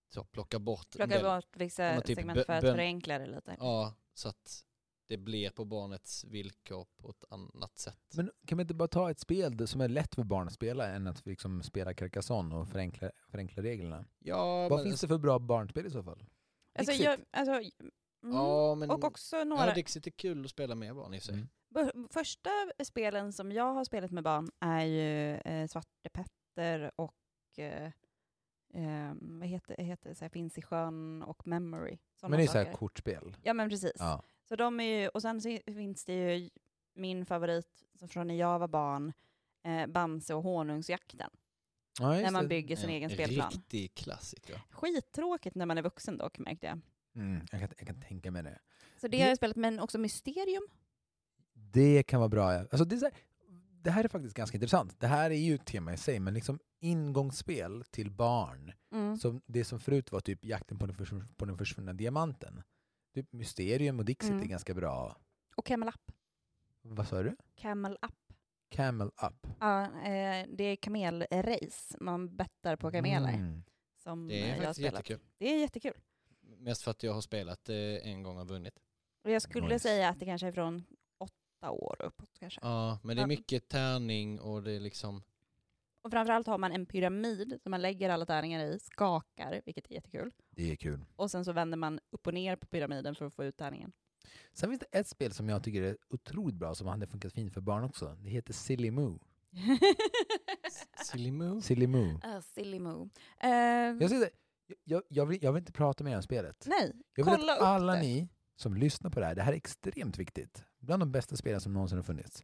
så, 0.09 0.25
plockar 0.25 0.59
bort 0.59 0.87
en 0.87 0.97
Plocka 0.99 1.15
del- 1.15 1.25
bort 1.25 1.57
vissa 1.57 2.01
typ 2.01 2.17
segment 2.17 2.47
för 2.47 2.53
att 2.53 2.61
förenkla 2.61 3.19
det 3.19 3.27
lite. 3.27 3.57
Ja, 3.61 3.95
så 4.15 4.29
att 4.29 4.65
det 5.09 5.17
blir 5.17 5.51
på 5.51 5.65
barnets 5.65 6.25
villkor 6.25 6.87
på 6.97 7.11
ett 7.11 7.25
annat 7.31 7.79
sätt. 7.79 8.13
Men 8.15 8.31
kan 8.47 8.57
man 8.57 8.63
inte 8.65 8.75
bara 8.75 8.89
ta 8.89 9.11
ett 9.11 9.19
spel 9.21 9.69
som 9.69 9.81
är 9.81 9.89
lätt 9.89 10.15
för 10.15 10.25
barn 10.25 10.47
att 10.47 10.53
spela 10.55 10.89
än 10.89 11.07
att 11.07 11.27
liksom 11.27 11.63
spela 11.63 11.95
Carcassonne 11.95 12.55
och 12.55 12.69
förenkla, 12.69 13.11
förenkla 13.29 13.63
reglerna? 13.63 14.05
ja, 14.19 14.69
Vad 14.69 14.79
men, 14.79 14.85
finns 14.85 15.01
det 15.01 15.09
för 15.09 15.19
bra 15.19 15.39
barnspel 15.39 15.87
i 15.87 15.91
så 15.91 16.03
fall? 16.03 16.25
Alltså, 16.79 16.93
Dixit. 16.93 17.05
jag, 17.05 17.21
alltså, 17.31 17.53
mm. 17.53 17.73
Ja, 18.21 18.75
men 18.75 18.91
Och 18.91 19.05
också 19.05 19.45
några... 19.45 19.67
ja, 19.67 19.75
Dixit 19.75 20.07
är 20.07 20.11
kul 20.11 20.45
att 20.45 20.51
spela 20.51 20.75
med 20.75 20.95
barn 20.95 21.15
i 21.15 21.21
sig. 21.21 21.35
Mm. 21.35 21.49
Första 22.11 22.51
spelen 22.85 23.33
som 23.33 23.53
jag 23.53 23.73
har 23.75 23.85
spelat 23.85 24.11
med 24.11 24.25
barn 24.25 24.51
är 24.61 24.85
ju 24.85 25.35
eh, 25.35 25.67
Svarte 25.69 26.09
Petter 26.13 26.91
och 26.97 27.15
eh, 27.59 27.87
eh, 28.75 29.13
vad 29.21 29.49
heter, 29.49 29.77
heter 29.77 30.09
det, 30.09 30.15
så 30.15 30.25
här, 30.25 30.29
Finns 30.29 30.59
i 30.59 30.63
sjön 30.63 31.23
och 31.23 31.47
Memory. 31.47 31.99
Men 32.23 32.31
det 32.31 32.43
är 32.43 32.47
så 32.47 32.53
saker. 32.53 32.67
här 32.67 32.73
kortspel. 32.73 33.37
Ja 33.43 33.55
men 33.55 33.69
precis. 33.69 33.93
Ja. 33.99 34.23
Så 34.49 34.57
de 34.57 34.81
är 34.81 35.01
ju, 35.01 35.09
och 35.09 35.23
sen 35.23 35.41
så 35.41 35.59
finns 35.67 36.05
det 36.05 36.15
ju 36.15 36.51
min 36.95 37.27
favorit 37.27 37.85
som 37.99 38.09
från 38.09 38.27
när 38.27 38.35
jag 38.35 38.59
var 38.59 38.69
barn, 38.69 39.13
eh, 39.63 39.87
Bamse 39.87 40.35
och 40.35 40.43
honungsjakten. 40.43 41.31
Ja, 42.01 42.09
när 42.11 42.31
man 42.31 42.49
bygger 42.49 42.77
sin 42.77 42.85
En 42.89 42.95
egen 42.95 43.11
spelplan. 43.11 43.51
Riktig 43.51 43.95
klassiker. 43.95 44.63
Skittråkigt 44.71 45.55
när 45.57 45.67
man 45.67 45.79
är 45.79 45.83
vuxen 45.83 46.19
dock 46.19 46.39
märkte 46.39 46.67
jag. 46.67 46.81
Mm, 47.17 47.41
jag, 47.51 47.61
kan, 47.61 47.69
jag 47.79 47.87
kan 47.87 48.01
tänka 48.01 48.31
mig 48.31 48.43
det. 48.43 48.59
Så 49.01 49.09
det 49.09 49.17
Det- 49.17 49.23
har 49.23 49.29
jag 49.29 49.37
spelat, 49.37 49.57
men 49.57 49.81
också 49.81 49.99
Mysterium. 49.99 50.67
Det 51.53 52.03
kan 52.03 52.21
vara 52.21 52.29
bra. 52.29 52.53
ja. 52.55 52.61
Alltså 52.61 52.85
det, 52.85 52.95
är 52.97 52.99
så 52.99 53.05
här, 53.05 53.15
det 53.83 53.91
här 53.91 54.05
är 54.05 54.09
faktiskt 54.09 54.35
ganska 54.37 54.57
intressant. 54.57 55.01
Det 55.01 55.07
här 55.07 55.31
är 55.31 55.35
ju 55.35 55.55
ett 55.55 55.67
tema 55.67 55.93
i 55.93 55.97
sig, 55.97 56.21
men 56.21 56.35
liksom 56.35 56.59
ingångsspel 56.81 57.85
till 57.91 58.11
barn. 58.11 58.73
Mm. 58.93 59.17
Som 59.17 59.43
det 59.47 59.65
som 59.65 59.81
förut 59.81 60.13
var 60.13 60.21
typ 60.21 60.45
jakten 60.45 60.79
på 60.79 60.87
den, 60.87 60.97
försvunna, 60.97 61.27
på 61.37 61.45
den 61.45 61.59
försvunna 61.59 61.93
diamanten. 61.93 62.63
Typ 63.15 63.33
Mysterium 63.33 63.99
och 63.99 64.05
Dixit 64.05 64.31
Mm. 64.31 64.43
är 64.43 64.47
ganska 64.47 64.75
bra. 64.75 65.17
Och 65.57 65.67
Camel 65.67 65.89
Up. 65.89 66.13
Vad 66.83 67.09
sa 67.09 67.23
du? 67.23 67.37
Camel 67.55 67.99
Up. 68.03 68.26
Camel 68.69 69.07
Up. 69.09 69.47
Ja, 69.61 69.83
eh, 69.85 70.47
det 70.49 70.65
är 70.65 70.77
kamelrace. 70.77 71.97
Man 72.01 72.37
bettar 72.37 72.77
på 72.77 72.91
kameler. 72.91 73.33
Mm. 73.33 73.63
Som 73.97 74.29
Det 74.29 74.35
är 74.43 74.47
jag 74.49 74.55
har 74.57 74.57
faktiskt 74.57 74.77
spelat. 74.77 74.93
jättekul. 74.95 75.21
Det 75.39 75.55
är 75.55 75.61
jättekul. 75.61 75.95
Mest 76.41 76.83
för 76.83 76.91
att 76.91 77.03
jag 77.03 77.13
har 77.13 77.21
spelat 77.21 77.69
eh, 77.69 77.77
en 77.77 78.23
gång 78.23 78.39
och 78.39 78.49
vunnit. 78.49 78.79
Och 79.25 79.31
jag 79.31 79.43
skulle 79.43 79.69
Nice. 79.69 79.79
säga 79.79 80.09
att 80.09 80.19
det 80.21 80.27
kanske 80.27 80.47
är 80.47 80.53
från 80.53 80.85
åtta 81.19 81.71
år 81.71 81.97
uppåt 82.03 82.31
kanske. 82.39 82.61
Ja, 82.63 82.99
men 83.03 83.17
det 83.17 83.23
är 83.23 83.27
mycket 83.27 83.69
tärning 83.69 84.41
och 84.41 84.63
det 84.63 84.73
är 84.73 84.81
liksom... 84.81 85.23
Och 86.03 86.11
framförallt 86.11 86.47
har 86.47 86.59
man 86.59 86.73
en 86.73 86.87
pyramid 86.87 87.59
som 87.63 87.71
man 87.71 87.83
lägger 87.83 88.11
alla 88.11 88.27
tärningar 88.27 88.65
i, 88.65 88.79
skakar, 88.79 89.63
vilket 89.67 89.91
är 89.91 89.95
jättekul. 89.95 90.33
Det 90.51 90.73
är 90.73 90.77
kul. 90.77 91.05
Och 91.17 91.31
sen 91.31 91.45
så 91.45 91.53
vänder 91.53 91.77
man 91.79 92.01
upp 92.11 92.27
och 92.27 92.35
ner 92.35 92.57
på 92.57 92.67
pyramiden 92.67 93.15
för 93.15 93.25
att 93.27 93.35
få 93.35 93.45
ut 93.45 93.57
tärningen. 93.57 93.93
Sen 94.53 94.71
finns 94.71 94.81
det 94.91 94.99
ett 94.99 95.07
spel 95.09 95.33
som 95.33 95.49
jag 95.49 95.63
tycker 95.65 95.83
är 95.83 95.97
otroligt 96.11 96.57
bra 96.57 96.75
som 96.75 96.87
hade 96.87 97.07
funkat 97.07 97.33
fint 97.33 97.55
för 97.55 97.61
barn 97.61 97.85
också. 97.85 98.17
Det 98.23 98.29
heter 98.31 98.53
Silly 98.53 98.91
Moo. 98.91 99.19
Silly 101.05 101.31
Moo. 101.31 101.61
Silly 101.61 101.87
Moo. 101.87 102.21
Ah, 102.23 102.41
silly 102.43 102.79
moo. 102.79 103.09
Eh, 103.41 103.51
Jag, 103.51 104.11
säger 104.11 104.21
det, 104.21 104.31
jag, 104.85 105.03
jag, 105.09 105.27
vill, 105.27 105.39
jag 105.45 105.53
vill 105.53 105.61
inte 105.61 105.73
prata 105.73 106.05
mer 106.05 106.17
om 106.17 106.23
spelet. 106.23 106.65
nej, 106.69 106.93
Jag 107.15 107.25
vill 107.25 107.35
kolla 107.35 107.53
att 107.53 107.59
upp 107.59 107.65
alla 107.65 107.93
det. 107.95 108.01
ni 108.01 108.29
som 108.57 108.75
lyssnar 108.75 109.11
på 109.11 109.21
det 109.21 109.27
här, 109.27 109.35
det 109.35 109.43
här 109.43 109.53
är 109.53 109.57
extremt 109.57 110.19
viktigt. 110.19 110.65
Bland 110.79 111.03
de 111.03 111.13
bästa 111.13 111.37
spelen 111.37 111.61
som 111.61 111.73
någonsin 111.73 111.99
har 111.99 112.03
funnits. 112.03 112.43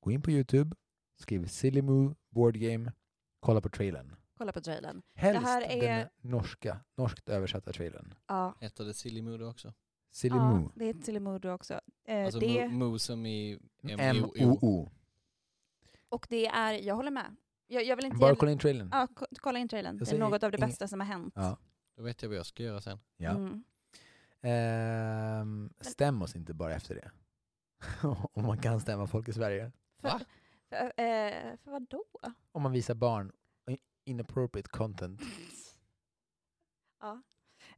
Gå 0.00 0.10
in 0.10 0.22
på 0.22 0.30
Youtube, 0.30 0.76
skriv 1.20 1.46
Silly 1.46 1.82
Moo 1.82 2.14
Board 2.30 2.56
Game, 2.56 2.92
kolla 3.40 3.60
på 3.60 3.68
trailern. 3.68 4.16
Kolla 4.38 4.52
på 4.52 4.60
trailern. 4.60 5.02
Helst 5.14 5.42
här 5.42 5.62
är- 5.62 5.98
den 5.98 6.08
norska, 6.20 6.80
norskt 6.96 7.28
översatta 7.28 7.72
trailern. 7.72 8.14
Ja, 8.28 8.54
Heter 8.60 8.84
det 8.84 8.94
Silly 8.94 9.22
Moo 9.22 9.36
då 9.38 9.48
också? 9.50 9.74
Silly 10.14 10.36
ja 10.36 10.50
Moo. 10.54 10.70
det 10.74 10.84
är 10.84 10.90
ett 10.94 11.04
silly 11.04 11.20
moo 11.20 11.38
då 11.38 11.52
också. 11.52 11.80
Eh, 12.04 12.24
Alltså 12.24 12.40
det, 12.40 12.68
Moo, 12.68 12.98
som 12.98 13.26
i 13.26 13.58
M-O-O. 13.82 14.90
Och 16.08 16.26
det 16.30 16.46
är, 16.46 16.72
jag 16.72 16.94
håller 16.94 17.10
med. 17.10 17.36
Jag, 17.66 17.84
jag 17.84 17.96
vill 17.96 18.04
inte 18.04 18.18
Bara 18.18 18.36
kolla 18.36 18.52
in 18.52 18.58
trailern. 18.58 18.88
Ja, 18.92 19.06
ko- 19.14 19.26
kolla 19.36 19.58
in 19.58 19.68
trailern. 19.68 19.98
Det 19.98 20.12
är 20.12 20.18
något 20.18 20.42
av 20.42 20.50
det 20.52 20.58
bästa 20.58 20.88
som 20.88 21.00
har 21.00 21.06
hänt. 21.06 21.32
Ja. 21.36 21.56
Då 21.96 22.02
vet 22.02 22.22
jag 22.22 22.28
vad 22.28 22.38
jag 22.38 22.46
ska 22.46 22.62
göra 22.62 22.80
sen. 22.80 22.98
Ja. 23.16 23.30
Mm. 23.30 23.64
Ehm, 24.40 25.72
stäm 25.80 26.22
oss 26.22 26.36
inte 26.36 26.54
bara 26.54 26.74
efter 26.74 26.94
det. 26.94 27.10
Om 28.32 28.46
man 28.46 28.58
kan 28.58 28.80
stämma 28.80 29.06
folk 29.06 29.28
i 29.28 29.32
Sverige. 29.32 29.72
För, 30.00 30.08
Va? 30.08 30.20
för, 30.68 30.76
eh, 30.84 31.56
för 31.56 31.70
vad 31.70 31.82
då? 31.88 32.04
Om 32.52 32.62
man 32.62 32.72
visar 32.72 32.94
barn 32.94 33.32
inappropriate 34.04 34.68
content. 34.68 35.20
Ja. 37.00 37.22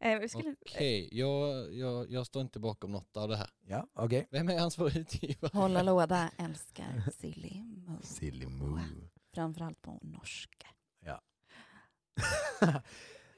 Eh, 0.00 0.26
skulle, 0.28 0.56
Okej, 0.60 1.08
jag, 1.12 1.74
jag, 1.74 2.10
jag 2.10 2.26
står 2.26 2.42
inte 2.42 2.60
bakom 2.60 2.92
något 2.92 3.16
av 3.16 3.28
det 3.28 3.36
här. 3.36 3.50
Ja, 3.66 3.86
okej. 3.92 4.28
Vem 4.30 4.48
är 4.48 4.58
ansvarig 4.60 4.96
utgivare? 4.96 5.50
Hålla 5.54 5.82
låda 5.92 6.30
älskar 6.38 7.10
silly 7.12 7.62
moo. 7.64 7.98
Silly 8.02 8.46
Moo. 8.46 8.78
Framförallt 9.34 9.82
på 9.82 9.98
norska. 10.02 10.66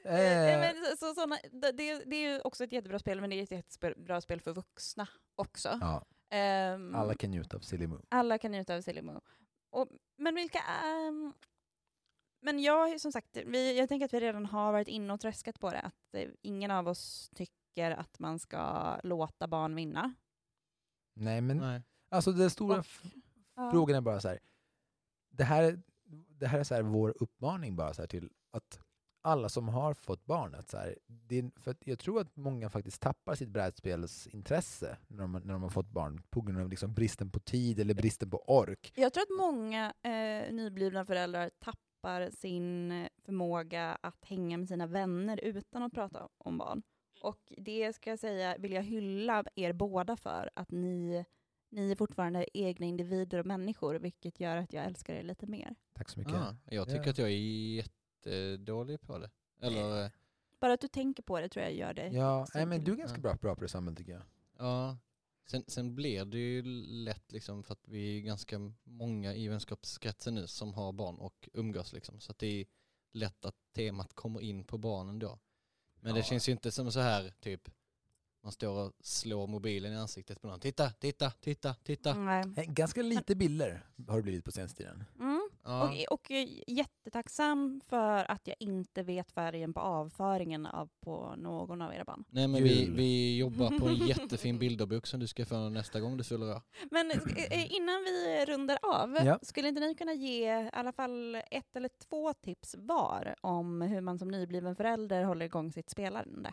Eh, 0.05 0.53
Eh, 0.55 0.61
men 0.61 0.75
så, 0.85 0.97
så, 1.07 1.15
såna, 1.15 1.39
det, 1.53 1.73
det 2.07 2.17
är 2.17 2.33
ju 2.35 2.41
också 2.41 2.65
ett 2.65 2.73
jättebra 2.73 2.99
spel, 2.99 3.21
men 3.21 3.31
det 3.31 3.37
är 3.37 3.43
ett 3.43 3.51
jättebra 3.51 4.21
spel 4.21 4.41
för 4.41 4.53
vuxna 4.53 5.09
också. 5.35 5.79
ja, 5.81 6.05
Ehm, 6.31 6.95
alla 6.95 7.15
kan 7.15 7.31
njuta 7.31 7.57
av 7.57 7.61
Silly 7.61 7.87
Moo. 7.87 8.01
alla 8.09 8.39
kan 8.39 8.51
njuta 8.53 8.77
av 8.77 8.81
Silly 8.81 9.03
Moo. 9.03 9.21
Och, 9.71 9.89
men 10.17 10.35
vilka 10.35 10.59
är... 10.59 11.33
Men 12.41 12.59
jag, 12.63 13.01
som 13.01 13.13
sagt, 13.13 13.37
vi, 13.47 13.79
jag 13.79 13.89
tänker 13.89 14.05
att 14.07 14.13
vi 14.15 14.21
redan 14.21 14.47
har 14.47 14.73
varit 14.73 14.89
inne 14.89 15.13
och 15.13 15.21
tröskat 15.21 15.61
på 15.61 15.71
det, 15.71 15.81
att 15.81 16.15
eh, 16.15 16.29
ingen 16.43 16.71
av 16.71 16.89
oss 16.89 17.31
tycker 17.35 17.91
att 17.91 18.19
man 18.19 18.39
ska 18.39 18.97
låta 19.03 19.49
barn 19.49 19.75
vinna. 19.75 20.15
Nej, 21.15 21.41
men 21.41 21.57
Nej. 21.57 21.83
alltså 22.09 22.33
den 22.33 22.51
stora 22.51 22.75
Och- 22.79 22.81
f- 22.87 23.03
Ja. 23.59 23.71
frågan 23.71 23.97
är 23.97 24.01
bara 24.01 24.21
så 24.21 24.29
här. 24.29 24.39
Det 25.31 25.45
här, 25.45 25.83
det 26.29 26.47
här 26.47 26.59
är 26.59 26.65
så 26.65 26.75
här 26.75 26.83
vår 26.83 27.15
uppmaning 27.23 27.77
bara 27.77 27.95
så 27.95 28.03
här 28.03 28.07
till 28.07 28.31
att 28.51 28.81
alla 29.23 29.49
som 29.49 29.69
har 29.69 29.95
fått 29.95 30.25
barn, 30.25 30.55
att 30.55 30.69
så 30.69 30.77
här, 30.77 30.97
det, 31.07 31.39
är- 31.39 31.61
för 31.61 31.71
att 31.71 31.87
jag 31.87 31.99
tror 31.99 32.21
att 32.21 32.37
många 32.37 32.71
faktiskt 32.71 33.03
tappar 33.03 33.35
sitt 33.35 33.49
brädspelsintresse 33.49 34.97
när 35.09 35.19
de, 35.23 35.33
när 35.33 35.53
de 35.53 35.63
har 35.63 35.71
fått 35.71 35.91
barn 35.91 36.23
på 36.31 36.41
grund 36.41 36.61
av 36.61 36.69
liksom 36.69 36.95
bristen 36.95 37.31
på 37.31 37.41
tid 37.41 37.81
eller 37.81 37.95
bristen 37.95 38.31
på 38.31 38.39
ork. 38.47 38.93
Jag 38.97 39.13
tror 39.13 39.23
att 39.23 39.39
många 39.39 39.93
eh, 40.03 40.53
nyblivna 40.53 41.05
föräldrar 41.05 41.51
tappar 41.59 41.81
sin 42.31 42.93
eh, 42.93 43.09
förmåga 43.25 43.99
att 44.01 44.25
hänga 44.25 44.59
med 44.59 44.69
sina 44.69 44.87
vänner 44.87 45.41
utan 45.45 45.83
att 45.83 45.93
prata 45.93 46.29
om 46.39 46.59
barn. 46.59 46.83
Och 47.23 47.53
det 47.57 47.93
ska 47.93 48.11
jag 48.11 48.19
säga, 48.19 48.57
vill 48.59 48.73
jag 48.73 48.83
hylla 48.83 49.45
er 49.55 49.73
båda 49.73 50.17
för, 50.17 50.51
att 50.55 50.71
ni, 50.71 51.25
ni 51.69 51.91
är 51.91 51.97
fortfarande 51.97 52.59
egna 52.59 52.87
individer 52.87 53.39
och 53.39 53.47
människor, 53.47 53.95
vilket 53.95 54.41
gör 54.41 54.57
att 54.57 54.73
jag 54.73 54.85
älskar 54.85 55.15
er 55.15 55.23
lite 55.23 55.47
mer. 55.47 55.75
Tack 55.93 56.09
så 56.09 56.19
mycket. 56.19 56.35
Ah, 56.35 56.57
jag 56.71 56.87
tycker 56.89 57.05
Ja. 57.05 57.11
att 57.11 57.19
jag 57.19 57.29
är 57.31 57.77
jättedålig 57.77 59.01
på 59.01 59.19
det. 59.19 59.31
Eller, 59.61 60.11
Bara 60.61 60.73
att 60.73 60.81
du 60.81 60.89
tänker 60.89 61.23
på 61.23 61.41
det 61.41 61.49
tror 61.49 61.63
jag 61.65 61.75
gör 61.75 61.95
det. 61.95 62.09
Ja, 62.09 62.47
nej, 62.55 62.67
men 62.67 62.85
du 62.85 62.93
är 62.93 62.97
ganska 62.97 63.21
bra, 63.21 63.35
bra 63.35 63.55
på 63.55 63.61
det 63.63 63.69
Samuel 63.69 63.97
tycker 63.97 64.13
jag. 64.13 64.23
ja. 64.59 64.97
Sen, 65.47 65.65
sen 65.67 65.95
blir 65.95 66.25
det 66.25 66.39
ju 66.39 66.63
lätt 66.87 67.33
liksom 67.33 67.63
för 67.63 67.73
att 67.73 67.89
vi 67.89 68.19
är 68.19 68.21
ganska 68.23 68.59
många 68.85 69.35
i 69.35 69.49
vänskapskretsen 69.49 70.35
nu 70.35 70.47
som 70.47 70.75
har 70.75 70.93
barn 70.93 71.17
och 71.19 71.49
umgås 71.53 71.93
liksom. 71.93 72.21
Så 72.21 72.33
att 72.33 72.39
det 72.39 72.47
är 72.61 72.67
lätt 73.13 73.45
att 73.45 73.57
temat 73.75 74.15
kommer 74.15 74.41
in 74.41 74.65
på 74.65 74.79
barnen 74.79 75.19
då. 75.19 75.39
Men 76.01 76.15
det 76.15 76.21
Ja. 76.21 76.25
känns 76.25 76.49
ju 76.49 76.53
inte 76.53 76.71
som 76.73 76.93
så 76.93 77.01
här 77.01 77.33
typ 77.41 77.69
man 78.43 78.53
står 78.53 78.85
och 78.87 78.93
slår 79.01 79.47
mobilen 79.47 79.93
i 79.93 79.97
ansiktet 79.97 80.41
på 80.41 80.49
någon. 80.49 80.61
Titta, 80.61 80.91
titta, 80.91 81.31
titta, 81.31 81.75
titta. 81.75 82.15
Nej. 82.15 82.45
Ganska 82.69 83.03
lite 83.03 83.35
bilder 83.35 83.87
har 84.09 84.17
det 84.17 84.23
blivit 84.23 84.45
på 84.45 84.53
senaste 84.53 84.77
tiden. 84.77 85.05
Mm. 85.19 85.36
Ja. 85.67 85.83
Och, 86.11 86.13
och 86.13 86.31
jättetacksam 86.67 87.81
för 87.85 88.31
att 88.31 88.47
jag 88.47 88.57
inte 88.59 89.03
vet 89.03 89.33
färgen 89.33 89.75
på 89.75 89.81
avföringen 89.81 90.67
av 90.67 90.89
på 91.01 91.35
någon 91.37 91.83
av 91.83 91.95
era 91.95 92.05
barn. 92.05 92.25
Nej 92.29 92.49
men 92.49 92.63
vi, 92.63 92.91
vi 92.91 93.39
jobbar 93.39 93.79
på 93.79 93.87
en 93.89 93.95
jättefin 93.95 94.59
bilderbok 94.59 95.07
som 95.07 95.21
du 95.21 95.27
ska 95.27 95.47
få 95.47 95.69
nästa 95.69 96.01
gång 96.01 96.17
du 96.17 96.25
fyller 96.25 96.51
år. 96.51 96.63
Men 96.91 97.11
eh, 97.11 97.17
eh, 97.51 97.73
innan 97.73 98.05
vi 98.05 98.45
rundar 98.47 98.79
av, 98.83 99.17
Ja. 99.25 99.39
skulle 99.43 99.69
inte 99.69 99.81
ni 99.81 99.95
kunna 99.95 100.13
ge 100.15 100.61
i 100.65 100.71
alla 100.73 100.93
fall 100.93 101.35
ett 101.51 101.77
eller 101.77 101.91
två 102.09 102.33
tips 102.33 102.75
var 102.79 103.35
om 103.41 103.83
hur 103.83 104.01
man 104.01 104.19
som 104.19 104.29
nybliven 104.29 104.77
förälder 104.77 105.25
håller 105.25 105.47
igång 105.47 105.73
sitt 105.73 105.91
spelande 105.91 106.53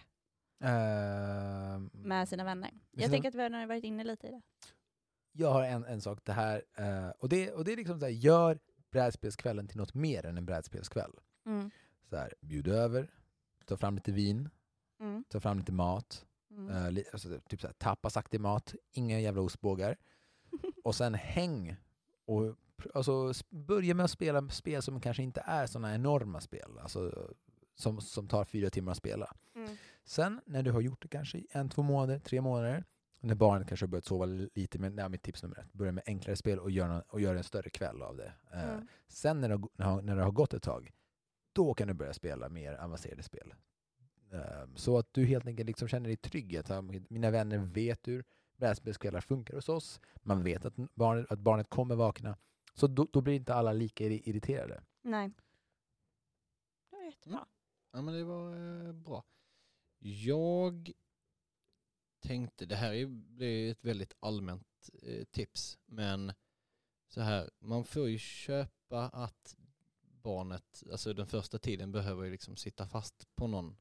Ehm, 0.64 1.90
med 1.94 2.30
sina 2.30 2.44
vänner? 2.44 2.72
Jag 2.92 3.12
tänker 3.12 3.30
att 3.30 3.36
vi 3.36 3.42
har 3.42 3.68
varit 3.68 3.84
inne 3.84 4.04
lite 4.04 4.28
i 4.28 4.32
det. 4.32 4.42
Jag 5.32 5.52
har 5.52 5.64
en, 5.64 5.86
en 5.86 6.02
sak, 6.02 6.20
det 6.24 6.32
här, 6.32 6.64
eh, 6.78 7.10
och, 7.20 7.30
det, 7.30 7.52
och 7.52 7.66
det 7.66 7.72
är 7.74 7.78
liksom 7.78 8.00
så 8.00 8.06
här, 8.06 8.14
gör 8.14 8.60
brädspelskvällen 8.94 9.68
till 9.68 9.78
något 9.78 9.94
mer 9.94 10.26
än 10.26 10.38
en 10.38 10.46
brädspelskväll. 10.46 11.12
Mm. 11.46 11.72
Så 12.10 12.18
här, 12.18 12.34
bjud 12.42 12.68
över, 12.68 13.12
ta 13.66 13.78
fram 13.78 13.96
lite 13.96 14.12
vin, 14.12 14.50
Mm. 15.00 15.24
ta 15.30 15.40
fram 15.40 15.58
lite 15.58 15.72
mat, 15.72 16.26
Mm. 16.52 16.70
eh, 16.98 17.04
alltså, 17.14 17.40
typ 17.50 17.62
så 17.62 17.68
här, 17.68 17.74
tapasaktig 17.74 18.40
mat, 18.40 18.76
inga 18.92 19.20
jävla 19.20 19.42
ostbågar. 19.42 19.98
Och 20.84 20.96
sen 20.96 21.14
häng. 21.14 21.76
Och, 22.26 22.56
alltså, 22.94 23.34
börja 23.50 23.94
med 23.94 24.04
att 24.04 24.12
spela 24.12 24.50
spel 24.50 24.82
som 24.82 25.02
kanske 25.02 25.24
inte 25.24 25.44
är 25.46 25.66
sådana 25.68 25.96
enorma 25.96 26.42
spel, 26.42 26.80
alltså, 26.80 27.34
som, 27.76 28.02
som 28.02 28.28
tar 28.28 28.46
fyra 28.46 28.70
timmar 28.70 28.92
att 28.92 28.98
spela. 28.98 29.36
Mm. 29.56 29.76
Sen 30.06 30.42
när 30.46 30.64
du 30.64 30.72
har 30.72 30.82
gjort 30.82 31.02
det 31.02 31.08
kanske 31.08 31.44
en, 31.50 31.70
två 31.70 31.82
månader, 31.82 32.20
tre 32.20 32.42
månader, 32.42 32.84
när 33.24 33.36
barnet 33.36 33.68
kanske 33.68 33.86
har 33.86 33.90
börjat 33.90 34.06
sova 34.06 34.26
lite, 34.26 34.80
men 34.80 34.96
det 34.96 35.04
är 35.04 35.10
mitt 35.10 35.22
tips 35.24 35.44
nummer 35.44 35.60
ett. 35.60 35.74
Börja 35.74 35.92
med 35.92 36.04
enklare 36.08 36.36
spel 36.36 36.60
och 36.60 36.72
gör, 36.72 37.04
och 37.08 37.22
gör 37.22 37.36
en 37.36 37.44
större 37.44 37.70
kväll 37.70 38.02
av 38.02 38.18
det. 38.18 38.34
Mm. 38.52 38.88
Sen 39.08 39.42
när 39.42 39.50
det, 39.50 39.56
har, 39.56 39.70
när, 39.76 40.02
när 40.02 40.16
det 40.16 40.24
har 40.24 40.32
gått 40.32 40.54
ett 40.54 40.64
tag, 40.64 40.92
då 41.54 41.74
kan 41.74 41.88
du 41.88 41.94
börja 41.94 42.14
spela 42.14 42.50
mer 42.50 42.74
avancerade 42.74 43.24
spel. 43.24 43.54
Eh, 44.32 44.68
så 44.76 44.98
att 44.98 45.14
du 45.14 45.26
helt 45.26 45.48
enkelt 45.48 45.68
liksom 45.68 45.88
känner 45.88 46.08
dig 46.08 46.18
trygg. 46.18 46.62
Mina 47.10 47.32
vänner 47.32 47.58
vet 47.58 48.08
hur 48.08 48.24
brädspelskvällar 48.58 49.22
funkar 49.22 49.54
hos 49.56 49.70
oss. 49.70 50.00
Man 50.16 50.44
vet 50.44 50.66
att 50.66 50.76
barnet, 50.76 51.32
att 51.32 51.40
barnet 51.40 51.70
kommer 51.70 51.96
vakna. 51.96 52.38
Så 52.74 52.88
då, 52.88 53.08
då 53.12 53.22
blir 53.22 53.34
inte 53.34 53.54
alla 53.54 53.74
lika 53.74 54.04
irri- 54.04 54.22
irriterade. 54.24 54.84
Nej. 55.02 55.32
Det 56.90 56.96
var 56.96 57.04
jättebra. 57.04 57.46
Ja 57.92 58.02
men 58.02 58.14
det 58.14 58.24
var 58.24 58.56
eh, 58.88 58.94
bra. 58.94 59.24
Jag 60.00 60.92
tänkte, 62.24 62.66
det 62.66 62.76
här 62.76 62.94
är- 62.94 63.06
blir 63.36 63.72
ett 63.72 63.86
väldigt 63.86 64.14
allmänt 64.20 64.90
eh, 65.02 65.24
tips, 65.24 65.78
men 65.86 66.34
så 67.08 67.22
här, 67.22 67.50
man 67.60 67.84
får 67.84 68.10
ju 68.10 68.18
köpa 68.18 69.10
att 69.10 69.56
barnet, 70.02 70.84
alltså 70.92 71.14
den 71.14 71.28
första 71.28 71.60
tiden 71.60 71.92
behöver 71.92 72.24
ju 72.24 72.32
liksom 72.32 72.56
sitta 72.56 72.88
fast 72.88 73.36
på 73.36 73.48
någon 73.48 73.78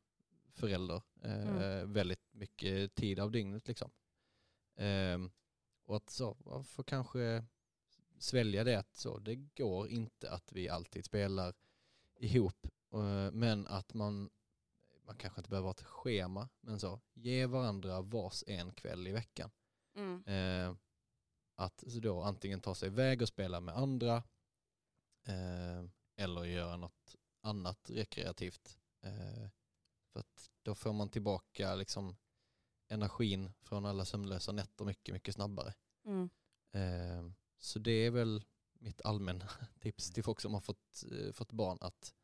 förälder 0.55 1.03
eh, 1.23 1.49
Mm. 1.49 1.93
väldigt 1.93 2.33
mycket 2.35 2.95
tid 2.95 3.21
av 3.21 3.31
dygnet 3.31 3.69
liksom. 3.69 3.91
Ehm, 4.77 5.31
och 5.85 5.97
att 5.97 6.11
så, 6.11 6.37
man 6.45 6.65
får 6.65 6.83
kanske 6.85 7.45
svälja 8.19 8.65
det 8.65 8.79
att 8.79 8.95
så, 8.95 9.19
det 9.19 9.35
går 9.37 9.89
inte 9.89 10.31
att 10.31 10.53
vi 10.53 10.69
alltid 10.69 11.05
spelar 11.05 11.55
ihop 12.19 12.67
Eh, 12.95 13.31
Men 13.33 13.67
att 13.67 13.95
man, 13.95 14.31
man 15.03 15.17
kanske 15.17 15.41
inte 15.41 15.51
behöver 15.51 15.67
ha 15.67 15.73
ett 15.73 15.83
schema, 15.83 16.49
men 16.61 16.81
så, 16.81 17.01
ge 17.15 17.47
varandra 17.47 18.03
vars 18.03 18.45
en 18.47 18.73
kväll 18.73 19.07
i 19.07 19.13
veckan. 19.13 19.51
Mm. 19.97 20.25
Eh, 20.27 20.77
att 21.55 21.85
så 21.87 22.01
då 22.01 22.23
antingen 22.23 22.61
ta 22.61 22.75
sig 22.75 22.89
iväg 22.89 23.23
och 23.23 23.29
spela 23.29 23.61
med 23.61 23.77
andra 23.77 24.17
eh, 25.27 25.85
eller 26.17 26.45
göra 26.45 26.77
något 26.77 27.17
annat 27.41 27.91
rekreativt. 27.91 28.79
Eh, 29.03 29.49
för 30.13 30.21
att 30.21 30.51
då 30.63 30.75
får 30.75 30.93
man 30.93 31.09
tillbaka 31.09 31.75
liksom 31.75 32.17
energin 32.89 33.53
från 33.63 33.87
alla 33.87 34.05
sömnlösa 34.05 34.53
nätter 34.53 34.85
mycket, 34.85 35.13
mycket 35.15 35.35
snabbare. 35.35 35.75
Mm. 36.05 36.31
Eh, 36.73 37.33
så 37.59 37.79
det 37.79 38.07
är 38.07 38.11
väl 38.11 38.45
mitt 38.73 39.03
allmänna 39.03 39.49
tips 39.81 40.11
till 40.13 40.25
folk 40.25 40.41
som 40.41 40.55
har 40.55 40.61
fått, 40.61 41.05
eh, 41.13 41.33
fått 41.33 41.53
barn 41.53 41.79
att 41.81 42.15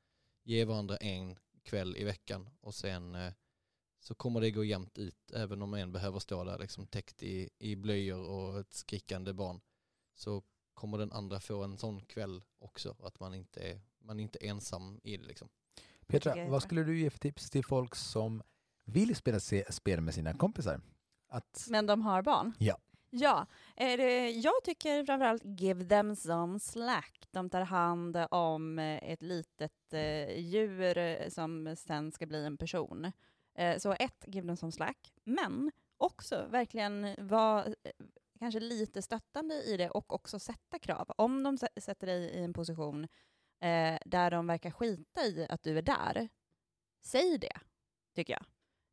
ge 0.42 0.64
varandra 0.64 0.96
en 0.96 1.38
kväll 1.68 1.96
i 1.96 2.04
veckan 2.04 2.48
och 2.60 2.74
sen 2.74 3.14
eh, 3.14 3.32
så 4.00 4.14
kommer 4.14 4.40
det 4.40 4.50
gå 4.50 4.64
jämnt 4.64 4.98
ut 4.98 5.30
även 5.34 5.62
om 5.62 5.74
en 5.74 5.92
behöver 5.92 6.18
stå 6.18 6.44
där 6.44 6.58
liksom 6.58 6.86
täckt 6.86 7.22
i, 7.22 7.50
i 7.58 7.76
blöjor 7.76 8.28
och 8.28 8.60
ett 8.60 8.72
skrikande 8.72 9.32
barn 9.32 9.60
så 10.14 10.42
kommer 10.74 10.98
den 10.98 11.12
andra 11.12 11.40
få 11.40 11.62
en 11.64 11.78
sån 11.78 12.00
kväll 12.00 12.42
också 12.58 12.96
att 13.02 13.20
man 13.20 13.34
inte 13.34 13.60
är, 13.60 13.80
man 13.98 14.18
är 14.18 14.22
inte 14.22 14.38
ensam 14.38 15.00
i 15.04 15.16
det 15.16 15.24
liksom. 15.24 15.48
Petra, 16.06 16.48
vad 16.48 16.62
skulle 16.62 16.82
du 16.84 17.00
ge 17.00 17.10
för 17.10 17.18
tips 17.18 17.50
till 17.50 17.64
folk 17.64 17.94
som 17.94 18.42
vill 18.84 19.16
spela 19.16 19.40
se- 19.40 19.72
spel 19.72 20.00
med 20.00 20.14
sina 20.14 20.34
kompisar? 20.34 20.80
Att, 21.28 21.66
Men 21.70 21.86
de 21.86 22.02
har 22.02 22.22
barn? 22.22 22.52
Ja. 22.58 22.78
Ja, 23.10 23.46
det- 23.76 24.30
jag 24.30 24.64
tycker 24.64 25.04
framförallt 25.04 25.42
give 25.60 25.84
them 25.84 26.16
some 26.16 26.60
slack. 26.60 27.26
De 27.30 27.50
tar 27.50 27.60
hand 27.60 28.16
om 28.30 28.78
eh, 28.78 29.10
ett 29.10 29.22
litet 29.22 29.92
eh, 29.92 30.38
djur 30.40 30.98
eh, 30.98 31.28
som 31.28 31.76
sen 31.76 32.12
ska 32.12 32.26
bli 32.26 32.44
en 32.44 32.56
person. 32.56 33.12
Eh, 33.54 33.78
Så 33.78 33.92
ett, 33.92 34.24
give 34.26 34.46
them 34.46 34.56
some 34.56 34.72
slack, 34.72 35.12
men 35.24 35.70
också 35.96 36.46
verkligen 36.50 37.14
vara 37.18 37.64
eh, 37.66 37.72
kanske 38.38 38.60
lite 38.60 39.02
stöttande 39.02 39.54
i 39.62 39.76
det 39.76 39.90
och 39.90 40.12
också 40.14 40.38
sätta 40.38 40.78
krav. 40.78 41.10
Om 41.16 41.42
de 41.42 41.58
sätter 41.80 42.06
dig 42.06 42.20
i 42.30 42.44
en 42.44 42.52
position 42.52 43.04
eh, 43.60 43.98
där 44.06 44.30
de 44.30 44.46
verkar 44.46 44.70
skita 44.70 45.24
i 45.26 45.46
att 45.50 45.62
du 45.62 45.78
är 45.78 45.82
där, 45.82 46.28
säg 47.04 47.38
det, 47.38 47.58
tycker 48.14 48.32
jag. 48.32 48.44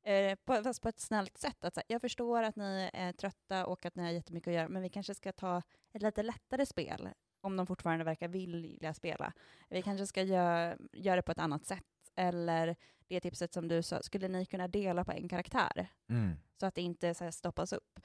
Eh, 0.05 0.35
på, 0.35 0.63
fast 0.63 0.81
på 0.81 0.89
ett 0.89 0.99
snällt 0.99 1.37
sätt. 1.37 1.65
Att, 1.65 1.75
här, 1.75 1.83
jag 1.87 2.01
förstår 2.01 2.43
att 2.43 2.55
ni 2.55 2.89
är 2.93 3.13
trötta 3.13 3.65
och 3.65 3.85
att 3.85 3.95
ni 3.95 4.03
har 4.03 4.11
jättemycket 4.11 4.47
att 4.47 4.53
göra, 4.53 4.67
men 4.67 4.81
vi 4.81 4.89
kanske 4.89 5.15
ska 5.15 5.31
ta 5.31 5.61
ett 5.93 6.01
lite 6.01 6.23
lättare 6.23 6.65
spel, 6.65 7.09
om 7.41 7.57
de 7.57 7.67
fortfarande 7.67 8.05
verkar 8.05 8.27
vilja 8.27 8.93
spela. 8.93 9.33
Vi 9.69 9.81
kanske 9.81 10.07
ska 10.07 10.21
göra, 10.21 10.77
göra 10.93 11.15
det 11.15 11.21
på 11.21 11.31
ett 11.31 11.39
annat 11.39 11.65
sätt. 11.65 11.83
Eller 12.15 12.75
det 13.07 13.19
tipset 13.19 13.53
som 13.53 13.67
du 13.67 13.83
sa, 13.83 14.01
skulle 14.01 14.27
ni 14.27 14.45
kunna 14.45 14.67
dela 14.67 15.05
på 15.05 15.11
en 15.11 15.29
karaktär? 15.29 15.87
mm. 16.09 16.37
så 16.59 16.65
att 16.65 16.75
det 16.75 16.81
inte 16.81 17.13
så 17.13 17.23
här 17.23 17.31
stoppas 17.31 17.73
upp. 17.73 17.99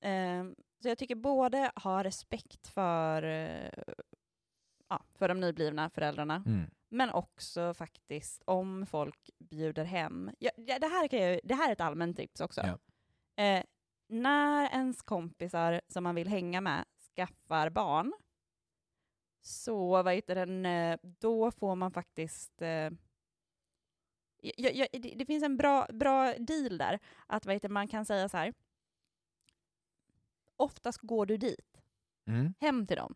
Ehm, 0.00 0.54
så 0.82 0.88
jag 0.88 0.98
tycker 0.98 1.14
både 1.14 1.70
ha 1.74 2.04
respekt 2.04 2.68
för, 2.68 3.22
eh, 3.22 3.70
ja, 4.88 5.02
för 5.14 5.28
de 5.28 5.40
nyblivna 5.40 5.90
föräldrarna, 5.90 6.42
Mm. 6.46 6.70
Men 6.88 7.10
också 7.10 7.74
faktiskt 7.74 8.42
om 8.46 8.86
folk 8.86 9.30
bjuder 9.38 9.84
hem. 9.84 10.30
Ja, 10.38 10.50
det, 10.56 10.86
här 10.86 11.08
kan 11.08 11.18
jag, 11.20 11.40
det 11.44 11.54
här 11.54 11.68
är 11.68 11.72
ett 11.72 11.80
allmänt 11.80 12.16
tips 12.16 12.40
också. 12.40 12.60
Ja. 12.64 12.78
Eh, 13.44 13.64
när 14.08 14.70
ens 14.70 15.02
kompisar 15.02 15.80
som 15.88 16.04
man 16.04 16.14
vill 16.14 16.28
hänga 16.28 16.60
med 16.60 16.84
skaffar 17.16 17.70
barn, 17.70 18.12
så 19.42 20.02
vad 20.02 20.14
heter 20.14 20.34
den, 20.34 20.66
eh, 20.66 20.98
då 21.02 21.50
får 21.50 21.74
man 21.74 21.90
faktiskt 21.92 22.62
eh, 22.62 22.90
ja, 24.40 24.70
ja, 24.72 24.86
det, 24.92 25.14
det 25.16 25.26
finns 25.26 25.44
en 25.44 25.56
bra, 25.56 25.86
bra 25.92 26.34
deal 26.38 26.78
där, 26.78 26.98
att 27.26 27.46
vad 27.46 27.54
heter, 27.54 27.68
man 27.68 27.88
kan 27.88 28.04
säga 28.04 28.28
så 28.28 28.36
här. 28.36 28.54
Oftast 30.56 31.00
går 31.00 31.26
du 31.26 31.36
dit, 31.36 31.82
Mm. 32.28 32.54
hem 32.60 32.86
till 32.86 32.96
dem. 32.96 33.14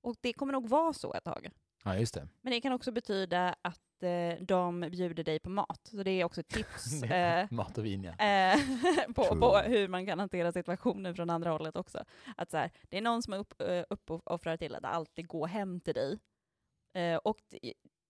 Och 0.00 0.16
det 0.20 0.32
kommer 0.32 0.52
nog 0.52 0.68
vara 0.68 0.92
så 0.92 1.14
ett 1.14 1.24
tag. 1.24 1.48
Ja, 1.86 1.98
just 1.98 2.14
det. 2.14 2.28
Men 2.40 2.50
det 2.50 2.60
kan 2.60 2.72
också 2.72 2.92
betyda 2.92 3.54
att 3.62 4.02
eh, 4.02 4.44
de 4.44 4.80
bjuder 4.80 5.24
dig 5.24 5.38
på 5.38 5.50
mat. 5.50 5.80
Så 5.90 6.02
det 6.02 6.10
är 6.10 6.24
också 6.24 6.40
ett 6.40 6.48
tips 6.48 7.02
eh, 7.10 7.46
Mat 7.50 7.78
och 7.78 7.84
vin, 7.84 8.04
ja. 8.04 8.24
eh, 8.24 8.60
på, 9.14 9.36
på 9.36 9.58
hur 9.58 9.88
man 9.88 10.06
kan 10.06 10.18
hantera 10.18 10.52
situationen 10.52 11.14
från 11.14 11.30
andra 11.30 11.50
hållet 11.50 11.76
också. 11.76 12.04
Att 12.36 12.50
så 12.50 12.56
här, 12.56 12.70
det 12.82 12.98
är 12.98 13.02
någon 13.02 13.22
som 13.22 13.32
är 13.32 13.38
upp, 13.38 13.60
eh, 13.60 13.84
uppoffrad 13.90 14.58
till 14.58 14.74
att 14.74 14.84
alltid 14.84 15.26
gå 15.26 15.46
hem 15.46 15.80
till 15.80 15.94
dig. 15.94 16.18
Eh, 16.94 17.16
och 17.16 17.38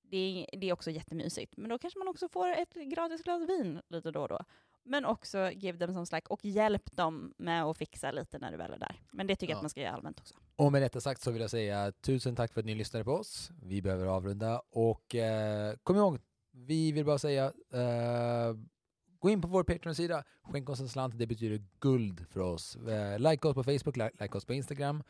det, 0.03 0.47
det 0.53 0.69
är 0.69 0.73
också 0.73 0.91
jättemysigt. 0.91 1.57
Men 1.57 1.71
då 1.71 1.79
kanske 1.79 1.99
man 1.99 2.09
också 2.09 2.29
får 2.29 2.49
ett 2.49 2.75
gratis 2.75 3.23
glas 3.23 3.49
vin 3.49 3.81
lite 3.89 4.11
då 4.11 4.23
och 4.23 4.29
då 4.29 4.41
men 4.87 5.05
också 5.05 5.51
give 5.51 5.79
them 5.79 5.95
some 5.95 6.07
slack 6.07 6.29
och 6.29 6.45
hjälp 6.45 6.97
dem 6.97 7.35
med 7.37 7.65
att 7.65 7.79
fixa 7.79 8.11
lite 8.11 8.39
när 8.39 8.51
du 8.51 8.57
väl 8.57 8.73
är 8.73 8.79
där. 8.79 9.01
Men 9.11 9.27
det 9.27 9.37
tycker 9.37 9.53
jag 9.53 9.57
att 9.57 9.63
man 9.63 9.71
ska 9.71 9.81
göra 9.81 9.93
allmänt 9.93 10.21
också. 10.21 10.35
Och 10.57 10.73
med 10.73 10.83
detta 10.83 11.01
sagt 11.01 11.23
så 11.23 11.31
vill 11.31 11.41
jag 11.41 11.51
säga 11.51 11.93
tusen 11.93 12.37
tack 12.37 12.53
för 12.53 12.61
att 12.61 12.67
ni 12.67 12.75
lyssnade 12.75 13.05
på 13.05 13.13
oss. 13.13 13.51
Vi 13.63 13.83
behöver 13.83 14.07
avrunda 14.07 14.63
och 14.71 15.15
eh, 15.15 15.75
kom 15.83 15.97
ihåg, 15.97 16.19
vi 16.53 16.93
vill 16.93 17.05
bara 17.05 17.19
säga 17.19 17.45
eh, 17.73 18.57
Gå 19.19 19.31
in 19.31 19.41
på 19.41 19.49
vår 19.49 19.65
Patreon-sida, 19.65 20.25
skänk 20.43 20.71
oss 20.71 20.81
en 20.81 20.89
slant, 20.89 21.19
det 21.19 21.27
betyder 21.27 21.65
guld 21.81 22.27
för 22.31 22.41
oss. 22.41 22.77
Eh, 22.77 23.19
like 23.19 23.49
oss 23.49 23.55
på 23.55 23.63
Facebook, 23.63 23.97
like, 23.97 24.13
like 24.21 24.39
oss 24.39 24.45
på 24.45 24.55
Instagram. 24.55 25.03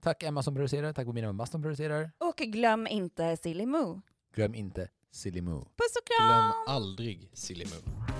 Tack 0.00 0.22
Emma 0.22 0.42
som 0.42 0.54
producerar, 0.54 0.92
tack 0.92 1.06
Bomina 1.06 1.26
Mamba 1.26 1.46
som 1.46 1.62
producerar. 1.62 2.10
Och 2.18 2.36
glöm 2.36 2.86
inte 2.86 3.36
Silly 3.36 3.66
Moo. 3.66 4.00
Glöm 4.34 4.54
inte 4.54 4.88
Silly 5.10 5.40
Moo. 5.40 5.64
Puss 5.64 5.96
och 5.96 6.06
kram! 6.06 6.28
Glöm 6.28 6.52
aldrig 6.66 7.30
Silly 7.32 7.64
Moo. 7.64 8.11